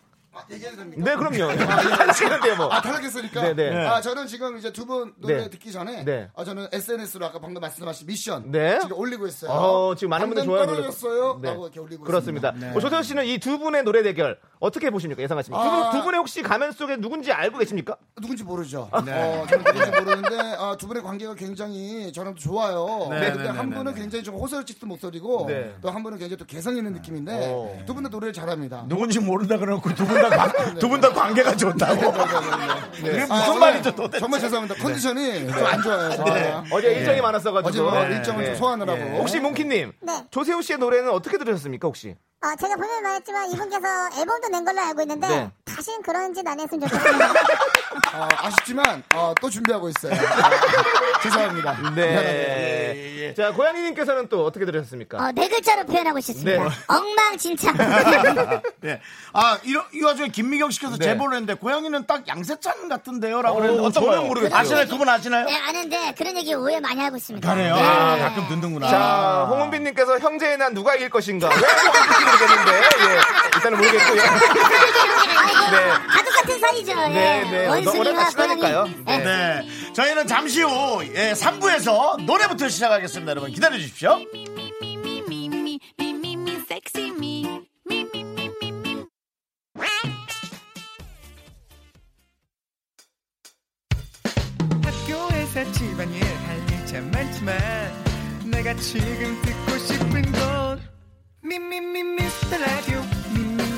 [0.51, 1.03] 얘기해도 됩니까?
[1.05, 1.51] 네, 그럼요.
[1.51, 2.67] 하시는데요, 뭐.
[2.73, 3.43] 아, 탈락했으니까?
[3.43, 3.87] 네, 네.
[3.87, 5.51] 아, 저는 지금 이제 두 분 노래 네.
[5.51, 6.29] 듣기 전에, 네.
[6.35, 8.51] 아, 저는 SNS로 아까 방금 말씀하신 미션.
[8.51, 8.79] 네.
[8.81, 9.51] 지금 올리고 있어요.
[9.51, 11.39] 어, 지금 많은 분들이 좋아요 떨어졌어요.
[11.43, 11.51] 네.
[11.51, 12.51] 라고 이렇게 올리고 그렇습니다.
[12.51, 12.77] 있습니다.
[12.77, 15.23] 어, 조태호 씨는 이 두 분의 노래 대결 어떻게 보십니까?
[15.23, 15.65] 예상하십니까?
[15.65, 15.91] 두, 분, 아.
[15.91, 17.97] 두 분의 혹시 가면 속에 누군지 알고 계십니까?
[18.21, 18.91] 누군지 모르죠.
[19.07, 19.13] 네.
[19.13, 23.09] 어, 저는 누군지 모르는데 아, 두 분의 관계가 굉장히 저랑 좋아요.
[23.11, 24.01] 네, 근데 네, 한 네, 분은 네.
[24.03, 25.75] 굉장히 좀 호소를 짙은 목소리고 네.
[25.81, 27.83] 또한 분은 굉장히 또 개성 있는 느낌인데 어.
[27.87, 28.85] 두분 다 노래를 잘합니다.
[28.87, 32.13] 누군지 모른다 그러고 두 분 다 두 분 다 관계가 좋다고.
[32.93, 34.21] 그게 아, 무슨 오늘 말이죠, 도대체?
[34.21, 34.75] 정말 죄송합니다.
[34.83, 36.09] 컨디션이 좀 안 좋아요.
[36.25, 36.55] 네.
[36.71, 37.91] 어제 일정이 어제 많았어가지고.
[37.91, 39.01] 뭐 일정을 좀 소화하느라고.
[39.21, 40.25] 혹시 몽키님, 네.
[40.31, 42.15] 조세호 씨의 노래는 어떻게 들으셨습니까, 혹시?
[42.43, 43.87] 어, 제가 분명히 말했지만 이분께서
[44.19, 45.51] 앨범도 낸 걸로 알고 있는데 네.
[45.67, 47.27] 다시는 그런 짓 안 했으면 좋겠습니다.
[48.17, 50.15] 어, 아쉽지만 어, 또 준비하고 있어요.
[50.15, 51.77] 아, 죄송합니다.
[51.95, 53.35] 네.
[53.37, 55.19] 자, 고양이님께서는 또 어떻게 들으셨습니까?
[55.19, 56.65] 어, 네 글자로 표현하고 싶습니다.
[56.65, 56.71] 네.
[56.89, 57.77] 엉망진창.
[58.81, 59.01] 네.
[59.35, 61.05] 아, 이런, 이 와중에 김미경 씨께서 네.
[61.05, 63.43] 제보를 했는데, 고양이는 딱 양세찬 같은데요?
[63.43, 64.23] 라고 어, 그랬는데, 어떤 거요?
[64.25, 64.59] 모르겠어요.
[64.59, 64.87] 아시나요?
[64.89, 65.45] 그분 아시나요?
[65.45, 67.53] 네, 아는데 그런 얘기 오해 많이 하고 있습니다.
[67.55, 67.75] 그래요?
[67.77, 67.83] 네.
[67.83, 68.89] 아, 가끔 듣는구나.
[68.89, 71.49] 자, 홍은빈님께서 형제의 난 누가 이길 것인가?
[72.31, 73.21] 모르겠는데, 예.
[73.57, 74.23] 일단은 모르겠고요.
[75.71, 75.89] 네.
[76.09, 76.93] 가족 같은 사이죠.
[76.93, 77.09] 예.
[77.09, 77.67] 네, 네.
[77.67, 78.37] 워낙 원숭이와 같이.
[78.37, 78.95] 고양이.
[79.07, 79.19] 네.
[79.19, 79.93] 네.
[79.93, 83.31] 저희는 잠시 후, 예, 3부에서 노래부터 시작하겠습니다.
[83.31, 84.19] 여러분, 기다려 주십시오.
[94.85, 97.59] 학교에서 집안일 할일참 많지만
[98.45, 100.60] 내가 지금 듣고 싶은 건
[101.43, 103.01] 미미미 미스터 라디오
[103.33, 103.70] 미미미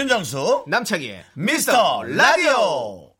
[0.00, 3.12] 윤정수, 남창희의 미스터 라디오.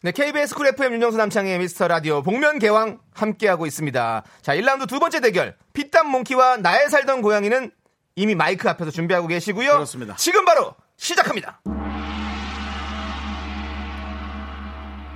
[0.00, 4.22] 네, KBS 쿨 FM 윤정수 남창희의 미스터 라디오 복면 개왕 함께하고 있습니다.
[4.40, 5.54] 자, 1라운드 두 번째 대결.
[5.74, 7.70] 피땀 몽키와 나의 살던 고양이는
[8.16, 9.70] 이미 마이크 앞에서 준비하고 계시고요.
[9.70, 10.16] 그렇습니다.
[10.16, 11.60] 지금 바로 시작합니다.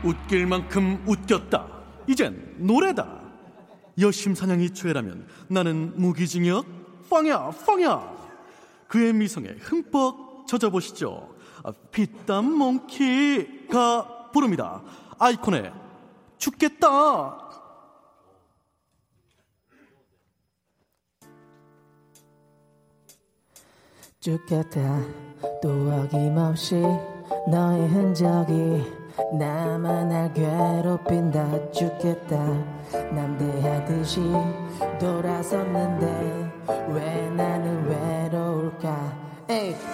[0.04, 1.68] 웃길 만큼 웃겼다.
[2.06, 3.18] 이젠 노래다.
[3.98, 6.66] 여심사냥이 죄라면 나는 무기징역
[7.08, 8.12] 펑야 펑야.
[8.88, 11.34] 그의 미성에 흠뻑 젖어보시죠.
[11.64, 14.82] 아, 피땀 몽키가 부릅니다.
[15.18, 15.72] 아이콘의
[16.36, 17.38] 죽겠다.
[24.20, 25.00] 죽겠다
[25.60, 26.76] 또 어김없이
[27.48, 28.84] 너의 흔적이
[29.36, 32.36] 나만 날 괴롭힌다 죽겠다
[33.12, 34.20] 남대하듯이
[35.00, 36.52] 돌아섰는데
[36.94, 39.21] 왜 나는 외로울까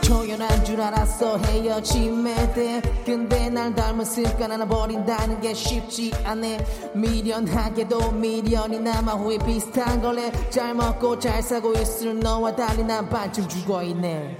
[0.02, 1.38] 초연한 줄 알았어.
[1.38, 6.92] 헤어짐에 대해 근데 날 닮은 습관 하나 버린다는 게 쉽지 않네.
[6.94, 10.30] 미련하게도 미련이 남아 후회 비슷한 걸래.
[10.50, 14.36] 잘 먹고 잘 사고 있을 너와 달리 난 반쯤 죽어있네.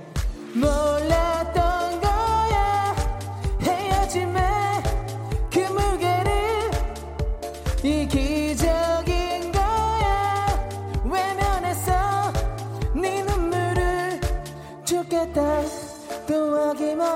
[0.55, 2.97] 몰랐던 거야.
[3.62, 4.41] 헤어짐에
[5.53, 6.71] 그 무게를
[7.83, 8.38] 이기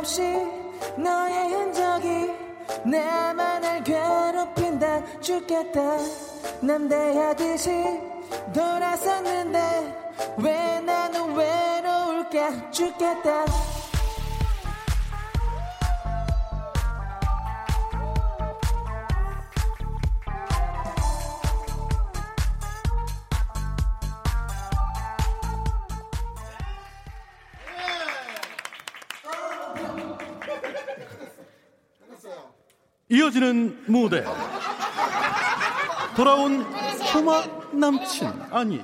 [0.02, 0.20] 없이
[0.96, 2.32] 너의 흔적이
[2.84, 3.32] 날
[3.84, 5.20] 괴롭힌다.
[5.20, 5.80] 죽겠다.
[6.60, 7.70] 남대하듯이
[8.52, 9.58] 돌아섰는데
[10.38, 13.44] 왜 나는 외로울까 죽겠다
[33.12, 34.24] 이어지는 무대.
[36.16, 36.64] 돌아온
[37.12, 38.82] 소막 남친 아니.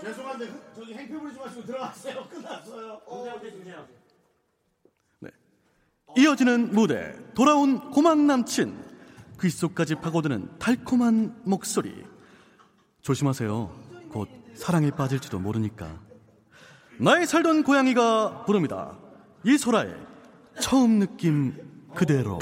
[0.00, 2.24] 죄송한데, 저기 행패 부리지 마시고 들어갔어요.
[2.30, 3.00] 끝났어요.
[6.16, 8.76] 이어지는 무대 돌아온 고막 남친
[9.40, 12.04] 귓속까지 파고드는 달콤한 목소리
[13.02, 13.70] 조심하세요
[14.10, 16.00] 곧 사랑에 빠질지도 모르니까
[16.98, 18.98] 나의 살던 고양이가 부릅니다
[19.44, 20.09] 이소라의
[20.60, 21.54] 처음 느낌
[21.94, 22.38] 그대로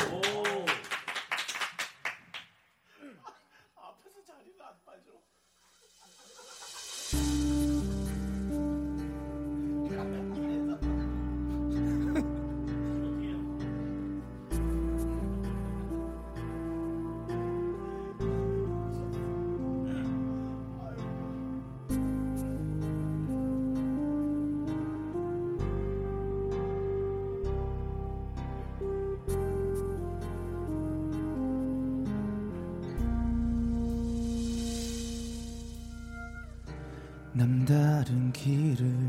[37.38, 39.08] 남다른 길을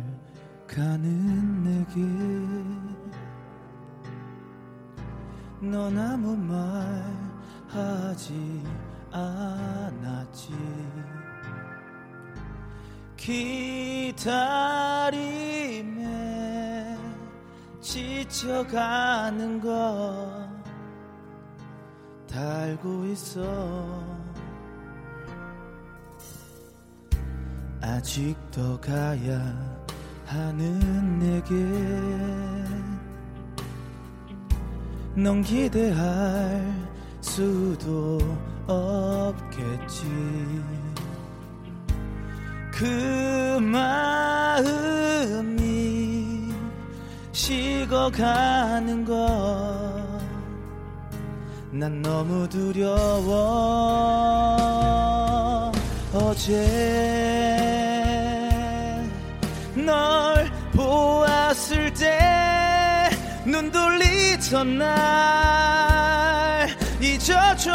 [0.67, 1.99] 가는 내게.
[5.59, 6.55] 넌 아무 말
[7.67, 8.63] 하지
[9.11, 10.53] 않았지.
[13.17, 14.19] 기다림에
[17.81, 20.49] 지쳐가는 거다
[22.37, 24.08] 알고 있어
[27.95, 29.41] 아직도 가야
[30.25, 31.53] 하는 내게.
[35.15, 36.63] 넌 기대할
[37.21, 38.19] 수도
[38.67, 40.05] 없겠지.
[42.71, 44.93] 그 마음이
[47.31, 50.09] 식어가는 것
[51.71, 53.37] 난 너무 두려워.
[56.13, 57.18] 어제
[59.89, 62.49] 널 보았을 때
[63.49, 64.87] 눈 돌리던 날
[67.01, 67.71] 잊어줘.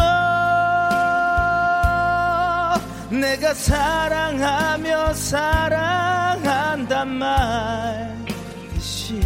[3.11, 8.17] 내가 사랑하며 사랑한단 말
[8.73, 9.21] 대신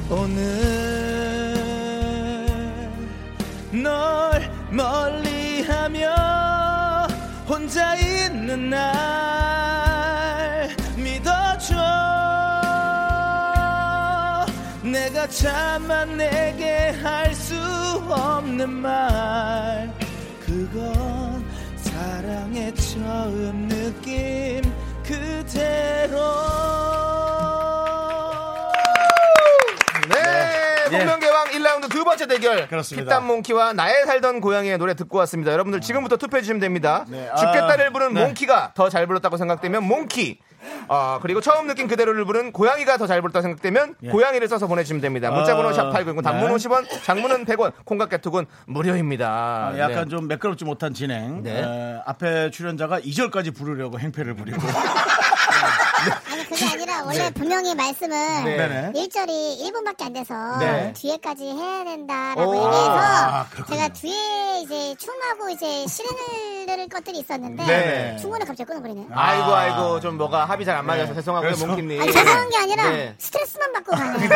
[0.09, 0.82] 오늘
[3.83, 6.15] 널 멀리하며
[7.49, 11.75] 혼자 있는 날 믿어줘.
[14.83, 17.55] 내가 차마 내게 할 수
[18.09, 19.93] 없는 말
[20.41, 21.45] 그건
[21.77, 24.63] 사랑의 처음 느낌
[25.03, 26.19] 그대로
[30.93, 32.69] 네, 복면개왕 1라운드 두 번째 대결.
[32.69, 33.09] 그렇습니다.
[33.09, 35.53] 피땀 몽키와 나의 살던 고양이의 노래 듣고 왔습니다.
[35.53, 37.05] 여러분들 지금부터 투표해 주시면 됩니다.
[37.09, 38.25] 네, 아, 죽겠다를 부른 네.
[38.25, 40.39] 몽키가 더 잘 불렀다고 생각되면 몽키.
[40.89, 44.09] 아, 그리고 처음 느낀 그대로를 부른 고양이가 더 잘 불렀다고 생각되면 예.
[44.11, 45.31] 고양이를 써서 보내주시면 됩니다.
[45.31, 46.55] 문자번호 아, 샵8910 단문 네.
[46.55, 49.29] 50원, 장문은 100원, 콩깍개톡은 무료입니다.
[49.29, 50.09] 아, 약간 네.
[50.11, 51.43] 좀 매끄럽지 못한 진행.
[51.43, 51.63] 네.
[51.63, 54.61] 에, 앞에 출연자가 2절까지 부르려고 행패를 부리고.
[56.53, 58.57] 아니 그게 아니라 원래 분명히 말씀은 네.
[58.57, 58.93] 네네.
[58.95, 60.93] 1절이 1분밖에 안 돼서 네.
[60.95, 62.55] 뒤에까지 해야 된다라고 오.
[62.55, 63.47] 얘기해서 아.
[63.69, 68.17] 제가 뒤에 이제 춤하고 이제 실행을 들을 것들이 있었는데 네네.
[68.19, 69.07] 중간에 갑자기 끊어버리네요.
[69.13, 71.15] 아이고, 아이고, 좀 뭐가 합이 잘 안 맞아서 네.
[71.17, 72.01] 죄송하고요, 몽키님.
[72.01, 73.15] 아니 죄송한 게 아니라 네.
[73.19, 74.31] 스트레스만 받고 가네요.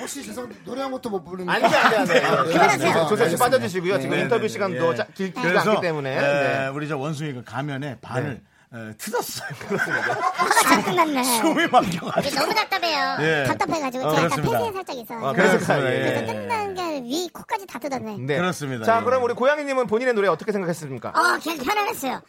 [0.00, 2.24] 혹시 죄송 노래 한 것도 못 부르는 안 돼, 안 돼, 안 돼.
[2.24, 3.06] 아, 네, 조세 씨 알겠습니다.
[3.06, 4.00] 조세 씨 빠져주시고요.
[4.00, 6.16] 지금 네, 인터뷰 네, 시간도 길, 길지 않기 때문에.
[6.16, 6.66] 에, 네.
[6.68, 8.40] 우리 저 원숭이가 가면에 반을
[8.74, 9.48] 에, 틀었어요.
[10.64, 11.22] 잘 끝났네.
[11.22, 12.40] 숨이 막혀가지고.
[12.40, 13.16] 너무 답답해요.
[13.20, 13.44] 예.
[13.46, 14.58] 답답해가지고 어, 제가 약간 그렇습니다.
[14.58, 15.26] 폐쇄 살짝 있어요.
[15.26, 15.78] 아, 그래서.
[15.86, 15.98] 예.
[16.02, 18.16] 그래서 끝난 게 위 코까지 다 뜯었네.
[18.20, 18.36] 네.
[18.36, 18.84] 그렇습니다.
[18.84, 19.04] 자, 예.
[19.04, 21.10] 그럼 우리 고양이님은 본인의 노래 어떻게 생각했습니까?
[21.10, 22.20] 어, 그냥 편안했어요.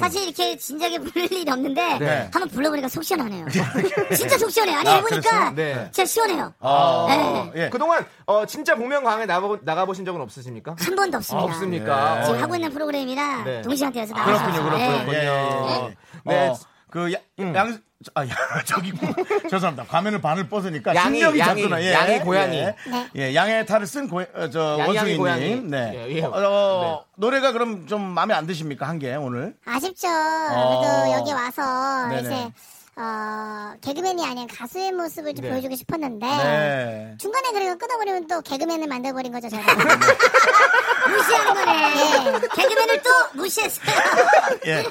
[0.00, 2.28] 사실 이렇게 진작에 부를 일이 없는데 네.
[2.32, 3.46] 한번 불러보니까 속 시원하네요.
[4.16, 4.78] 진짜 속 시원해요.
[4.78, 5.50] 아니 아, 해보니까?
[5.52, 5.74] 네.
[5.92, 6.52] 진짜 시원해요.
[6.60, 7.64] 아, 네.
[7.64, 7.68] 예.
[7.70, 10.76] 그동안 어, 진짜 복면가왕에 나가, 나가 보신 적은 없으십니까?
[10.78, 11.44] 한 번도 아, 없습니다.
[11.44, 12.22] 없습니까?
[12.24, 13.62] 지금 어, 하고 있는 프로그램이라 네.
[13.62, 15.12] 동시간대여서 나가서 그렇군요, 그렇군요.
[15.12, 15.14] 네.
[15.14, 15.94] 예, 예, 예.
[16.24, 16.48] 네.
[16.48, 16.56] 어,
[16.94, 17.76] 그 야, 양,
[18.14, 18.28] 아, 야,
[18.64, 18.92] 저기
[19.50, 19.84] 죄송합니다.
[19.88, 21.84] 가면을 반을 벗으니까 양이, 신경이 양이.
[21.84, 22.56] 예, 양이 고양이.
[22.58, 23.08] 예, 네.
[23.16, 24.76] 예, 양의 탈을 쓴 고, 어, 저.
[24.78, 25.70] 원숭이님.
[25.70, 25.92] 네.
[26.08, 26.22] 예, 예.
[26.22, 29.56] 어, 어, 노래가 그럼 좀 마음에 안 드십니까 한 개 오늘?
[29.66, 30.06] 아쉽죠.
[30.06, 31.02] 어.
[31.02, 32.20] 그래도 여기 와서 네네.
[32.22, 32.52] 이제
[32.96, 35.50] 어, 개그맨이 아닌 가수의 모습을 좀 네.
[35.50, 37.14] 보여주고 싶었는데 네.
[37.18, 39.64] 중간에 그리고 끊어버리면 또 개그맨을 만들어버린 거죠 제가.
[41.10, 41.92] 무시하는 거네.
[41.96, 42.40] 예.
[42.54, 43.84] 개그맨을 또 무시했어요.
[44.66, 44.84] 예.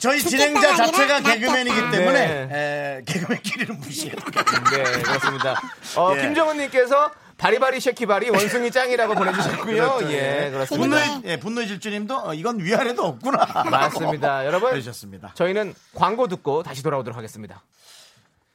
[0.00, 1.20] 저희 진행자 자체가.
[1.20, 2.48] 개그맨이기 때문에 네.
[2.50, 4.16] 에, 개그맨끼리는 무시해요.
[4.16, 5.60] 네, 그렇습니다.
[5.96, 6.22] 어, 예.
[6.22, 9.96] 김정은님께서 바리바리 쉐키바리 원숭이 짱이라고 보내주셨고요.
[9.96, 10.12] 그렇죠.
[10.12, 10.66] 예, 그렇습니다.
[10.76, 13.64] 분노의 예, 분노의 질주님도 어, 이건 위아래도 없구나.
[13.70, 14.44] 맞습니다.
[14.46, 14.72] 여러분.
[14.76, 15.32] 해주셨습니다.
[15.34, 17.62] 저희는 광고 듣고 다시 돌아오도록 하겠습니다.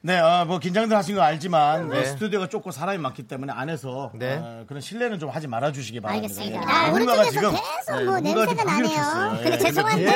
[0.06, 2.00] 네, 어, 뭐 긴장들 하신 거 알지만 네.
[2.00, 4.40] 어, 스튜디오가 좁고 사람이 많기 때문에 안에서 네.
[4.40, 6.28] 어, 그런 실례는 좀 하지 말아주시기 바랍니다.
[6.28, 6.62] 알겠습니다.
[6.62, 6.64] 예.
[6.72, 9.38] 아, 오른쪽에서 지금, 계속 예, 뭐 냄새가 나네요.
[9.42, 10.08] 근데 예, 죄송한데,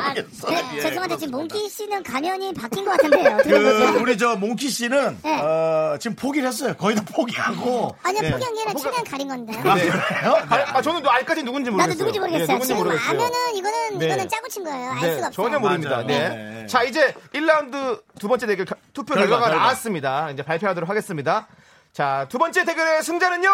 [0.00, 1.32] 아, 예, 죄송한데 지금.
[1.32, 3.36] 몽키 씨는 가면이 바뀐 것 같은데요.
[3.42, 4.00] 그 거죠?
[4.00, 5.40] 우리 저 몽키 씨는 네.
[5.42, 6.72] 어, 지금 포기를 했어요.
[6.78, 7.94] 거의 다 포기하고.
[8.02, 8.30] 아니요, 예.
[8.30, 9.58] 포기한 게 아니라 최대한 가린 건데요.
[9.58, 10.38] 아, 그래요?
[10.48, 11.88] 아, 아, 저는 또 알까지 누군지 모르겠어요.
[11.92, 12.42] 나도 누군지 모르겠어요.
[12.44, 13.10] 예, 누군지 지금 모르겠어요.
[13.10, 14.06] 아면은 이거는 네.
[14.06, 14.90] 이거는 짜고 친 거예요.
[14.90, 15.30] 알 네, 수가 없어요.
[15.46, 16.02] 전혀 모릅니다.
[16.06, 16.28] 네.
[16.30, 16.66] 네.
[16.66, 19.62] 자, 이제 1라운드 두 번째 대결 겨- 투표 결과, 결과가 결과.
[19.64, 20.30] 나왔습니다.
[20.30, 21.46] 이제 발표하도록 하겠습니다.
[21.92, 23.48] 자, 두 번째 대결의 승자는요.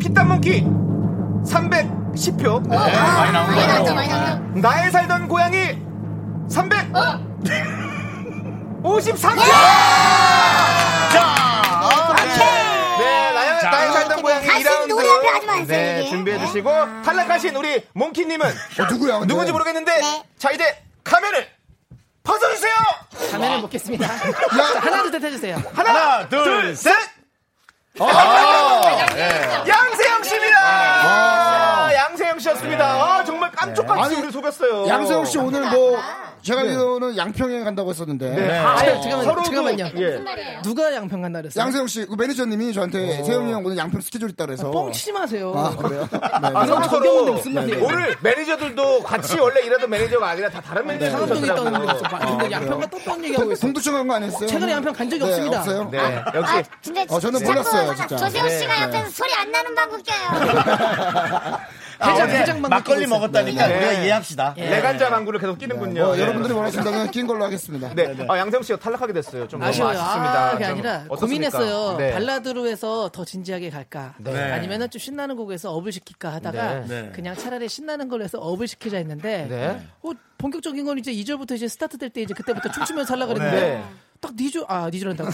[0.00, 0.62] 피땀몽키
[1.44, 2.62] 310표.
[2.68, 3.94] 네, 많이 나온 많이 나왔죠, 거예요.
[3.94, 4.42] 많이 나왔죠.
[4.60, 5.78] 나의 살던 고양이
[6.48, 6.92] 300.
[8.82, 9.36] 53표.
[11.12, 12.34] 자, 아, 네.
[14.86, 16.08] 준비하셨어요, 네, 이게?
[16.08, 16.70] 준비해 주시고
[17.02, 19.18] 탈락하신 우리 몽키님은 어, 누구야?
[19.18, 19.26] 근데?
[19.32, 20.22] 누군지 모르겠는데 네.
[20.38, 20.64] 자 이제
[21.04, 21.46] 카메를
[22.28, 22.74] 벗어주세요.
[23.32, 24.06] 가면을 먹겠습니다.
[24.06, 25.62] 자, 하나 둘 셋 해주세요.
[25.74, 26.92] 하나, 둘, 셋.
[29.66, 30.56] 양세형 씨입니다.
[30.60, 31.37] 아,
[32.48, 32.84] 양세형 씨였습니다.
[32.86, 34.86] 아, 정말 깜짝같이 아니, 우리 속였어요.
[34.88, 35.98] 양세형 씨 오늘 뭐
[36.42, 38.58] 제가 알기로는 양평에 간다고 했었는데 네.
[38.58, 38.76] 아, 아.
[38.78, 39.90] 서로도- 잠깐만요.
[39.96, 40.22] 예.
[40.62, 41.64] 누가 양평 간다 그랬어요?
[41.64, 45.52] 양세형 씨, 그 매니저님이 저한테 세형이 형 오늘 양평 스케줄 있다 그래서 뻥 치지 마세요.
[45.56, 46.08] 아 그래요?
[46.12, 46.18] 네.
[46.22, 47.84] 아, 서로 서로 무슨 말이에요?
[47.84, 52.80] 오늘 매니저들도 같이 원래 일하던 매니저가 아니라 다 다른 매니저 상암동에 있다는 거 근데 양평
[52.80, 53.60] 갔다 얘기하고 있어요.
[53.60, 54.46] 동두천 간거 아니었어요?
[54.48, 55.58] 최근에 양평 간 적이 네, 없습니다.
[55.58, 55.88] 없어요?
[55.90, 58.16] 네, 역시 아, 근데 어, 저는 몰랐어요, 진짜.
[58.16, 61.58] 조세호 씨가 네, 옆에서 소리 안 나는 방구 껴요.
[62.00, 63.76] 아, 해장- 어제 해장만 막걸리 먹었다니까 있어요.
[63.78, 64.04] 우리가 네.
[64.04, 64.54] 이해합시다.
[64.56, 66.04] 레간자 방구를 계속 끼는군요.
[66.04, 66.22] 어, 네.
[66.22, 67.92] 여러분들이 원하신다면 낀 걸로 하겠습니다.
[67.94, 69.48] 네, 아, 양세형 씨가 탈락하게 됐어요.
[69.48, 69.98] 좀 아쉬워요.
[69.98, 70.46] 아쉽습니다.
[70.48, 71.04] 아, 그게 좀 아니라?
[71.08, 71.96] 고민했어요.
[71.98, 72.12] 네.
[72.12, 74.14] 발라드로 해서 더 진지하게 갈까?
[74.18, 74.52] 네.
[74.52, 76.84] 아니면은 좀 신나는 곡에서 up을 시킬까 하다가 네.
[76.88, 77.10] 네.
[77.14, 79.80] 그냥 차라리 신나는 걸로 해서 up을 시키자 했는데 네.
[80.02, 83.84] 어, 본격적인 건 이제 2절부터 이제 스타트 될 때 이제 그때부터 춤추면서 하려고 그랬는데 네.
[84.20, 85.30] 딱 2절 아 2절 한다고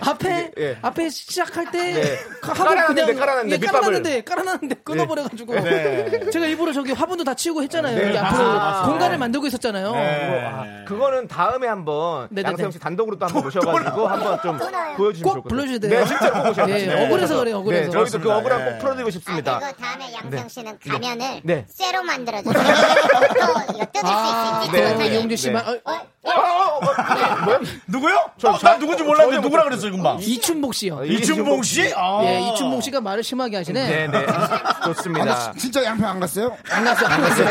[0.00, 0.78] 앞에 예.
[0.82, 2.18] 앞에 시작할 때 네.
[2.40, 3.80] 깔아놨는데, 그냥 깔아놨는데, 예, 밑밥을.
[3.80, 6.30] 깔아놨는데 깔아놨는데 끊어버려가지고 네.
[6.30, 8.08] 제가 일부러 저기 화분도 다 치우고 했잖아요 네.
[8.08, 8.86] 여기 앞으로 아.
[8.86, 10.84] 공간을 만들고 있었잖아요 네.
[10.86, 12.28] 그거는 다음에 한번.
[12.36, 14.58] 양세형 씨 단독으로 또 한번 모셔가지고 한번 좀
[14.96, 15.42] 보여주시면 꼭 좋을 것 같아요.
[15.48, 16.00] 불러주셔야 돼요.
[16.00, 17.04] 네, 진짜로 꼭 오셔야 네, 돼요.
[17.06, 17.84] 억울해서 그래요, 억울해서.
[17.86, 18.32] 네, 저희도 그.
[18.32, 18.70] 억울함 네.
[18.72, 19.54] 꼭 풀어드리고 싶습니다.
[19.56, 20.48] 아, 이거 다음에 양세형 네.
[20.48, 21.64] 씨는 가면을 네.
[21.68, 22.52] 쇠로 만들어주세요.
[22.52, 24.82] 또 이거 뜯을 아, 수 있을지.
[24.82, 25.06] 네, 또 네.
[25.14, 27.60] 이용주 씨만 어, 어, 어, 어, 네, 뭐야?
[27.86, 28.30] 누구요?
[28.38, 30.18] 저- 어, 난 누군지 몰랐는데 누구라 못- 그랬어요, 금방.
[30.20, 31.04] 이춘복 씨요.
[31.04, 31.92] 이춘봉 씨?
[31.96, 32.20] 아.
[32.24, 33.88] 예, 이춘복 씨가 말을 심하게 하시네.
[33.88, 34.26] 네, 네.
[34.30, 35.24] 아, 좋습니다.
[35.24, 36.56] 나 진짜 양평 안 갔어요?
[36.70, 37.44] 안 갔어, 안 갔어.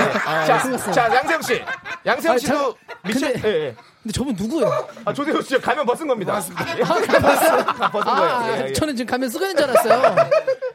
[0.92, 1.62] 자, 자, 양세형 씨.
[2.06, 2.76] 양세형 아니, 씨도 저-
[3.08, 3.76] 미션, 근데- 예, 예.
[4.04, 4.88] 근데 저분 누구예요?
[5.06, 6.42] 아, 조세호 씨 가면 벗은 겁니다.
[6.78, 6.82] 예.
[6.84, 8.64] 아, 벗은 아, 거예요.
[8.64, 8.74] 예, 예.
[8.74, 10.16] 저는 지금 가면 쓰고 있는 줄 알았어요.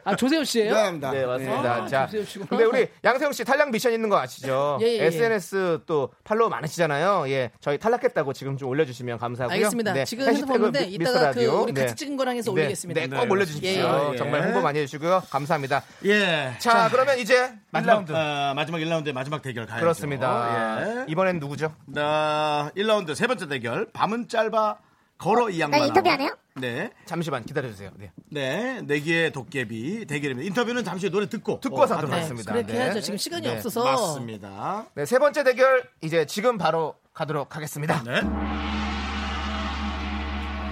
[0.05, 0.71] 아, 조세호 씨예요?
[0.71, 1.11] 미안합니다.
[1.11, 1.73] 네, 맞습니다.
[1.73, 2.09] 아, 자.
[2.49, 4.77] 근데 우리 양세형 씨 탈락 미션 있는 거 아시죠?
[4.81, 5.05] 예, 예, 예.
[5.07, 7.25] SNS 또 팔로우 많으시잖아요.
[7.27, 9.55] 예, 저희 탈락했다고 지금 좀 올려주시면 감사하고요.
[9.55, 9.91] 알겠습니다.
[9.93, 11.45] 네, 지금 없는데 미- 이따가 그.
[11.47, 13.01] 우리 같이 찍은 거랑 해서 네, 올리겠습니다.
[13.01, 13.69] 네, 네, 꼭 올려주십시오.
[13.69, 14.15] 예, 예.
[14.15, 15.23] 정말 홍보 많이 해주시고요.
[15.29, 15.83] 감사합니다.
[16.05, 16.53] 예.
[16.59, 18.11] 자, 그러면 이제 마지막, 1라운드.
[18.11, 19.81] 어, 마지막 1라운드의 마지막 대결 가야죠.
[19.81, 20.83] 그렇습니다.
[21.01, 21.05] 예.
[21.09, 21.73] 이번엔 누구죠?
[21.85, 23.87] 나 1라운드 세 번째 대결.
[23.93, 24.77] 밤은 짧아
[25.17, 25.79] 걸어 이 양반.
[25.79, 26.37] 나 인터뷰 안 해요?
[26.53, 26.91] 네.
[27.05, 27.89] 잠시만 기다려주세요.
[27.95, 28.11] 네.
[28.29, 28.81] 네.
[28.83, 30.45] 내기의 도깨비 대결입니다.
[30.47, 32.53] 인터뷰는 잠시 노래 듣고 듣고 와서 어, 하도록 네, 하겠습니다.
[32.53, 32.79] 그렇게 네.
[32.79, 33.01] 해야죠.
[33.01, 33.83] 지금 시간이 네, 없어서.
[33.83, 34.85] 맞습니다.
[34.93, 38.03] 네, 세 번째 대결 이제 지금 바로 가도록 하겠습니다.
[38.03, 38.21] 네.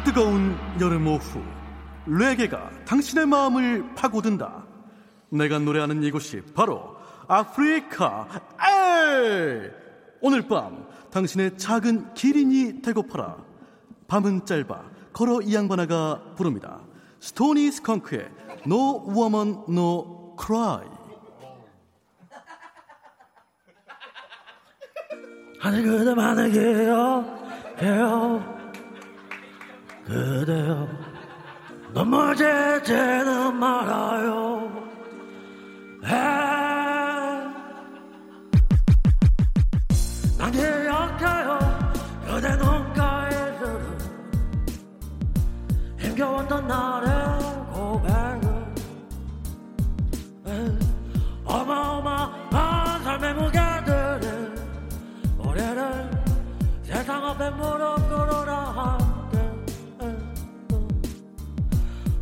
[0.06, 1.42] 뜨거운 여름 오후
[2.06, 4.64] 레게가 당신의 마음을 파고든다
[5.32, 6.96] 내가 노래하는 이곳이 바로
[7.28, 8.28] 아프리카
[8.62, 9.72] 에
[10.22, 10.86] 오늘 밤
[11.16, 13.38] 당신의 작은 기린이 되고파라.
[14.10, 16.82] 밤은 짧아 걸어 이 양반아가 부릅니다.
[17.22, 18.30] 스토니 스컹크의
[18.68, 20.86] No Woman No Cry.
[25.62, 27.40] 아니 그대만의 게요?
[27.80, 28.70] 게요?
[30.04, 30.90] 그대요?
[31.94, 34.90] 너무 제재는 말아요.
[36.04, 36.46] 에.
[40.38, 40.85] 난기
[46.16, 47.10] 힘겨웠던 날의
[47.74, 48.66] 고백을
[50.48, 50.78] 에.
[51.44, 54.56] 어마어마한 삶의 무게들을
[55.40, 56.12] 우리를
[56.84, 59.38] 세상 앞에 무릎 꿇으라 함께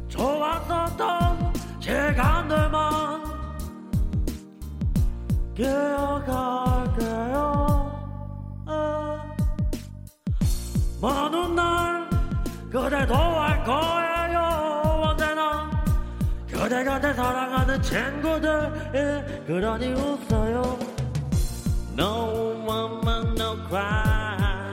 [0.10, 3.24] 좋았었던 시간들만
[5.56, 6.74] 기억할게요.
[11.00, 12.03] 먼 훗날
[12.74, 14.40] 그대도 알 거예요
[15.04, 15.70] 언제나.
[16.50, 20.80] 그대가 내 사랑하는 친구들 그러니 웃어요.
[21.96, 24.72] No woman no cry.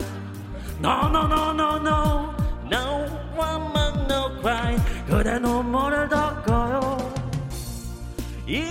[0.81, 2.35] No no no no no.
[2.73, 4.77] No woman no cry.
[5.07, 6.97] 그대 눈물을 닦아요.
[8.47, 8.65] 이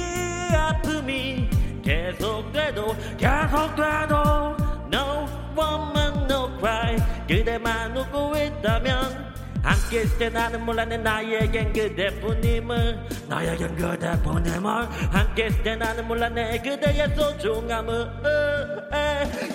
[0.56, 1.48] 아픔이
[1.84, 4.58] 계속돼도 계속돼도
[4.92, 5.99] No woman
[7.30, 9.30] 그대만 웃고 있다면
[9.62, 10.98] 함께 있을 때 나는 몰랐네.
[10.98, 14.90] 나에겐 그대뿐임을 나에겐 그대뿐임을.
[15.12, 16.60] 함께 있을 때 나는 몰랐네.
[16.64, 18.10] 그대의 소중함을.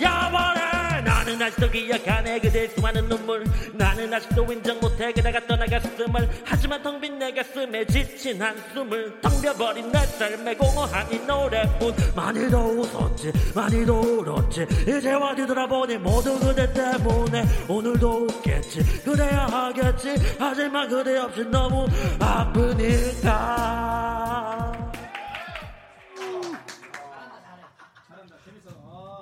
[0.01, 3.43] 영원해 나는 아직도 기억하네 그대 수많은 눈물.
[3.73, 5.11] 나는 아직도 인정 못해.
[5.13, 6.29] 그대가 떠나갔음을.
[6.43, 9.21] 하지만 텅 빈 내 가슴에 지친 한숨을.
[9.21, 11.93] 텅 비어버린 내 삶에 공허한 이 노래뿐.
[12.15, 14.65] 많이도 웃었지 많이도 울었지.
[14.87, 19.03] 이제와 뒤돌아보니 모두 그대 때문에 오늘도 웃겠지.
[19.03, 20.15] 그래야 하겠지.
[20.39, 21.85] 하지만 그대 없이 너무
[22.19, 23.45] 아프니까.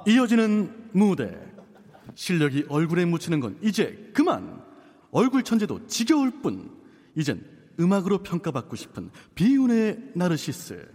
[0.05, 1.52] 이어지는 무대.
[2.15, 4.63] 실력이 얼굴에 묻히는 건 이제 그만.
[5.11, 6.81] 얼굴 천재도 지겨울 뿐.
[7.15, 7.43] 이젠
[7.79, 10.91] 음악으로 평가받고 싶은 비운의 나르시스.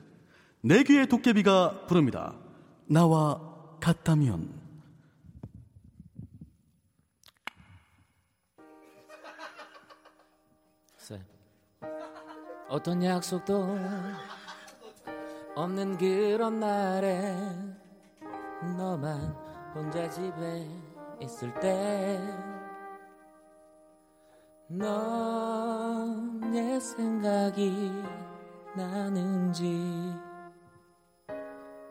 [0.62, 2.36] 네 개의 도깨비가 부릅니다.
[2.86, 3.40] 나와
[3.80, 4.68] 같다면.
[12.68, 13.66] 어떤 약속도
[15.56, 17.34] 없는 그런 날에
[18.76, 19.34] 너만
[19.74, 20.68] 혼자 집에
[21.20, 22.20] 있을 때
[24.68, 24.90] 너의
[26.80, 27.90] 생각이
[28.76, 30.14] 나는지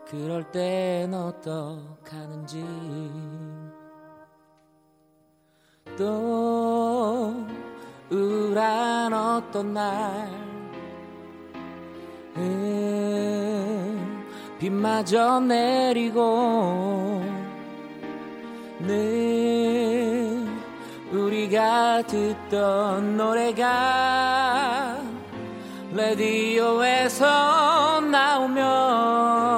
[0.09, 2.63] 그럴 땐 어떡하는지.
[5.97, 7.45] 또
[8.11, 10.29] 우울한 어떤 날
[12.37, 14.25] 음,
[14.59, 17.36] 빗마저 내리고
[18.79, 20.45] 늘
[21.11, 24.97] 우리가 듣던 노래가
[25.93, 27.25] 라디오에서
[28.01, 29.56] 나오면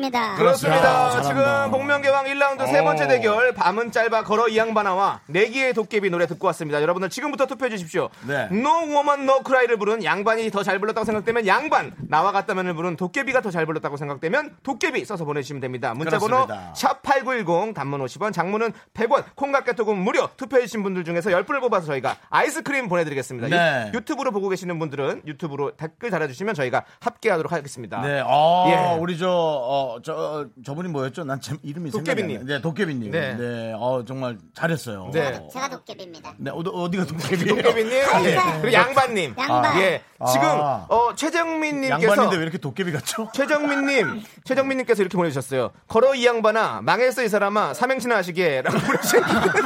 [0.00, 0.34] 합니다.
[0.36, 1.16] 그렇습니다.
[1.16, 1.20] 야.
[1.22, 6.46] 지금 복면개왕 1라운드 세 번째 대결 밤은 짧아 걸어 이 양반아와 내기의 도깨비 노래 듣고
[6.48, 6.80] 왔습니다.
[6.80, 8.08] 여러분들 지금부터 투표해 주십시오.
[8.26, 8.48] 네.
[8.50, 13.40] No Woman No Cry를 부른 양반이 더 잘 불렀다고 생각되면 양반, 나와 같다면을 부른 도깨비가
[13.42, 15.92] 더 잘 불렀다고 생각되면 도깨비 써서 보내주시면 됩니다.
[15.94, 16.72] 문자번호 그렇습니다.
[16.74, 20.28] 샵8910 단문 50원, 장문은 100원, 콩깍개톡은 무료.
[20.36, 23.48] 투표해 주신 분들 중에서 10분을 뽑아서 저희가 아이스크림 보내드리겠습니다.
[23.48, 23.90] 네.
[23.92, 28.00] 유, 유튜브로 보고 계시는 분들은 유튜브로 댓글 달아주시면 저희가 합계하도록 하겠습니다.
[28.02, 28.98] 네, 어, 예.
[29.00, 31.24] 우리 저, 어, 저, 저분이 뭐였죠?
[31.24, 32.46] 난참 이름이 생각이 안 도깨비님.
[32.46, 32.54] 나네.
[32.56, 33.10] 네, 도깨비님.
[33.10, 33.34] 네.
[33.36, 33.72] 네.
[33.76, 35.10] 어, 정말 잘했어요.
[35.12, 35.48] 네.
[35.52, 36.34] 제가 도깨비입니다.
[36.38, 37.54] 네, 어디, 어디 가 도깨비예요?
[37.62, 38.38] 도깨비님, 예.
[38.60, 39.80] 그리고 양반님, 양반.
[39.80, 40.86] 예, 지금 아.
[40.88, 43.30] 어, 최정민님께서 양반인데 왜 이렇게 도깨비 같죠?
[43.34, 45.70] 최정민님, 최정민님께서 이렇게 보내주셨어요.
[45.88, 49.60] 걸어 이 양반아, 망했어 이 사람아, 삼행시나 하시게라고 보내주셨는데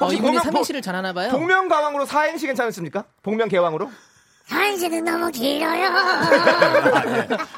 [0.00, 1.30] 어, 이분이 삼행시를 잘하나 봐요.
[1.30, 3.04] 복면가왕으로 사행시 괜찮으십니까?
[3.22, 3.90] 복면개왕으로?
[4.48, 5.90] 한시는 너무 길어요.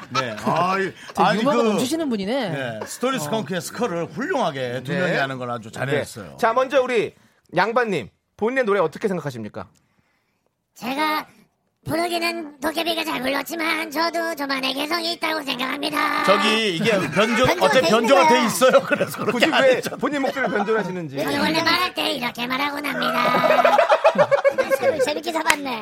[0.09, 0.35] 네.
[0.45, 2.49] 아, 이- 되게 아니, 유머가 그, 넘치시는 분이네.
[2.49, 4.99] 네, 스토리 스컹크의 스컬을 훌륭하게 두 네.
[4.99, 6.25] 명이 하는 걸 아주 잘했어요.
[6.31, 6.37] 네.
[6.37, 7.13] 자, 먼저 우리
[7.55, 9.67] 양반님, 본인의 노래 어떻게 생각하십니까?
[10.75, 11.27] 제가
[11.85, 16.23] 부르기는 도깨비가 잘 불렀지만 저도 저만의 개성이 있다고 생각합니다.
[16.25, 18.45] 저기 이게 변조 어째 돼 변조가 돼.
[18.45, 18.71] 있어요.
[18.85, 19.81] 그래서 굳이 왜.
[19.99, 21.17] 본인 목소리를 변조하시는지.
[21.17, 23.77] 저는 원래 말할 때 이렇게 말하고 납니다.
[24.87, 25.81] 컨셉을 재밌게 잡았네.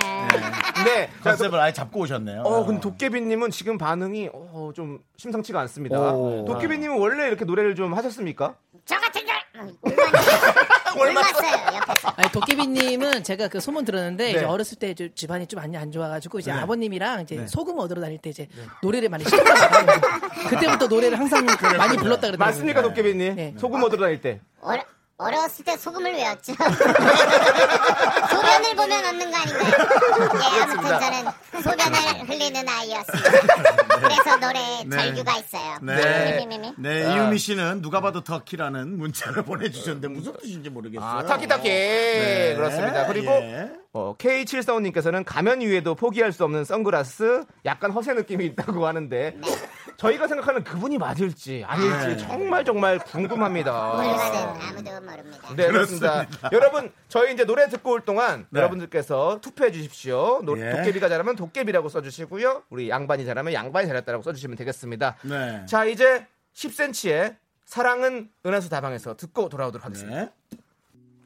[0.85, 1.09] 네.
[1.23, 2.41] 자, 컨셉을 아예 잡고 오셨네요.
[2.41, 6.13] 어, 근데 도깨비님은 지금 반응이 어, 좀 심상치가 않습니다.
[6.13, 6.45] 오.
[6.45, 8.55] 도깨비님은 원래 이렇게 노래를 좀 하셨습니까?
[8.85, 9.35] 저 같은 걸
[10.97, 11.55] 올랐어요.
[12.15, 14.45] 아니, 도깨비님은 제가 그 소문 들었는데 이제 네.
[14.45, 16.59] 어렸을 때저 집안이 좀안 좋아가지고 이제 네.
[16.59, 18.47] 아버님이랑 이제 소금 얻으러 다닐 때 이제
[18.81, 19.91] 노래를 많이 시켰다고
[20.49, 21.57] 그때부터 노래를 항상 많이
[21.97, 22.37] 불렀다 그러더라고요.
[22.37, 23.35] 맞습니까, 도깨비님?
[23.35, 23.53] 네.
[23.57, 24.41] 소금 얻으러 다닐 때.
[24.61, 24.83] 어려,
[25.17, 26.53] 어렸을 때 소금을 외웠죠.
[28.29, 29.71] 소변을 보면 얻는 거 아닌가요?
[30.35, 31.31] 예, 아무튼 저는
[31.63, 33.31] 소변을 흘리는 아이였습니다.
[33.95, 34.97] 그래서 노래에 네.
[34.97, 35.77] 절규가 있어요.
[35.83, 36.33] 네.
[36.37, 36.73] 미미미미.
[36.77, 41.09] 네, 이유미 씨는 누가 봐도 터키라는 문자를 보내주셨는데 무슨 뜻인지 모르겠어요.
[41.09, 41.69] 아, 타키타키.
[42.55, 43.07] 그렇습니다.
[43.07, 43.71] 그리고 예.
[43.93, 49.37] 어, K745님께서는 가면 위에도 포기할 수 없는 선글라스 약간 허세 느낌이 있다고 하는데
[49.97, 52.17] 저희가 생각하는 그분이 맞을지 아닐지 네.
[52.17, 53.71] 정말 정말 궁금합니다.
[53.93, 55.53] 아무도 모릅니다.
[55.55, 56.25] 네, 그렇습니다.
[56.51, 58.59] 여러분, 저희 이제 노래 듣고 올 동안 네.
[58.59, 60.41] 여러분들께서 투표해 주십시오.
[60.43, 60.71] 노- 예.
[60.71, 62.63] 도깨비가 잘하면 도깨비라고 써주시고요.
[62.69, 65.15] 우리 양반이 잘하면 양반이 잘했다라고 써주시면 되겠습니다.
[65.23, 65.65] 네.
[65.65, 70.31] 자, 이제 10cm의 사랑은 은하수 다방에서 듣고 돌아오도록 하겠습니다.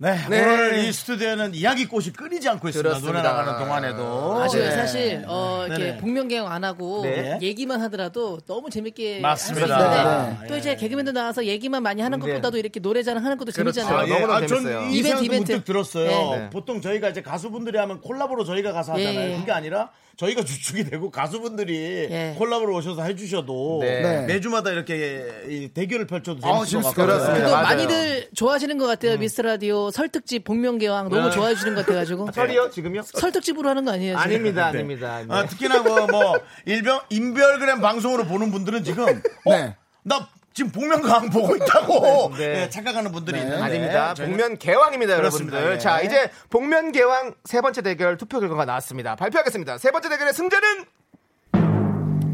[0.01, 0.15] 네.
[0.29, 0.41] 네, 네.
[0.45, 2.89] 오늘 이 스튜디오는 이야기꽃이 끊이지 않고 있습니다.
[2.99, 3.21] 노래 그렇습니다.
[3.33, 4.41] 나가는 동안에도.
[4.41, 4.69] 아쉬워요.
[4.69, 4.75] 네.
[4.75, 5.97] 사실 어, 이렇게 네네.
[5.97, 7.37] 복면개혁 안 하고 네.
[7.41, 9.75] 얘기만 하더라도 너무 재밌게 맞습니다.
[9.75, 9.85] 할수
[10.23, 10.47] 있는데 네.
[10.47, 12.27] 또 이제 개그맨들 나와서 얘기만 많이 하는 네.
[12.27, 13.73] 것보다도 이렇게 노래 자랑 하는 것도 그렇죠.
[13.81, 13.99] 재밌잖아요.
[13.99, 14.79] 아, 너무나 아, 재밌어요.
[14.83, 15.51] 전이 이벤트, 이벤트.
[15.51, 16.07] 문득 들었어요.
[16.07, 16.49] 네.
[16.49, 19.31] 보통 저희가 이제 가수분들이 하면 콜라보로 저희가 가서 하잖아요.
[19.33, 19.37] 예.
[19.37, 22.35] 그게 아니라 저희가 주축이 되고 가수분들이 예.
[22.37, 24.01] 콜라보로 오셔서 해주셔도 네.
[24.01, 24.25] 네.
[24.27, 27.43] 매주마다 이렇게 이 대결을 펼쳐도 아, 재밌을 것 재밌을 것 같아요.
[27.51, 27.63] 맞아요.
[27.63, 29.17] 많이들 좋아하시는 것 같아요.
[29.17, 31.31] 미스 라디오 설특집 복면개왕 너무 네.
[31.31, 33.01] 좋아해 주시는 것 같아가지고 설이요 지금요?
[33.03, 34.15] 설특집으로 하는 거 아니에요?
[34.17, 34.21] 지금?
[34.23, 35.19] 아닙니다, 아닙니다.
[35.19, 35.25] 네.
[35.29, 39.05] 아, 특히나 뭐, 뭐 일병 인별그램 방송으로 보는 분들은 지금
[39.45, 39.51] 어?
[39.51, 39.75] 네.
[40.03, 42.47] 나 지금 복면가왕 보고 있다고 네.
[42.53, 43.43] 네, 착각하는 분들이 네.
[43.43, 44.13] 있는데 아닙니다.
[44.13, 45.57] 저희는- 복면 개왕입니다, 그렇습니다.
[45.57, 45.77] 여러분들.
[45.77, 45.81] 네.
[45.81, 49.15] 자, 이제 복면 개왕 세 번째 대결 투표 결과가 나왔습니다.
[49.15, 49.77] 발표하겠습니다.
[49.77, 50.85] 세 번째 대결의 승자는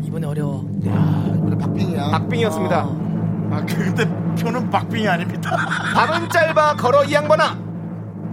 [0.03, 0.64] 이번에 어려워.
[0.66, 2.10] 우리 박빙이야.
[2.12, 2.76] 박빙이었습니다.
[2.78, 3.14] 아,
[3.67, 4.05] 그- 근데
[4.41, 5.55] 표는 박빙이 아닙니다.
[5.95, 7.57] 답은 짧아 걸어 이 양반아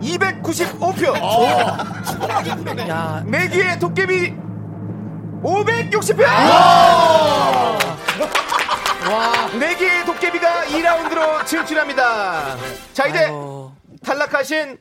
[0.01, 1.15] 295표.
[2.89, 4.35] 야 내기의 도깨비
[5.43, 6.23] 560표.
[9.11, 9.49] 와.
[9.59, 12.57] 내기의 도깨비가 2라운드로 진출합니다.
[12.93, 13.75] 자, 이제 아이고.
[14.05, 14.79] 탈락하신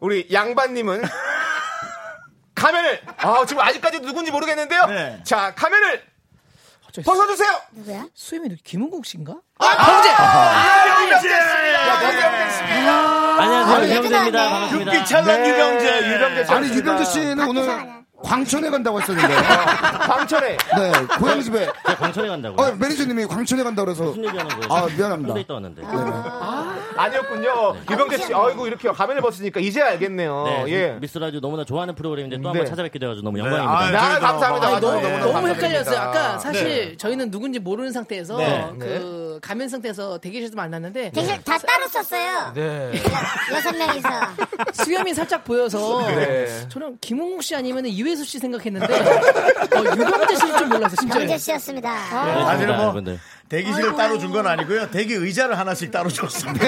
[0.00, 1.02] 우리 양반님은
[2.54, 4.86] 가면을 아 지금 아직까지 누군지 모르겠는데요.
[4.86, 5.20] 네.
[5.24, 6.02] 자 가면을
[7.04, 7.48] 저 벗어주세요.
[7.72, 8.06] 누구야?
[8.14, 9.36] 수염이 김은국 씨인가?
[13.38, 13.96] 안녕하세요.
[13.98, 14.50] 유병재입니다.
[14.50, 14.92] 반갑습니다.
[14.92, 16.14] 빛찬란 네, 유병재.
[16.14, 16.52] 유병재 씨.
[16.52, 17.62] 아니 유병재 씨는 오늘.
[18.22, 19.34] 광천에 간다고 했었는데.
[20.08, 21.60] 광천에 네, 고향 집에.
[21.86, 22.66] 제가 광천에 간다고요.
[22.66, 24.04] 어, 매니저님이 광천에 간다고 그래서.
[24.04, 24.72] 무슨 얘기하는 거예요?
[24.72, 25.28] 아, 미안합니다.
[25.28, 25.82] 홍대 있다 왔는데.
[26.96, 27.76] 아니었군요.
[27.90, 30.44] 유병재 씨, 아이고 이렇게 가면을 벗으니까 이제 알겠네요.
[30.44, 30.98] 네, 예.
[31.00, 32.60] 미스 라디오 너무나 좋아하는 프로그램인데 또한 네.
[32.60, 33.78] 번 찾아뵙게 돼가지고 너무 네, 영광입니다.
[33.78, 34.66] 아유, 나 저희도 감사합니다.
[34.70, 34.80] 반갑습니다.
[34.80, 35.66] 너무, 너무 너무 감사드립니다.
[35.68, 35.98] 헷갈렸어요.
[36.00, 38.70] 아까 사실 저희는 누군지 모르는 상태에서 네.
[38.80, 42.52] 그 가면 상태에서 대기실에서 만났는데 대신 다 따로 썼어요.
[42.54, 42.92] 네.
[43.52, 44.08] 여섯 명이서.
[44.84, 46.46] 수염이 살짝 보여서 네.
[46.68, 51.18] 저는 김홍국 씨 아니면 이회수 씨 생각했는데 어, 유병재 씨일 줄 몰랐어 진짜.
[51.18, 52.24] 경재 씨였습니다.
[52.26, 53.18] 네, 사실은 뭐 여러분들.
[53.48, 54.90] 대기실을 따로 준 건 아니고요.
[54.90, 56.66] 대기 의자를 하나씩 따로 줬습니다.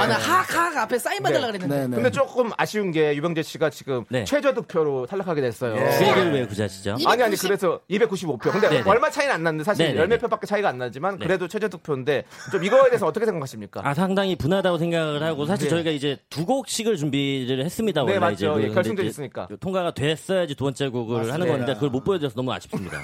[0.00, 1.74] 아나 하하학 앞에 사인 받으려 그랬는데.
[1.74, 1.94] 네, 네.
[1.96, 4.24] 근데 조금 아쉬운 게 유병재 씨가 지금 네.
[4.24, 5.74] 최저 득표로 탈락하게 됐어요.
[5.74, 6.96] 그 얘기를 왜 하시죠?
[7.06, 8.52] 아니 아니 그래서 295표.
[8.52, 8.82] 근데 네네.
[8.90, 10.00] 얼마 차이는 안 났는데 사실 네네네.
[10.02, 11.26] 열몇 표밖에 차이가 안 나지만 네.
[11.26, 13.80] 그래도 최저 득표인데 좀 이거에 대해서 어떻게 생각하십니까?
[13.84, 15.70] 아 상당히 분하다고 생각을 하고 사실 네.
[15.70, 18.02] 저희가 이제 두 곡씩을 준비를 했습니다.
[18.02, 18.58] 네, 원래 맞죠.
[18.60, 19.48] 이제 예, 이제 있으니까.
[19.60, 22.98] 통과가 됐어야지 두 번째 곡을 하는 건데 그걸 못 보여드려서 너무 아쉽습니다.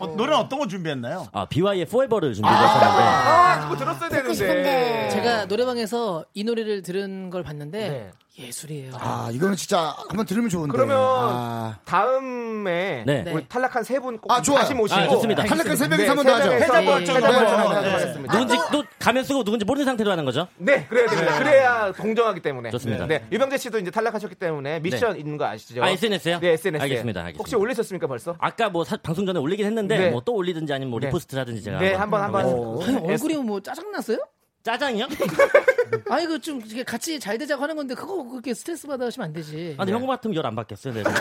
[0.00, 1.26] 어, 노래 어떤 거 준비했나요?
[1.32, 4.34] 아 BY의 Forever를 준비 했었는데 아, 그거 들었어야 되는데.
[4.34, 5.08] 싶은데.
[5.10, 8.10] 제가 노래방에서 이 노래를 들은 걸 봤는데 네.
[8.38, 8.92] 예술이에요.
[8.94, 10.70] 아, 이거는 진짜 한번 들으면 좋은데.
[10.72, 13.24] 그러면 아, 다음에 네.
[13.32, 14.60] 우리 탈락한 세 분 꼭 아, 좋아요.
[14.60, 15.44] 다시 모시고 아, 좋습니다.
[15.44, 16.52] 탈락한 세 네, 명이서 한번 세더 하죠.
[16.52, 17.20] 해자 벌전 네.
[17.20, 17.90] 네.
[17.90, 18.32] 하겠습니다.
[18.38, 20.46] 누군지 또 가면 쓰고 누군지 모르는 상태로 하는 거죠?
[20.56, 21.38] 네, 그래야 됩니다.
[21.38, 22.70] 그래야 공정하기 때문에.
[22.70, 23.06] 좋습니다.
[23.06, 25.82] 네, 유병재 씨도 이제 탈락하셨기 때문에 미션 있는 거 아시죠?
[25.82, 26.38] 아, SNS요?
[26.40, 26.82] 네, SNS.
[26.82, 27.38] 알겠습니다, 알겠습니다.
[27.38, 28.36] 혹시 올리셨습니까 벌써?
[28.38, 30.10] 아까 뭐 사- 방송 전에 올리긴 했는데 네.
[30.10, 31.06] 뭐또 올리든지 아니면 뭐 네.
[31.08, 32.42] 리포스트를 하든지 제가 네, 한번 한번.
[32.82, 34.18] 아니, 얼굴이 뭐 짜증 났어요?
[34.62, 35.06] 짜장이요?
[36.10, 39.74] 아니 그 좀 같이 잘 되자고 하는 건데 그거 그렇게 스트레스 받아 하시면 안 되지.
[39.76, 40.94] 아, 근데 형 같으면 열 안 받겠어요.
[40.94, 41.02] 네.
[41.04, 41.12] 아,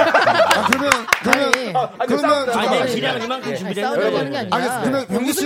[0.70, 0.89] 그러면,
[1.22, 2.88] 그러면, 아니, 그러면, 아니, 내 잠깐만.
[2.88, 4.18] 기량은 이만큼 준비를 싸우려고 했는데.
[4.18, 4.82] 하는 게 아니라 알겠습니다.
[4.89, 5.45] 그러면 병기 씨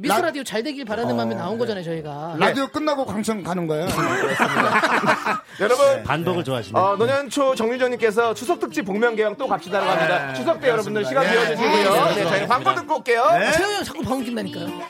[0.00, 2.36] 미스 라- 라디오 잘 되길 바라는 마음에 나온 거잖아요 저희가.
[2.38, 3.86] 라디오 끝나고 광천 가는 거예요?
[5.60, 6.78] 여러분, 반복을 좋아하시네.
[6.78, 10.34] 어, 노년초 정유정님께서 추석 특집 복면개왕 또 갑시다라고 합니다.
[10.34, 12.04] 추석 때 여러분들 시간 비워주시고요.
[12.14, 13.20] 네, 저희 광고 듣고 올게요.
[13.22, 14.82] 형 자꾸 방귀 낀다니까요.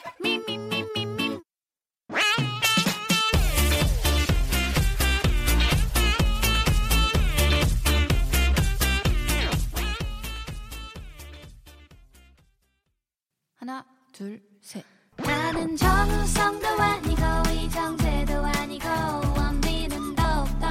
[14.21, 14.85] 둘, 셋.
[15.17, 17.23] 나는 정우성도 아니고
[17.55, 18.87] 이정재도 아니고
[19.35, 20.67] 원빈은 더욱더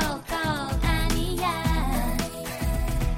[0.84, 1.50] 아니야.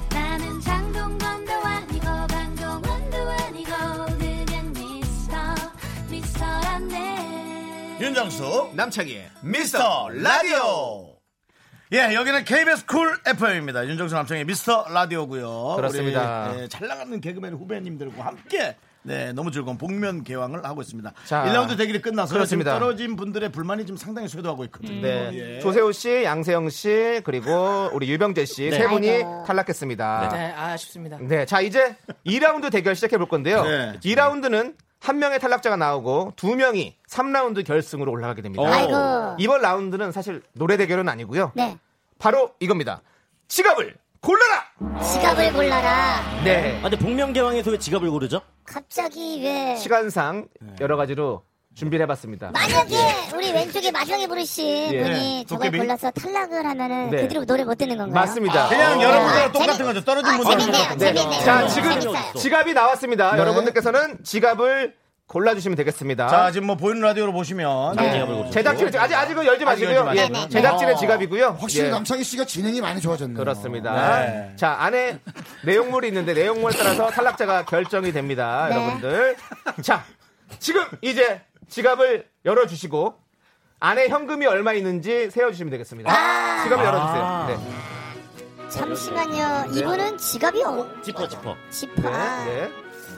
[0.08, 3.70] 나는 장동건도 아니고 강동원도 아니고
[4.18, 5.36] 그냥 미스터
[6.10, 7.98] 미스터란데.
[8.00, 11.14] 윤정수 남창희 미스터 라디오.
[11.92, 13.86] 예 여기는 KBS 쿨 FM입니다.
[13.86, 15.74] 윤정수 남창희 미스터 라디오고요.
[15.76, 16.52] 그렇습니다.
[16.52, 21.44] 우리, 예, 잘 나가는 개그맨 후배님들과 함께 네 너무 즐거운 복면 개왕을 하고 있습니다 자,
[21.44, 22.70] 1라운드 대결이 끝나서 그렇습니다.
[22.72, 25.30] 지금 떨어진 분들의 불만이 좀 상당히 쇄도하고 있거든요 네.
[25.56, 25.60] 예.
[25.60, 28.88] 조세호 씨, 양세형 씨, 그리고 우리 유병재 씨세 네.
[28.88, 29.44] 분이 아이고.
[29.46, 30.28] 탈락했습니다.
[30.32, 31.18] 네, 아쉽습니다.
[31.20, 31.96] 네, 자 이제
[32.26, 33.64] 2라운드 대결 시작해 볼 건데요.
[33.64, 33.98] 네.
[34.04, 38.62] 2라운드는 한 명의 탈락자가 나오고 두 명이 3라운드 결승으로 올라가게 됩니다.
[38.64, 39.36] 아이고.
[39.38, 41.50] 이번 라운드는 사실 노래 대결은 아니고요.
[41.56, 41.76] 네.
[42.20, 43.02] 바로 이겁니다.
[43.48, 43.96] 지갑을
[44.26, 44.64] 골라라.
[45.02, 46.20] 지갑을 골라라.
[46.44, 46.78] 네.
[46.78, 48.40] 아, 근데 복면개왕에서 왜 지갑을 고르죠?
[48.64, 50.46] 갑자기 왜 시간상
[50.80, 51.42] 여러 가지로
[51.74, 52.52] 준비를 해봤습니다.
[52.52, 52.96] 만약에
[53.34, 55.02] 우리 왼쪽에 마지막에 부르신 예.
[55.02, 55.78] 분이 저걸 도깨비?
[55.78, 57.22] 골라서 탈락을 하면은 네.
[57.22, 58.14] 그 뒤로 노래 못 듣는 건가요?
[58.14, 58.68] 맞습니다.
[58.68, 60.04] 그냥 아, 여러분들랑 재밌- 똑같은 거죠.
[60.04, 60.88] 떨어진 아, 분들은 재밌네요.
[60.90, 60.98] 네.
[60.98, 61.44] 재밌네요.
[61.44, 62.32] 자, 음, 지금 재밌어요.
[62.36, 63.32] 지갑이 나왔습니다.
[63.32, 63.38] 네.
[63.40, 64.94] 여러분들께서는 지갑을
[65.28, 66.28] 골라주시면 되겠습니다.
[66.28, 68.50] 자, 지금 뭐 보이는 라디오로 보시면 네.
[68.50, 70.12] 제작진은 아직 아직은 열지 마시고요.
[70.14, 70.48] 열지 예.
[70.48, 70.98] 제작진의 어.
[70.98, 71.56] 지갑이고요.
[71.58, 71.90] 확실히 예.
[71.90, 73.38] 남창희 씨가 진행이 많이 좋아졌네요.
[73.38, 74.20] 그렇습니다.
[74.20, 74.52] 네.
[74.56, 75.20] 자, 안에
[75.64, 78.66] 내용물이 있는데 내용물에 따라서 탈락자가 결정이 됩니다.
[78.68, 78.74] 네.
[78.76, 79.36] 여러분들.
[79.82, 80.04] 자,
[80.58, 83.14] 지금 이제 지갑을 열어 주시고
[83.80, 86.12] 안에 현금이 얼마 있는지 세어 주시면 되겠습니다.
[86.12, 86.64] 아.
[86.64, 87.46] 지갑을 열어 주세요.
[87.48, 88.68] 네.
[88.68, 89.72] 잠시만요.
[89.76, 91.56] 이분은 지갑이 없, 지퍼 지퍼.
[91.70, 92.08] 지퍼.
[92.08, 92.70] 아, 네.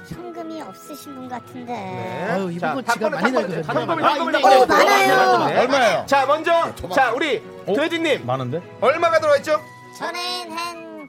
[0.08, 1.72] 현금이 없으신 분 같은데.
[1.72, 2.26] 네.
[2.30, 3.62] 아유, 이분 지갑 탁구는 많이 낡으셨네.
[3.62, 5.46] 현금을 아, 현금을 이거 어, 많아요.
[5.48, 5.58] 네.
[5.60, 6.06] 얼마예요?
[6.06, 7.42] 자, 먼저 자, 우리
[7.74, 8.60] 돼지 님 많은데?
[8.80, 9.60] 얼마가 들어 있죠?
[9.98, 10.20] 저는
[10.52, 11.08] 한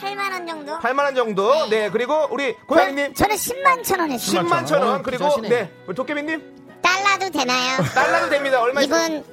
[0.00, 0.78] 8만 원 정도.
[0.78, 1.68] 8만 원 정도.
[1.70, 4.42] 네, 그리고 우리 고양이 님 저는 10만 천원 했어요.
[4.42, 4.96] 10만 천 원.
[4.96, 5.40] 어, 그리고.
[5.42, 6.42] 네, 우리 도깨비 님
[6.82, 7.82] 달러도 되나요?
[7.94, 8.60] 달러도 됩니다.
[8.60, 8.82] 얼마?
[8.82, 9.24] 이분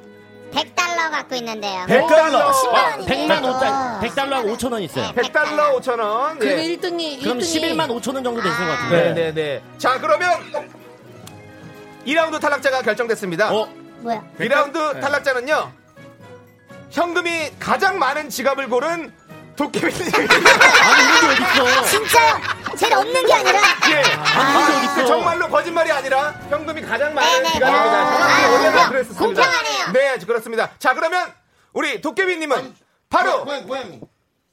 [0.52, 1.86] 100달러 갖고 있는데요.
[1.88, 2.52] 100달러.
[2.52, 3.28] 10만 원이네요.
[3.28, 5.12] 100만 5달 100달러하고 5천 원 있어요.
[5.12, 6.40] 100달러 5천 원.
[6.40, 6.68] 네.
[6.78, 9.14] 1등이 그럼 11만 5천 원 정도 되는 것 같은데.
[9.14, 9.62] 네, 네, 네.
[9.78, 10.30] 자, 그러면
[12.06, 13.54] 2라운드 탈락자가 결정됐습니다.
[13.54, 13.70] 어?
[14.00, 14.24] 뭐야?
[14.40, 15.72] 2라운드 탈락자는요.
[16.92, 19.14] 현금이 가장 많은 지갑을 고른
[19.56, 20.12] 도깨비님.
[20.16, 21.86] 아니 이런 게 어딨어?
[21.86, 22.42] 진짜
[22.80, 23.60] 제일 없는 게 아니라
[23.92, 24.04] 예.
[24.16, 28.06] 아, 그 정말로 거짓말이 아니라 현금이 가장 많은 지갑입니다.
[28.10, 29.26] 정확히 아, 원래는 공평- 그랬습니다.
[29.26, 29.92] 공평하네요.
[29.94, 30.70] 네, 그렇습니다.
[30.80, 31.34] 자, 그러면
[31.74, 32.76] 우리 도깨비님은
[33.10, 34.00] 바로 고양이, 고양이.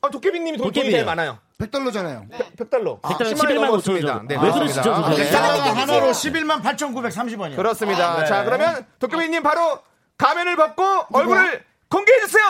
[0.01, 0.93] 어, 도깨비님이 돈- 도깨비예요.
[0.93, 1.39] 제일 많아요.
[1.61, 2.29] 100달러잖아요.
[2.59, 3.01] 100달러.
[3.01, 4.27] 100달러 10만 11만 5천 원.
[4.29, 4.51] 네, 왜.
[4.53, 5.31] 그러시죠, 저 네.
[5.33, 7.57] 하나로 11만 8,930원이요.
[7.57, 8.19] 그렇습니다.
[8.21, 8.27] 네.
[8.27, 9.79] 자, 그러면 도깨비님 바로
[10.19, 12.45] 가면을 벗고 얼굴을 공개해 주세요.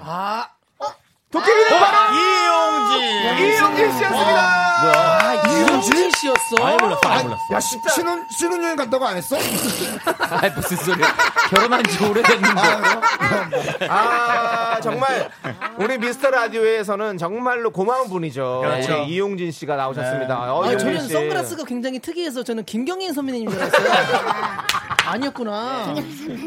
[0.00, 0.48] 아,
[1.32, 3.46] 도깨비님 바로 이용진.
[3.46, 4.40] 이용진 씨였습니다.
[4.82, 6.56] 아, 이용진 씨였어.
[6.60, 7.40] 아예 몰랐어, 아예 몰랐어.
[7.52, 9.36] 야, 시, 신혼, 신혼 여행 간다고 안 했어?
[10.18, 11.06] 아, 무슨 소리야.
[11.50, 12.60] 결혼한 지 오래됐는데.
[13.88, 15.30] 아, 정말.
[15.78, 18.62] 우리 미스터 라디오에서는 정말로 고마운 분이죠.
[18.64, 19.02] 그렇죠.
[19.02, 20.52] 우리 이용진 씨가 나오셨습니다.
[20.52, 21.12] 어, 아, 이용진 저는 씨.
[21.12, 23.88] 선글라스가 굉장히 특이해서 저는 김경인 선배님인 줄 알았어요.
[25.06, 25.94] 아니었구나.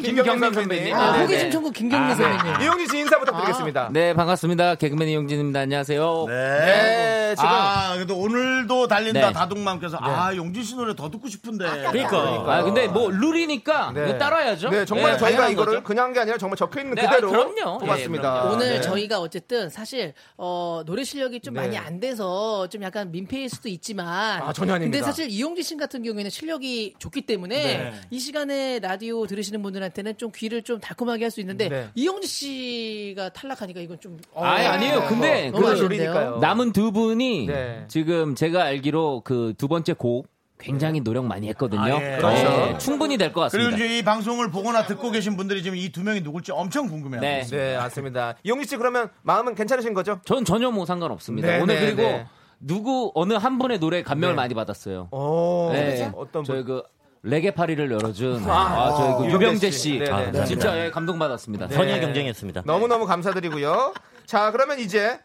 [0.04, 0.96] 김경민 선배님.
[0.96, 1.50] 아, 네, 호기심 네.
[1.52, 2.62] 천국 김경민 선배님.
[2.62, 3.90] 이용진 씨 인사 부탁드리겠습니다.
[3.92, 4.73] 네, 반갑습니다.
[4.76, 5.62] 개그맨 이용진입니다.
[5.62, 6.26] 안녕하세요.
[6.28, 6.34] 네.
[6.34, 7.50] 네, 지금.
[7.50, 9.34] 아, 그래도 오늘도 달린다 네.
[9.34, 11.66] 다둥맘께서 아, 용진 씨 노래 더 듣고 싶은데.
[11.92, 12.18] 그러니까.
[12.58, 14.70] 아, 근데 뭐 룰이니까 이거 따라야죠.
[14.70, 15.84] 네, 정말 네, 저희가 이거를 거죠.
[15.84, 17.80] 그냥 게 아니라 정말 적혀 있는 네, 그대로 아, 그럼요.
[17.80, 18.28] 뽑았습니다.
[18.30, 18.54] 예, 그럼요.
[18.56, 18.82] 오늘 네.
[18.82, 21.62] 저희가 어쨌든 사실 어, 노래 실력이 좀 네.
[21.62, 24.98] 많이 안 돼서 좀 약간 민폐일 수도 있지만 아, 전혀 아닙니다.
[25.00, 27.94] 근데 사실 이용진 씨 같은 경우에는 실력이 좋기 때문에 네.
[28.12, 31.90] 이 시간에 라디오 들으시는 분들한테는 좀 귀를 좀 달콤하게 할 수 있는데 네.
[31.96, 35.07] 이용진 씨가 탈락하니까 이건 좀 어, 아니, 아니에요.
[35.09, 36.38] 근데 너무 그 아쉬운데요.
[36.41, 37.86] 남은 두 분이 네.
[37.88, 40.28] 지금 제가 알기로 그 두 번째 곡
[40.59, 41.82] 굉장히 노력 많이 했거든요.
[41.82, 41.99] 아, 예.
[41.99, 42.78] 네, 그렇죠.
[42.78, 43.70] 충분히 될 것 같습니다.
[43.72, 47.26] 그리고 이제 이 방송을 보거나 듣고 계신 분들이 지금 이 두 명이 누굴지 엄청 궁금해하고
[47.26, 47.43] 네.
[47.43, 48.36] 네, 맞습니다.
[48.43, 50.20] 이용진 씨 그러면 마음은 괜찮으신 거죠?
[50.26, 51.47] 전 전혀 뭐 상관없습니다.
[51.47, 52.26] 네, 오늘 네, 그리고 네.
[52.59, 54.38] 누구 어느 한 분의 노래 감명을 네.
[54.38, 55.09] 많이 받았어요.
[55.11, 56.09] 오, 네.
[56.16, 56.45] 어떤 분?
[56.45, 56.82] 저희 그
[57.24, 59.80] 레게 파리를 열어준 아, 아, 저희 그 유병재 유병재 씨.
[59.80, 61.68] 씨, 네, 아, 네, 진짜 예, 감동받았습니다.
[61.68, 61.76] 네.
[61.76, 62.64] 선의 경쟁이었습니다.
[62.66, 63.93] 너무너무 감사드리고요.
[64.26, 65.20] 자, 그러면 이제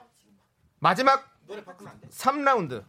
[0.80, 1.24] 마지막
[2.10, 2.82] 3라운드.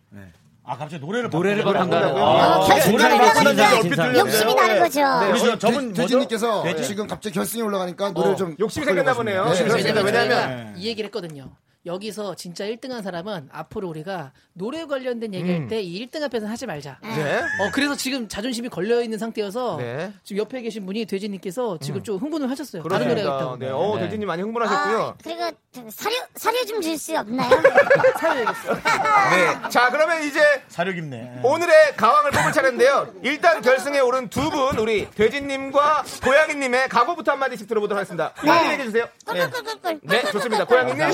[0.64, 2.24] 아, 갑자기 노래를 노래를 바꾼다고요?
[2.24, 4.20] 아, 결승이 노래를 나가니까.
[4.20, 5.00] 욕심이 나는 거죠.
[5.20, 5.94] 네, 우리 저- 저분?
[5.94, 6.86] 돼지님께서 돼지?
[6.86, 9.46] 지금 갑자기 결승에 올라가니까 노래를 어, 좀 욕심이 생겼나 보네요.
[9.46, 9.56] 네.
[9.56, 11.50] 저희가 이 얘기를 했거든요.
[11.86, 15.68] 여기서 진짜 1등한 사람은 앞으로 우리가 노래 관련된 얘기할 음.
[15.68, 17.00] 때이 1등 앞에서는 하지 말자.
[17.02, 17.38] 네.
[17.62, 20.12] 어 그래서 지금 자존심이 걸려 있는 상태여서 네.
[20.24, 22.84] 지금 옆에 계신 분이 돼지님께서 지금 좀 흥분을 하셨어요.
[22.84, 23.38] 다른 노래가.
[23.38, 23.58] 있다고.
[23.58, 23.70] 네.
[23.70, 24.04] 어, 네.
[24.04, 25.00] 대진님 많이 흥분하셨고요.
[25.02, 27.50] 아, 그리고 저 사료 사료 좀 줄 수 없나요?
[28.20, 28.74] 사야겠어.
[28.74, 29.70] 네.
[29.70, 31.42] 자, 그러면 이제 사료 깊네.
[31.44, 33.14] 오늘의 가왕을 뽑을 차례인데요.
[33.24, 38.34] 일단 결승에 오른 두 분, 우리 돼지님과 고양이님의 각오부터 한마디씩 들어보도록 하겠습니다.
[38.34, 39.06] 고양이 해주세요.
[39.34, 39.48] 네.
[39.48, 40.00] 꿀꿀꿀꿀.
[40.04, 40.66] 네, 좋습니다.
[40.66, 41.08] 고양이님.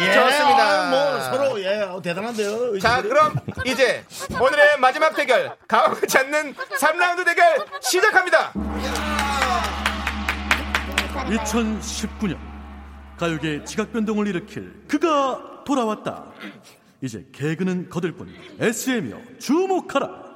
[0.00, 0.86] 예, 좋습니다.
[0.86, 2.78] 아, 뭐 서로 예, 어, 대단한데요.
[2.78, 3.34] 자, 그럼
[3.66, 4.04] 이제
[4.40, 8.52] 오늘의 마지막 대결, 가왕을 찾는 3라운드 대결 시작합니다.
[11.30, 12.38] 2019년
[13.18, 16.32] 가요계 지각 변동을 일으킬 그가 돌아왔다.
[17.02, 20.30] 이제 개그는 거들 뿐 SM이여 주목하라.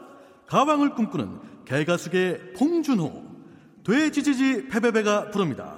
[0.47, 3.23] 가왕을 꿈꾸는 개가수계 봉준호
[3.87, 5.77] 돼지지지 패배배가 부릅니다.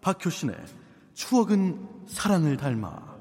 [0.00, 0.54] 박효신의
[1.14, 3.14] 추억은 사랑을 닮아.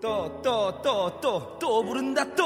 [0.00, 2.44] 또 또 또 또 또 부른다 또.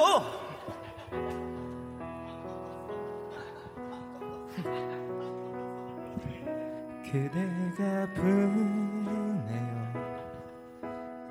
[7.04, 9.92] 그대가 부르네요.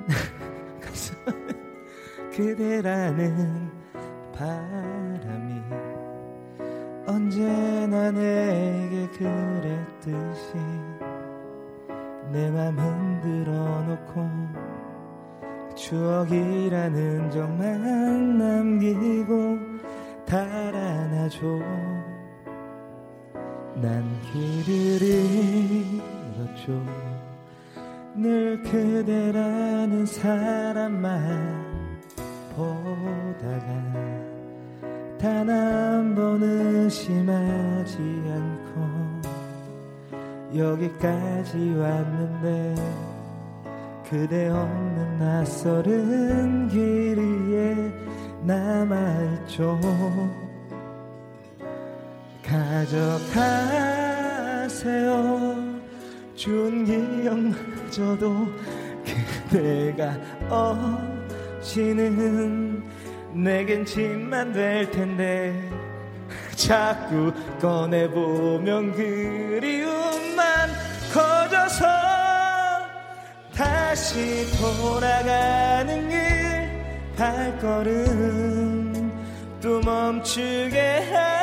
[2.32, 3.72] 그대라는
[4.34, 5.03] 바람이
[7.06, 10.54] 언제나 내게 그랬듯이
[12.32, 14.28] 내 맘 흔들어 놓고
[15.76, 19.60] 추억이라는 적만 남기고
[20.26, 21.46] 달아나줘.
[23.76, 25.02] 난 길을
[26.36, 26.86] 잃었죠.
[28.16, 32.02] 늘 그대라는 사람만
[32.56, 34.33] 보다가
[35.24, 37.96] 단 한 번 의심하지
[38.28, 39.22] 않고
[40.54, 42.76] 여기까지 왔는데
[44.10, 47.90] 그대 없는 낯설은 길 위에
[48.44, 49.80] 남아있죠.
[54.44, 55.56] 가져가세요.
[56.36, 58.46] 준 기억마저도
[59.50, 60.18] 그대가
[61.60, 62.84] 없이는
[63.34, 65.70] 내겐 짐만 될 텐데
[66.56, 70.70] 자꾸 꺼내보면 그리움만
[71.14, 71.86] 커져서
[73.56, 76.18] 다시 돌아가는 길
[77.16, 79.12] 발걸음
[79.62, 81.43] 또 멈추게 하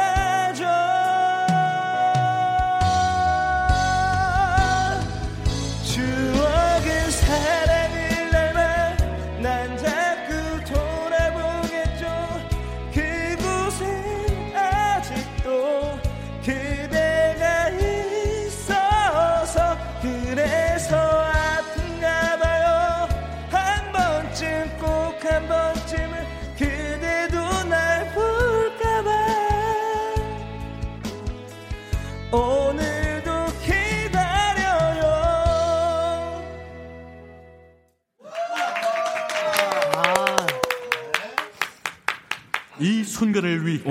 [43.40, 43.82] 이 순간을 위해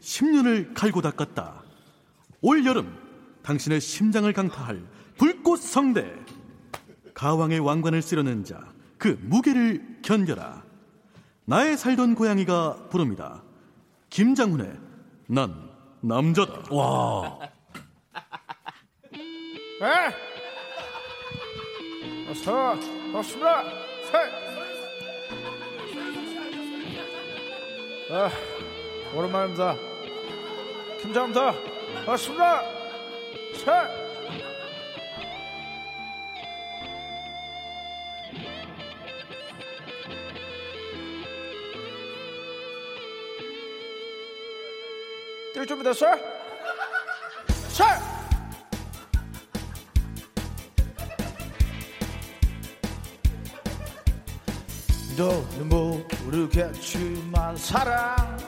[0.00, 1.62] 10년을 갈고 닦았다.
[2.40, 2.96] 올 여름
[3.42, 4.82] 당신의 심장을 강타할
[5.18, 6.12] 불꽃 성대.
[7.14, 8.60] 가왕의 왕관을 쓰려는 자,
[8.98, 10.64] 그 무게를 견뎌라.
[11.44, 13.42] 나의 살던 고양이가 부릅니다.
[14.10, 14.72] 김장훈의
[15.26, 16.74] 난 남자다.
[16.74, 17.38] 와.
[19.82, 19.90] 에?
[22.30, 22.76] 어서,
[23.12, 23.64] 어서라,
[24.10, 24.18] 세.
[28.14, 28.30] 아,
[29.14, 29.76] 오랜만입니다.
[31.02, 31.54] 김장입니다.
[32.06, 32.62] 어서라,
[33.54, 33.70] 세.
[45.54, 46.06] 뛸 준비 됐어?
[47.68, 47.84] 세.
[55.14, 58.38] 너는 모르겠지만 사랑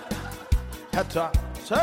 [0.94, 1.32] 했다
[1.64, 1.78] 셋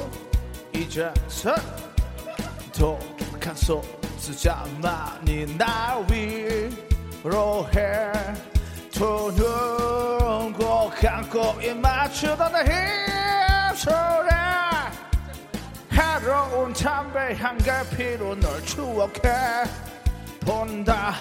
[0.74, 1.56] 이제서
[2.74, 3.82] 독한 소
[4.26, 8.12] 수자만이 날 위로 해.
[8.92, 12.62] 두눈 꼭 감고 입 맞추던 내
[13.70, 14.30] 힘소리
[15.92, 19.22] 해로운 담배 향기 피로 널 추억해.
[20.40, 21.14] 본다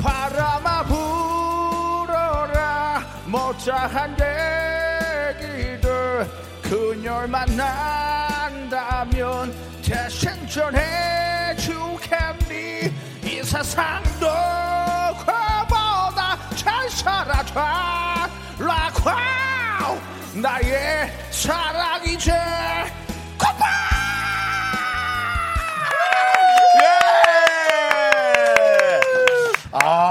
[0.00, 0.84] 바람아
[2.04, 3.04] 불어라.
[3.26, 4.16] 못다한
[5.40, 6.30] 얘기들
[6.62, 8.62] 그녀를 만난다면
[9.82, 14.26] 대신 전해 주겠니 이 세상도
[15.20, 17.54] 그보다 잘 살아줘.
[18.58, 19.10] 라고
[20.34, 22.32] 나의 사랑 이제
[29.70, 30.01] 아, 우리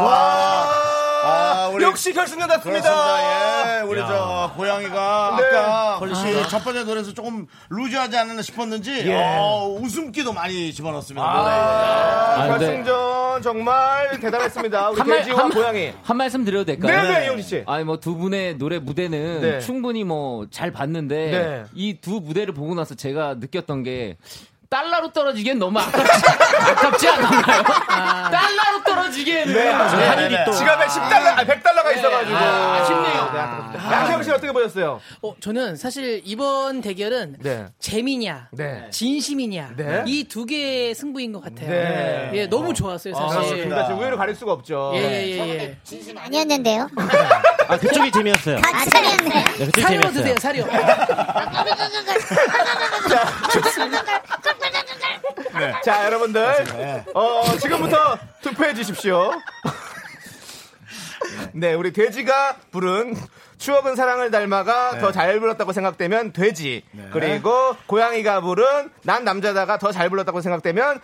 [2.14, 2.82] 결승전 났습니다.
[2.82, 3.78] 그렇습니다.
[3.78, 4.08] 예, 우리 야.
[4.08, 5.58] 저 고양이가 네.
[5.58, 6.50] 아까 그 씨.
[6.50, 9.14] 첫 번째 노래에서 조금 루즈하지 않았나 싶었는지 예.
[9.16, 11.24] 어, 웃음기도 많이 집어넣었습니다.
[11.26, 12.66] 아, 아, 네.
[12.66, 14.90] 결승전 정말 대단했습니다.
[14.90, 15.94] 우리 한 말- 돼지와 한- 고양이.
[16.04, 17.02] 한 말씀 드려도 될까요?
[17.02, 17.64] 네네, 이용지 씨.
[17.68, 19.60] 아니 뭐 두 분의 노래 무대는 네.
[19.60, 21.64] 충분히 뭐 잘 봤는데 네.
[21.74, 24.18] 이두 무대를 보고 나서 제가 느꼈던 게
[24.72, 26.26] 달러로 떨어지기엔 너무 아깝지,
[26.72, 27.42] 아깝지 않나요?
[28.32, 30.46] 달러로 떨어지기에는 네, 환율이 네.
[30.46, 32.38] 또 지갑에 10달러, 아, 100달러가 있어가지고.
[32.38, 33.32] 아, 아쉽네요.
[33.92, 35.02] 양세형 씨 어떻게 보셨어요?
[35.24, 37.66] 어, 저는 사실 이번 대결은 네.
[37.80, 38.88] 재미냐, 네.
[38.92, 40.04] 진심이냐 네.
[40.08, 41.70] 이두 개의 승부인 것 같아요.
[41.70, 42.32] 네.
[42.34, 43.50] 예, 너무 좋았어요 아, 사실.
[43.50, 43.84] 그렇습니다.
[43.88, 44.94] 지금 의외로 가릴 수가 없죠.
[44.96, 45.78] 예, 예, 예, 예.
[45.84, 46.90] 진심 아니었는데요.
[47.68, 48.56] 아, 그쪽이 재미였어요.
[48.60, 48.62] 아.
[48.86, 50.12] 네, 그쪽이 사료.
[50.12, 50.64] 드세요 사료.
[55.84, 56.46] 자, 여러분들.
[57.14, 59.32] 어, 지금부터 투표해 주십시오.
[61.54, 63.16] 네, 우리 돼지가 부른
[63.58, 66.84] 추억은 사랑을 닮아가 더잘 불렀다고 생각되면 돼지.
[67.14, 71.00] 그리고 고양이가 부른 난 남자다가 더 잘 불렀다고 생각되면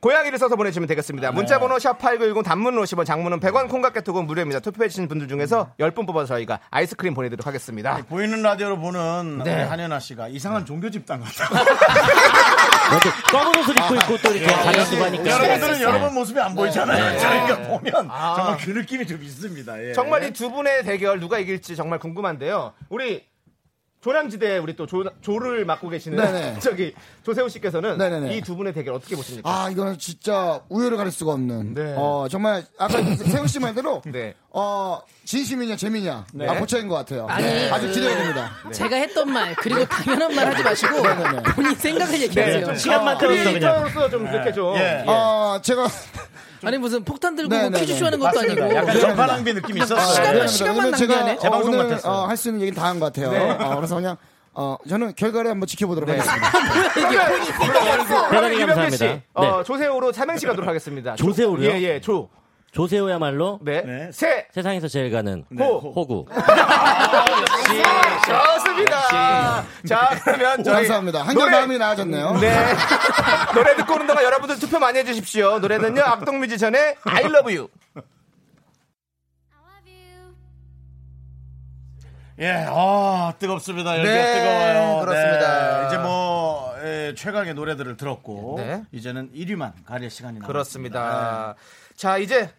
[0.00, 1.32] 고양이를 써서 보내주시면 되겠습니다.
[1.32, 4.60] 문자번호 샵8910 단문은 50원, 장문은 100원, 콩깍개톡은 무료입니다.
[4.60, 7.94] 투표해주신 분들 중에서 10분 뽑아서 저희가 아이스크림 보내드리도록 하겠습니다.
[7.94, 9.62] 아니, 보이는 라디오로 보는 네.
[9.64, 11.48] 한현아 씨가 이상한 종교 집단 같아요.
[12.90, 15.26] 이렇게 검은 옷을 입고 있고 또 이렇게 가려 쓰고 하니까.
[15.30, 17.10] 여러분들은 여러분 모습이 안 보이잖아요.
[17.12, 17.18] 네.
[17.18, 18.34] 저희가 보면 아.
[18.36, 19.88] 정말 그 느낌이 좀 있습니다.
[19.88, 19.92] 예.
[19.92, 22.72] 정말 이 두 분의 대결 누가 이길지 정말 궁금한데요.
[22.90, 23.26] 우리
[24.00, 26.60] 조량지대 우리 또 조, 조를 맡고 계시는 네네.
[26.62, 26.94] 저기
[27.28, 28.30] 조세호 씨께서는.
[28.32, 29.48] 이 두 분의 대결 어떻게 보십니까?
[29.50, 31.74] 아, 이거는 진짜 우열을 가릴 수가 없는.
[31.74, 31.94] 네.
[31.96, 34.34] 어, 정말, 아까 세훈 씨 말대로, 네.
[34.50, 36.24] 어, 진심이냐, 재미냐.
[36.32, 36.48] 네.
[36.48, 37.26] 아, 고차인 것 같아요.
[37.28, 37.70] 아니, 네.
[37.70, 38.50] 아주 기대가 됩니다.
[38.72, 41.42] 제가 했던 말 그리고 당연한 말 하지 마시고 네네네.
[41.54, 42.66] 본인 생각을 네, 얘기하세요.
[42.66, 43.52] 좀 시간만 때웠어, 그냥.
[43.60, 45.04] 크리에이터로서 좀 이렇게 좀 예.
[45.06, 45.86] 어, 제가,
[46.64, 47.78] 아니 무슨 폭탄 들고 네네네.
[47.80, 48.64] 퀴즈 쇼 하는 것도 맞습니다.
[48.64, 50.14] 아니고 약간 전파 낭비 느낌이 있었어요.
[50.14, 50.48] 시간만.
[50.48, 51.48] 시간만 왜냐면 제가 낭비하네.
[51.56, 51.98] 어, 오늘.
[52.04, 53.30] 어, 할수 있는 얘기는 다 한 것 같아요.
[53.30, 53.64] 네.
[53.64, 54.16] 어, 그래서 그냥,
[54.60, 56.50] 어, 저는 결과를 한번 지켜보도록 하겠습니다.
[58.28, 58.96] 대단히 유병재 감사합니다.
[58.96, 61.14] 씨, 어, 조세호로 삼행시 가 도록 하겠습니다.
[61.14, 61.70] 조- 조세호로요?
[61.70, 62.28] 예, 예, 조.
[62.72, 63.82] 조세호야말로 네.
[63.82, 64.10] 네.
[64.12, 64.46] 세.
[64.52, 65.78] 세상에서 제일 가는 호.
[65.78, 66.26] 호구.
[68.26, 69.64] 좋습니다.
[69.86, 71.20] 자, 그러면 저희 감사합니다.
[71.22, 72.32] 한결 노래- 마음이 나아졌네요.
[72.40, 72.52] 네.
[73.54, 75.60] 노래 듣고 오는 동안 여러분들 투표 많이 해주십시오.
[75.60, 77.68] 노래는요, 악동뮤지션의 I love you.
[82.40, 83.98] 예, 아 뜨겁습니다.
[83.98, 85.00] 여기가 네, 뜨거워요.
[85.00, 85.80] 그렇습니다.
[85.80, 88.82] 네, 이제 뭐 예, 최강의 노래들을 들었고 네.
[88.92, 90.46] 이제는 1위만 가릴 시간이 남았습니다.
[90.46, 91.54] 그렇습니다.
[91.96, 92.50] 자, 이제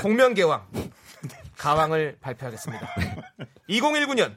[0.00, 0.66] 공명개왕
[1.58, 2.86] 가왕을 발표하겠습니다.
[3.68, 4.36] 2019년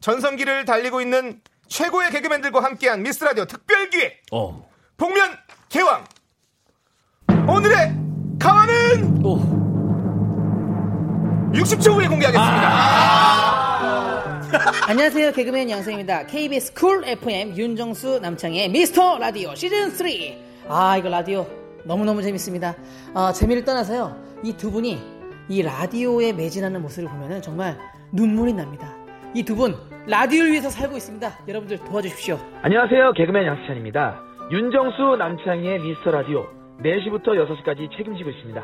[0.00, 4.68] 전성기를 달리고 있는 최고의 개그맨들과 함께한 미스터 라디오 특별 기획 어.
[4.96, 5.36] 복면
[5.68, 6.04] 개왕
[7.48, 7.94] 오늘의
[8.38, 9.53] 가왕은 오.
[11.54, 12.68] 60초 후에 공개하겠습니다.
[14.88, 16.26] 안녕하세요 개그맨 양세형입니다.
[16.26, 20.06] KBS 쿨 FM 윤정수 남창희 미스터 라디오 시즌 3.
[20.68, 21.46] 아 이거 라디오
[21.84, 22.74] 너무너무 재밌습니다.
[23.14, 24.98] 아, 재미를 떠나서요 이 두 분이
[25.48, 27.78] 이 라디오에 매진하는 모습을 보면은 정말
[28.12, 28.94] 눈물이 납니다.
[29.34, 29.74] 이 두 분
[30.06, 31.38] 라디오를 위해서 살고 있습니다.
[31.48, 32.38] 여러분들 도와주십시오.
[32.62, 33.12] 안녕하세요.
[33.12, 34.20] 개그맨 양수찬입니다.
[34.50, 36.46] 윤정수 남창희의 미스터 라디오
[36.82, 38.62] 4시부터 6시까지 책임지고 있습니다.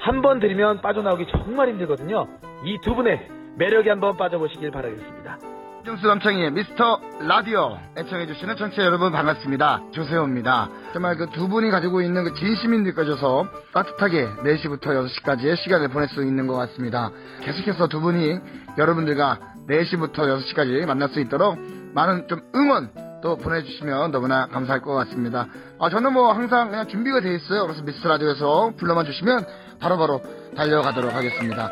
[0.00, 2.26] 한 번 들으면 빠져나오기 정말 힘들거든요.
[2.64, 5.38] 이 두 분의 매력에 한번 빠져보시길 바라겠습니다.
[5.84, 9.80] 정수 남창희의 미스터 라디오 애청해주시는 청취자 여러분 반갑습니다.
[9.92, 10.68] 조세호입니다.
[10.92, 16.22] 정말 그 두 분이 가지고 있는 그 진심이 느껴져서 따뜻하게 4시부터 6시까지의 시간을 보낼 수
[16.22, 17.10] 있는 것 같습니다.
[17.42, 18.38] 계속해서 두 분이
[18.78, 21.56] 여러분들과 4시부터 6시까지 만날 수 있도록
[21.94, 22.90] 많은 좀 응원
[23.22, 25.46] 또 보내주시면 너무나 감사할 것 같습니다.
[25.78, 27.64] 아, 저는 뭐 항상 그냥 준비가 돼 있어요.
[27.66, 29.44] 그래서 미스터 라디오에서 불러만 주시면
[29.80, 30.20] 바로바로
[30.56, 31.70] 달려가도록 하겠습니다.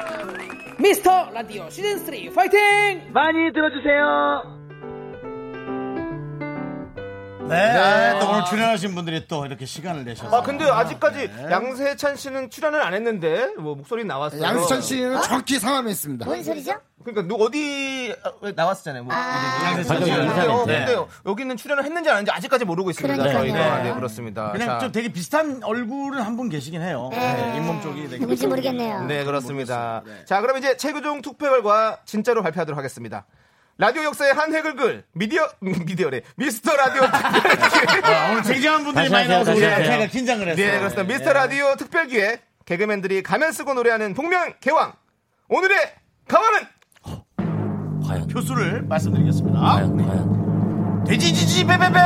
[0.80, 3.10] 미스터 라디오 시즌 3 파이팅!
[3.12, 4.57] 많이 들어주세요.
[7.49, 12.51] 네, 아, 또 오늘 출연하신 분들이 또 이렇게 시간을 내셔서 아 근데 아직까지 양세찬 씨는
[12.51, 14.43] 출연을 안 했는데 뭐 목소리 나왔어요.
[14.43, 16.25] 양수찬 씨는 정확히 상암에 있습니다.
[16.27, 16.73] 뭔 소리죠?
[17.05, 19.05] 그러니까 누 어디 아, 왜 나왔었잖아요.
[19.05, 20.11] 뭐 양세찬 씨.
[20.11, 20.35] 근데
[20.66, 20.85] 네.
[20.87, 20.97] 근데
[21.27, 23.15] 여기는 출연을 했는지 안 했는지 아직까지 모르고 있습니다.
[23.16, 23.39] 그러니까요.
[23.53, 23.89] 저희가 네.
[23.91, 24.53] 네, 그렇습니다.
[24.53, 27.09] 그냥 자, 좀 되게 비슷한 얼굴은 한 분 계시긴 해요.
[27.11, 29.07] 네, 잇몸 쪽이 되게 누군지 모르겠네요.
[29.07, 30.03] 네 그렇습니다.
[30.07, 30.25] 네.
[30.25, 33.27] 자 그럼 이제 최고종 투표 결과 진짜로 발표하도록 하겠습니다.
[33.81, 37.03] 라디오 역사의 한 획을 글 미디어 미디어래 미스터 라디오
[37.87, 39.55] 특별 아, 오늘 쟁쟁한 분들이 많이 나와서.
[39.55, 40.67] 제가 긴장을 했어요.
[40.67, 41.05] 네 그렇습니다.
[41.05, 44.93] 미스터 라디오 특별 기획 개그맨들이 가면 쓰고 노래하는 복면 개왕
[45.49, 45.79] 오늘의
[46.27, 46.61] 가왕은
[48.07, 48.27] 과연.
[48.29, 49.61] 표수를 말씀드리겠습니다.
[49.61, 51.05] 과연, 과연.
[51.05, 51.99] 돼지지지 베베베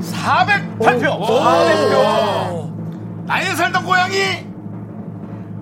[0.00, 1.02] 408표.
[1.26, 2.70] 400표.
[3.26, 4.46] 나의 살던 고양이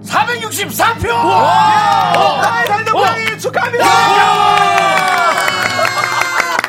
[0.04, 1.08] 464표.
[1.08, 3.84] 나의 살던 고양이 축하합니다.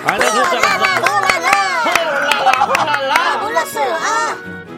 [0.05, 0.67] 안 해줬잖아.
[3.11, 3.93] 아, 몰랐어요.
[3.95, 4.37] 아,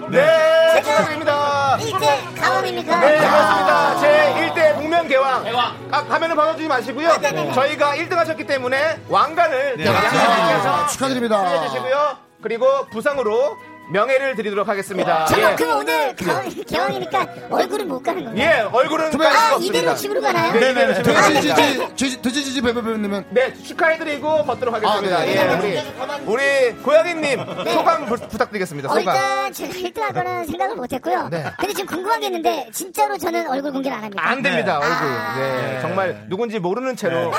[0.10, 1.78] 네 축하드립니다.
[1.80, 3.00] 이제 가범입니까?
[3.00, 4.00] 네, 그렇습니다.
[4.00, 5.46] 제 1대 복면 개왕.
[5.92, 7.10] 아, 화면을 받아주지 마시고요.
[7.54, 11.44] 저희가 1등 하셨기 때문에 왕관을 네, 양해주셔서 축하드립니다.
[11.44, 12.18] 해주시고요.
[12.42, 13.58] 그리고 부상으로
[13.92, 15.26] 명예를 드리도록 하겠습니다.
[15.26, 15.56] 잠깐 예.
[15.56, 18.44] 그럼 오늘 개왕, 개왕이니까 얼굴은 못 가는 건가요?
[18.44, 19.78] 예, 얼굴은 아, 깔 수가 없습니다.
[19.80, 20.54] 이대로 집으로 가나요?
[20.54, 21.56] 네, 집으로 갑니다.
[21.56, 25.18] 돼지지지 돼지지지 베베베님은 네, 축하해드리고 걷도록 하겠습니다.
[25.18, 25.36] 아, 네.
[25.36, 27.40] 예, 우리, 우리 고양이님
[27.74, 28.90] 소감 부, 부탁드리겠습니다.
[28.90, 29.16] 어, 소감.
[29.16, 31.28] 일단 제가 1등할 거는 생각을 못했고요.
[31.30, 31.44] 네.
[31.60, 34.24] 근데 지금 궁금한 게 있는데 진짜로 저는 얼굴 공개를 안 합니다.
[34.26, 34.86] 안 됩니다, 네.
[34.86, 35.08] 얼굴.
[35.08, 35.36] 아.
[35.38, 37.32] 네, 정말 누군지 모르는 채로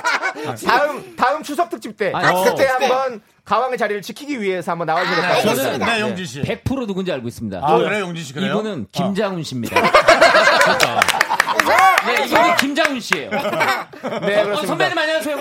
[0.67, 2.73] 다음 다음 추석 특집 때 아, 그때 어.
[2.75, 5.63] 한번 가왕의 자리를 지키기 위해서 한번 나와주실 것 같습니다.
[5.63, 6.43] 저는 네, 용진 씨.
[6.43, 7.61] 100% 누군지 알고 있습니다.
[7.63, 8.53] 아, 그래요, 용진 씨, 그래요?
[8.53, 9.81] 이분은 김장훈 씨입니다.
[12.07, 13.31] 네, 이분이 김장훈 씨예요.
[13.31, 14.67] 네, 어, 그렇습니다.
[14.67, 15.41] 선배님 안녕하세요.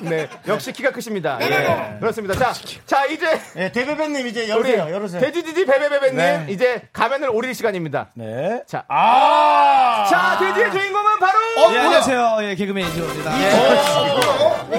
[0.00, 1.38] 네, 역시 키가 크십니다.
[1.40, 2.34] 예, 그렇습니다.
[2.34, 2.52] 자,
[2.86, 5.20] 자 이제 예, 대베베님 이제 열으세요, 열으세요.
[5.20, 6.46] 돼지지지 베베베베님 네.
[6.48, 8.08] 이제 가면을 오릴 시간입니다.
[8.14, 8.62] 네.
[8.66, 10.06] 자, 아!
[10.08, 11.38] 자 돼지의 주인공은 바로
[11.74, 12.38] 예, 안녕하세요.
[12.42, 13.30] 예, 개그맨 이지호입니다.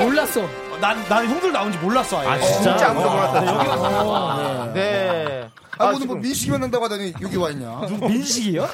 [0.03, 0.68] 몰랐어.
[0.81, 2.19] 난, 난 형들 나온지 몰랐어.
[2.19, 2.41] 아예.
[2.41, 3.41] 진짜 아무도 몰랐다.
[3.41, 4.71] 네, 여기 와서.
[4.73, 5.49] 네.
[5.81, 7.79] 아, 오늘 뭐 민식이 만 난다고 하더니 여기 와 있냐?
[8.01, 8.67] 민식이요?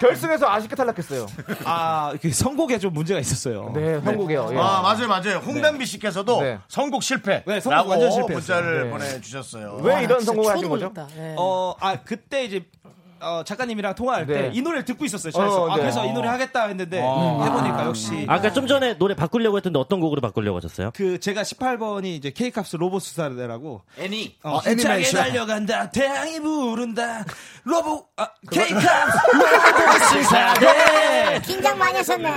[0.00, 1.26] 결승에서 아쉽게 탈락했어요.
[1.64, 3.70] 아, 그 선곡에 좀 문제가 있었어요.
[3.72, 4.48] 네, 선곡이요.
[4.52, 4.58] 예.
[4.58, 5.36] 아, 맞아요, 맞아요.
[5.38, 6.58] 홍담비 씨께서도 네.
[6.66, 7.44] 선곡 실패.
[7.46, 8.36] 네, 선곡 라고 완전 실패했어요.
[8.36, 8.90] 문자를 네.
[8.90, 9.78] 보내주셨어요.
[9.82, 10.92] 왜 이런 진짜 선곡을 하신 거죠?
[11.14, 11.34] 네.
[11.38, 12.64] 어, 아, 그때 이제
[13.20, 14.50] 어, 작가님이랑 통화할 네.
[14.50, 15.32] 때이 노래를 듣고 있었어요.
[15.32, 15.62] 차에서.
[15.64, 15.82] 어, 아, 네.
[15.82, 17.42] 그래서 이 노래 하겠다 했는데 어.
[17.44, 20.90] 해보니까 역시 아까 좀 전에 노래 바꾸려고 했던데 어떤 곡으로 바꾸려고 하셨어요?
[20.94, 24.36] 그 제가 18번이 이제 K캅스 로봇 수사대라고 애니.
[24.42, 25.22] 어, 아, 애니메이션.
[25.22, 27.24] 달려간다 태양이 부른다
[27.64, 28.86] 로봇 아, K캅스
[29.34, 32.34] 로봇 수사대 긴장 많이 하셨네요.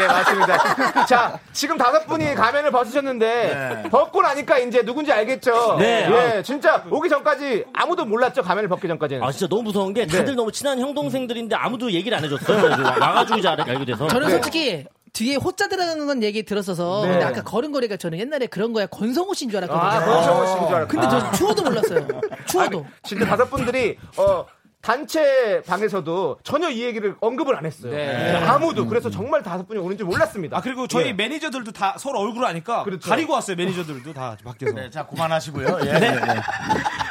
[0.00, 1.04] 예, 맞습니다.
[1.06, 3.90] 자, 지금 다섯 분이 가면을 벗으셨는데 네.
[3.90, 5.76] 벗고 나니까 이제 누군지 알겠죠?
[5.78, 6.08] 네.
[6.10, 8.42] 예, 진짜 오기 전까지 아무도 몰랐죠.
[8.42, 9.22] 가면을 벗기 전까지는.
[9.22, 10.36] 아 진짜 너무 무서운 게 다들 네.
[10.36, 12.82] 너무 친한 형 동생들인데 아무도 얘기를 안 해줬어요.
[12.82, 14.06] 와- 와가지고 이제 알- 알게 돼서.
[14.08, 14.32] 저는 네.
[14.34, 17.10] 솔직히 뒤에 호자 들어가는 건 얘기 들었어서 네.
[17.12, 19.82] 근데 아까 걸음걸이가 저는 옛날에 그런 거야 권성호 씨인 줄 알았거든요.
[19.86, 20.86] 아, 권성호 씨인 줄 알았구나.
[21.08, 22.08] 근데 저 추워도 몰랐어요.
[22.48, 22.78] 추워도.
[22.78, 24.44] 아니, 진짜 다섯 분들이 어
[24.82, 27.92] 단체 방에서도 전혀 이 얘기를 언급을 안 했어요.
[27.92, 28.34] 네.
[28.36, 28.86] 아무도.
[28.88, 30.56] 그래서 정말 다섯 분이 오는지 몰랐습니다.
[30.58, 31.12] 아 그리고 저희 예.
[31.12, 33.08] 매니저들도 다 서로 얼굴 아니까 그렇죠.
[33.08, 35.78] 가리고 왔어요 매니저들도 다 밖에서 네, 자, 그만하시고요.
[35.86, 36.10] 예, 네.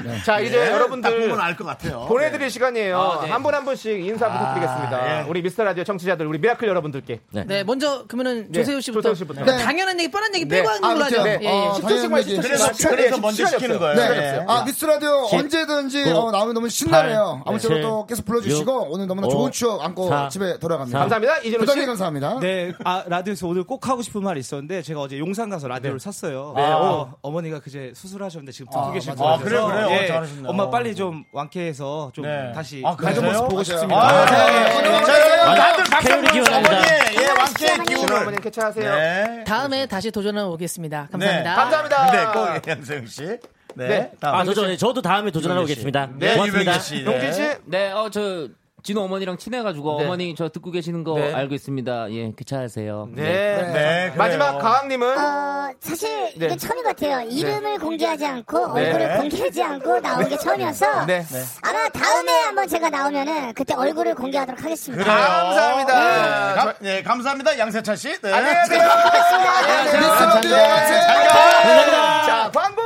[0.03, 0.22] 네.
[0.26, 2.06] 자, 이제 네, 딱 여러분들 보면 알 것 같아요.
[2.07, 2.99] 보내드릴 시간이에요.
[2.99, 3.30] 아, 네.
[3.31, 5.19] 한분한 분씩 인사 부탁드리겠습니다.
[5.22, 5.30] 예.
[5.30, 7.19] 우리 미스터 라디오 청취자들, 우리 미라클 여러분들께.
[7.45, 9.45] 네, 먼저 그러면은 네, 조세호 씨부터, 조세호 씨부터.
[9.45, 9.64] 네.
[9.64, 10.57] 당연한 얘기, 뻔한 얘기 네.
[10.57, 11.22] 빼고 하는 걸로 아, 하죠.
[11.23, 11.30] 그렇죠.
[11.30, 11.48] 예, 예.
[11.49, 12.31] 어, 10초씩만 당연한 얘기.
[12.31, 12.41] 해주세요.
[12.41, 13.18] 그래서, 시간이 그래서.
[13.19, 13.80] 먼저 시키는.
[13.80, 13.95] 거예요.
[13.95, 14.45] 네.
[14.48, 17.41] 아, 미스 라디오 언제든지 구, 어, 나오면 너무 신나네요.
[17.45, 20.99] 팔, 아무 칠, 또 계속 불러주시고 오늘 너무나 오, 좋은 추억 안고 사, 집에 돌아갑니다.
[20.99, 21.38] 감사합니다.
[21.39, 21.88] 이진호 부장님 씨.
[21.88, 22.39] 감사합니다.
[22.39, 26.53] 네, 아, 라디오에서 오늘 꼭 하고 싶은 말이 있었는데, 제가 어제 용산 가서 라디오를 샀어요.
[26.55, 29.15] 네, 어, 어머니가 그제 수술하셨는데 지금 듣고 아, 계실.
[29.15, 29.33] 거예요.
[29.33, 29.85] 아, 그래요, 그래요?
[29.85, 30.49] 어, 잘하셨네요.
[30.49, 32.51] 엄마 빨리 좀 완쾌해서 좀 네.
[32.53, 33.31] 다시 아, 밝은 그러세요?
[33.31, 33.63] 모습 보고 맞아요.
[33.63, 34.01] 싶습니다.
[34.01, 34.81] 아, 네.
[34.89, 35.03] 네.
[35.05, 36.43] 자, 여러분, 아, 다들 박수 태우리 한번 주세요.
[36.43, 36.77] 기원합니다.
[36.77, 38.35] 어머니, 예, 왕쾌의 이진호 기운을.
[38.41, 38.95] 캐치하세요.
[38.95, 39.43] 네.
[39.45, 41.09] 다음에 다시 도전해 오겠습니다.
[41.11, 41.55] 감사합니다.
[41.55, 42.11] 감사합니다.
[42.11, 42.25] 네,
[42.61, 43.38] 꼭 양세형 씨.
[43.76, 43.88] 네.
[43.88, 44.11] 네.
[44.22, 45.61] 아, 저, 저, 저도 다음에 도전하러.
[45.64, 46.10] 오겠습니다.
[46.18, 46.61] 네, 고맙습니다.
[46.61, 47.06] 유명희 씨.
[47.06, 47.41] 용진 씨.
[47.65, 48.48] 네, 어, 저,
[48.84, 50.06] 진호 어머니랑 친해가지고 네.
[50.06, 51.31] 어머니 저 듣고 계시는 거 네.
[51.31, 52.11] 알고 있습니다.
[52.14, 53.10] 예, 귀찮으세요.
[53.14, 53.22] 네.
[53.22, 54.14] 네, 그래요.
[54.18, 56.48] 마지막 가왕님은 어, 사실 네.
[56.48, 57.30] 이게 처음인 것 같아요.
[57.30, 58.88] 이름을 공개하지 않고 네.
[58.88, 61.23] 얼굴을 공개하지 않고 나온 게 처음이어서 네.
[61.61, 65.03] 아마 다음에 한번 제가 나오면은 그때 얼굴을 공개하도록 하겠습니다.
[65.03, 65.15] 그래요.
[65.15, 65.93] 감사합니다.
[65.99, 67.60] 네, 감, 네, 감사합니다.
[67.60, 68.19] 양세찬 씨.
[68.19, 68.34] 네.
[68.34, 68.80] 안녕히 가세요.
[68.80, 70.93] 미스 라디오 완세!
[70.95, 72.23] 감사합니다.
[72.26, 72.80] 자, 광고.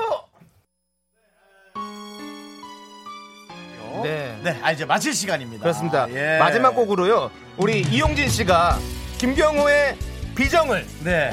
[4.05, 4.39] 네.
[4.43, 5.63] 네, 아, 이제 마칠 시간입니다.
[5.63, 6.07] 그렇습니다.
[6.11, 6.37] 예.
[6.39, 7.31] 마지막 곡으로요.
[7.57, 8.77] 우리 이용진 씨가
[9.17, 9.97] 김경호의
[10.35, 11.31] 비정을 네.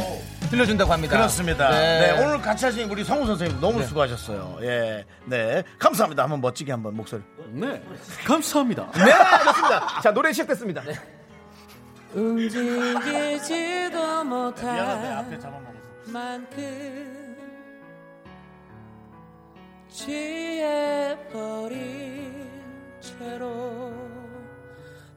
[0.50, 1.16] 들려준다고 합니다.
[1.16, 1.70] 그렇습니다.
[1.70, 2.12] 네.
[2.12, 2.24] 네.
[2.24, 4.58] 오늘 같이 하신 우리 성우 선생님 너무 수고하셨어요.
[4.62, 5.04] 예.
[5.24, 5.62] 네.
[5.78, 6.24] 감사합니다.
[6.24, 7.22] 한번 멋지게 한번 목소리.
[7.48, 7.82] 네,
[8.26, 8.90] 감사합니다.
[8.94, 9.12] 네,
[9.44, 10.00] 좋습니다.
[10.02, 10.82] 자, 노래 시작됐습니다.
[12.14, 15.72] 움직이지도 미안한데 앞에 못할 잡아먹었어.
[16.06, 17.22] 만큼
[21.02, 22.51] 취해버린
[23.02, 23.92] 채로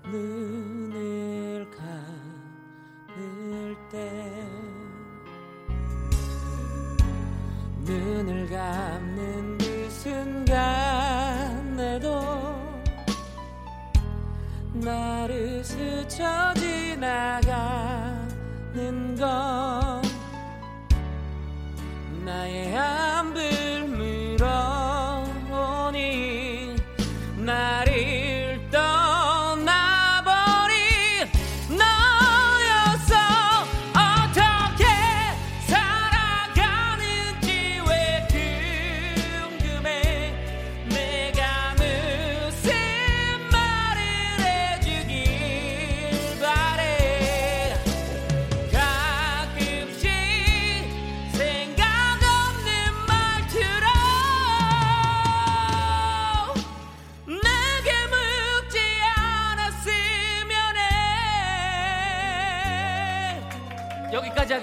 [0.05, 1.67] 눈을
[3.07, 4.33] 감을 때
[7.83, 10.25] 눈을 감는 그 순간에도
[14.73, 17.45] 나를 스쳐 지나가는
[19.15, 20.01] 건
[22.25, 24.04] 나의 안불 물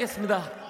[0.03, 0.62] 하겠습니다.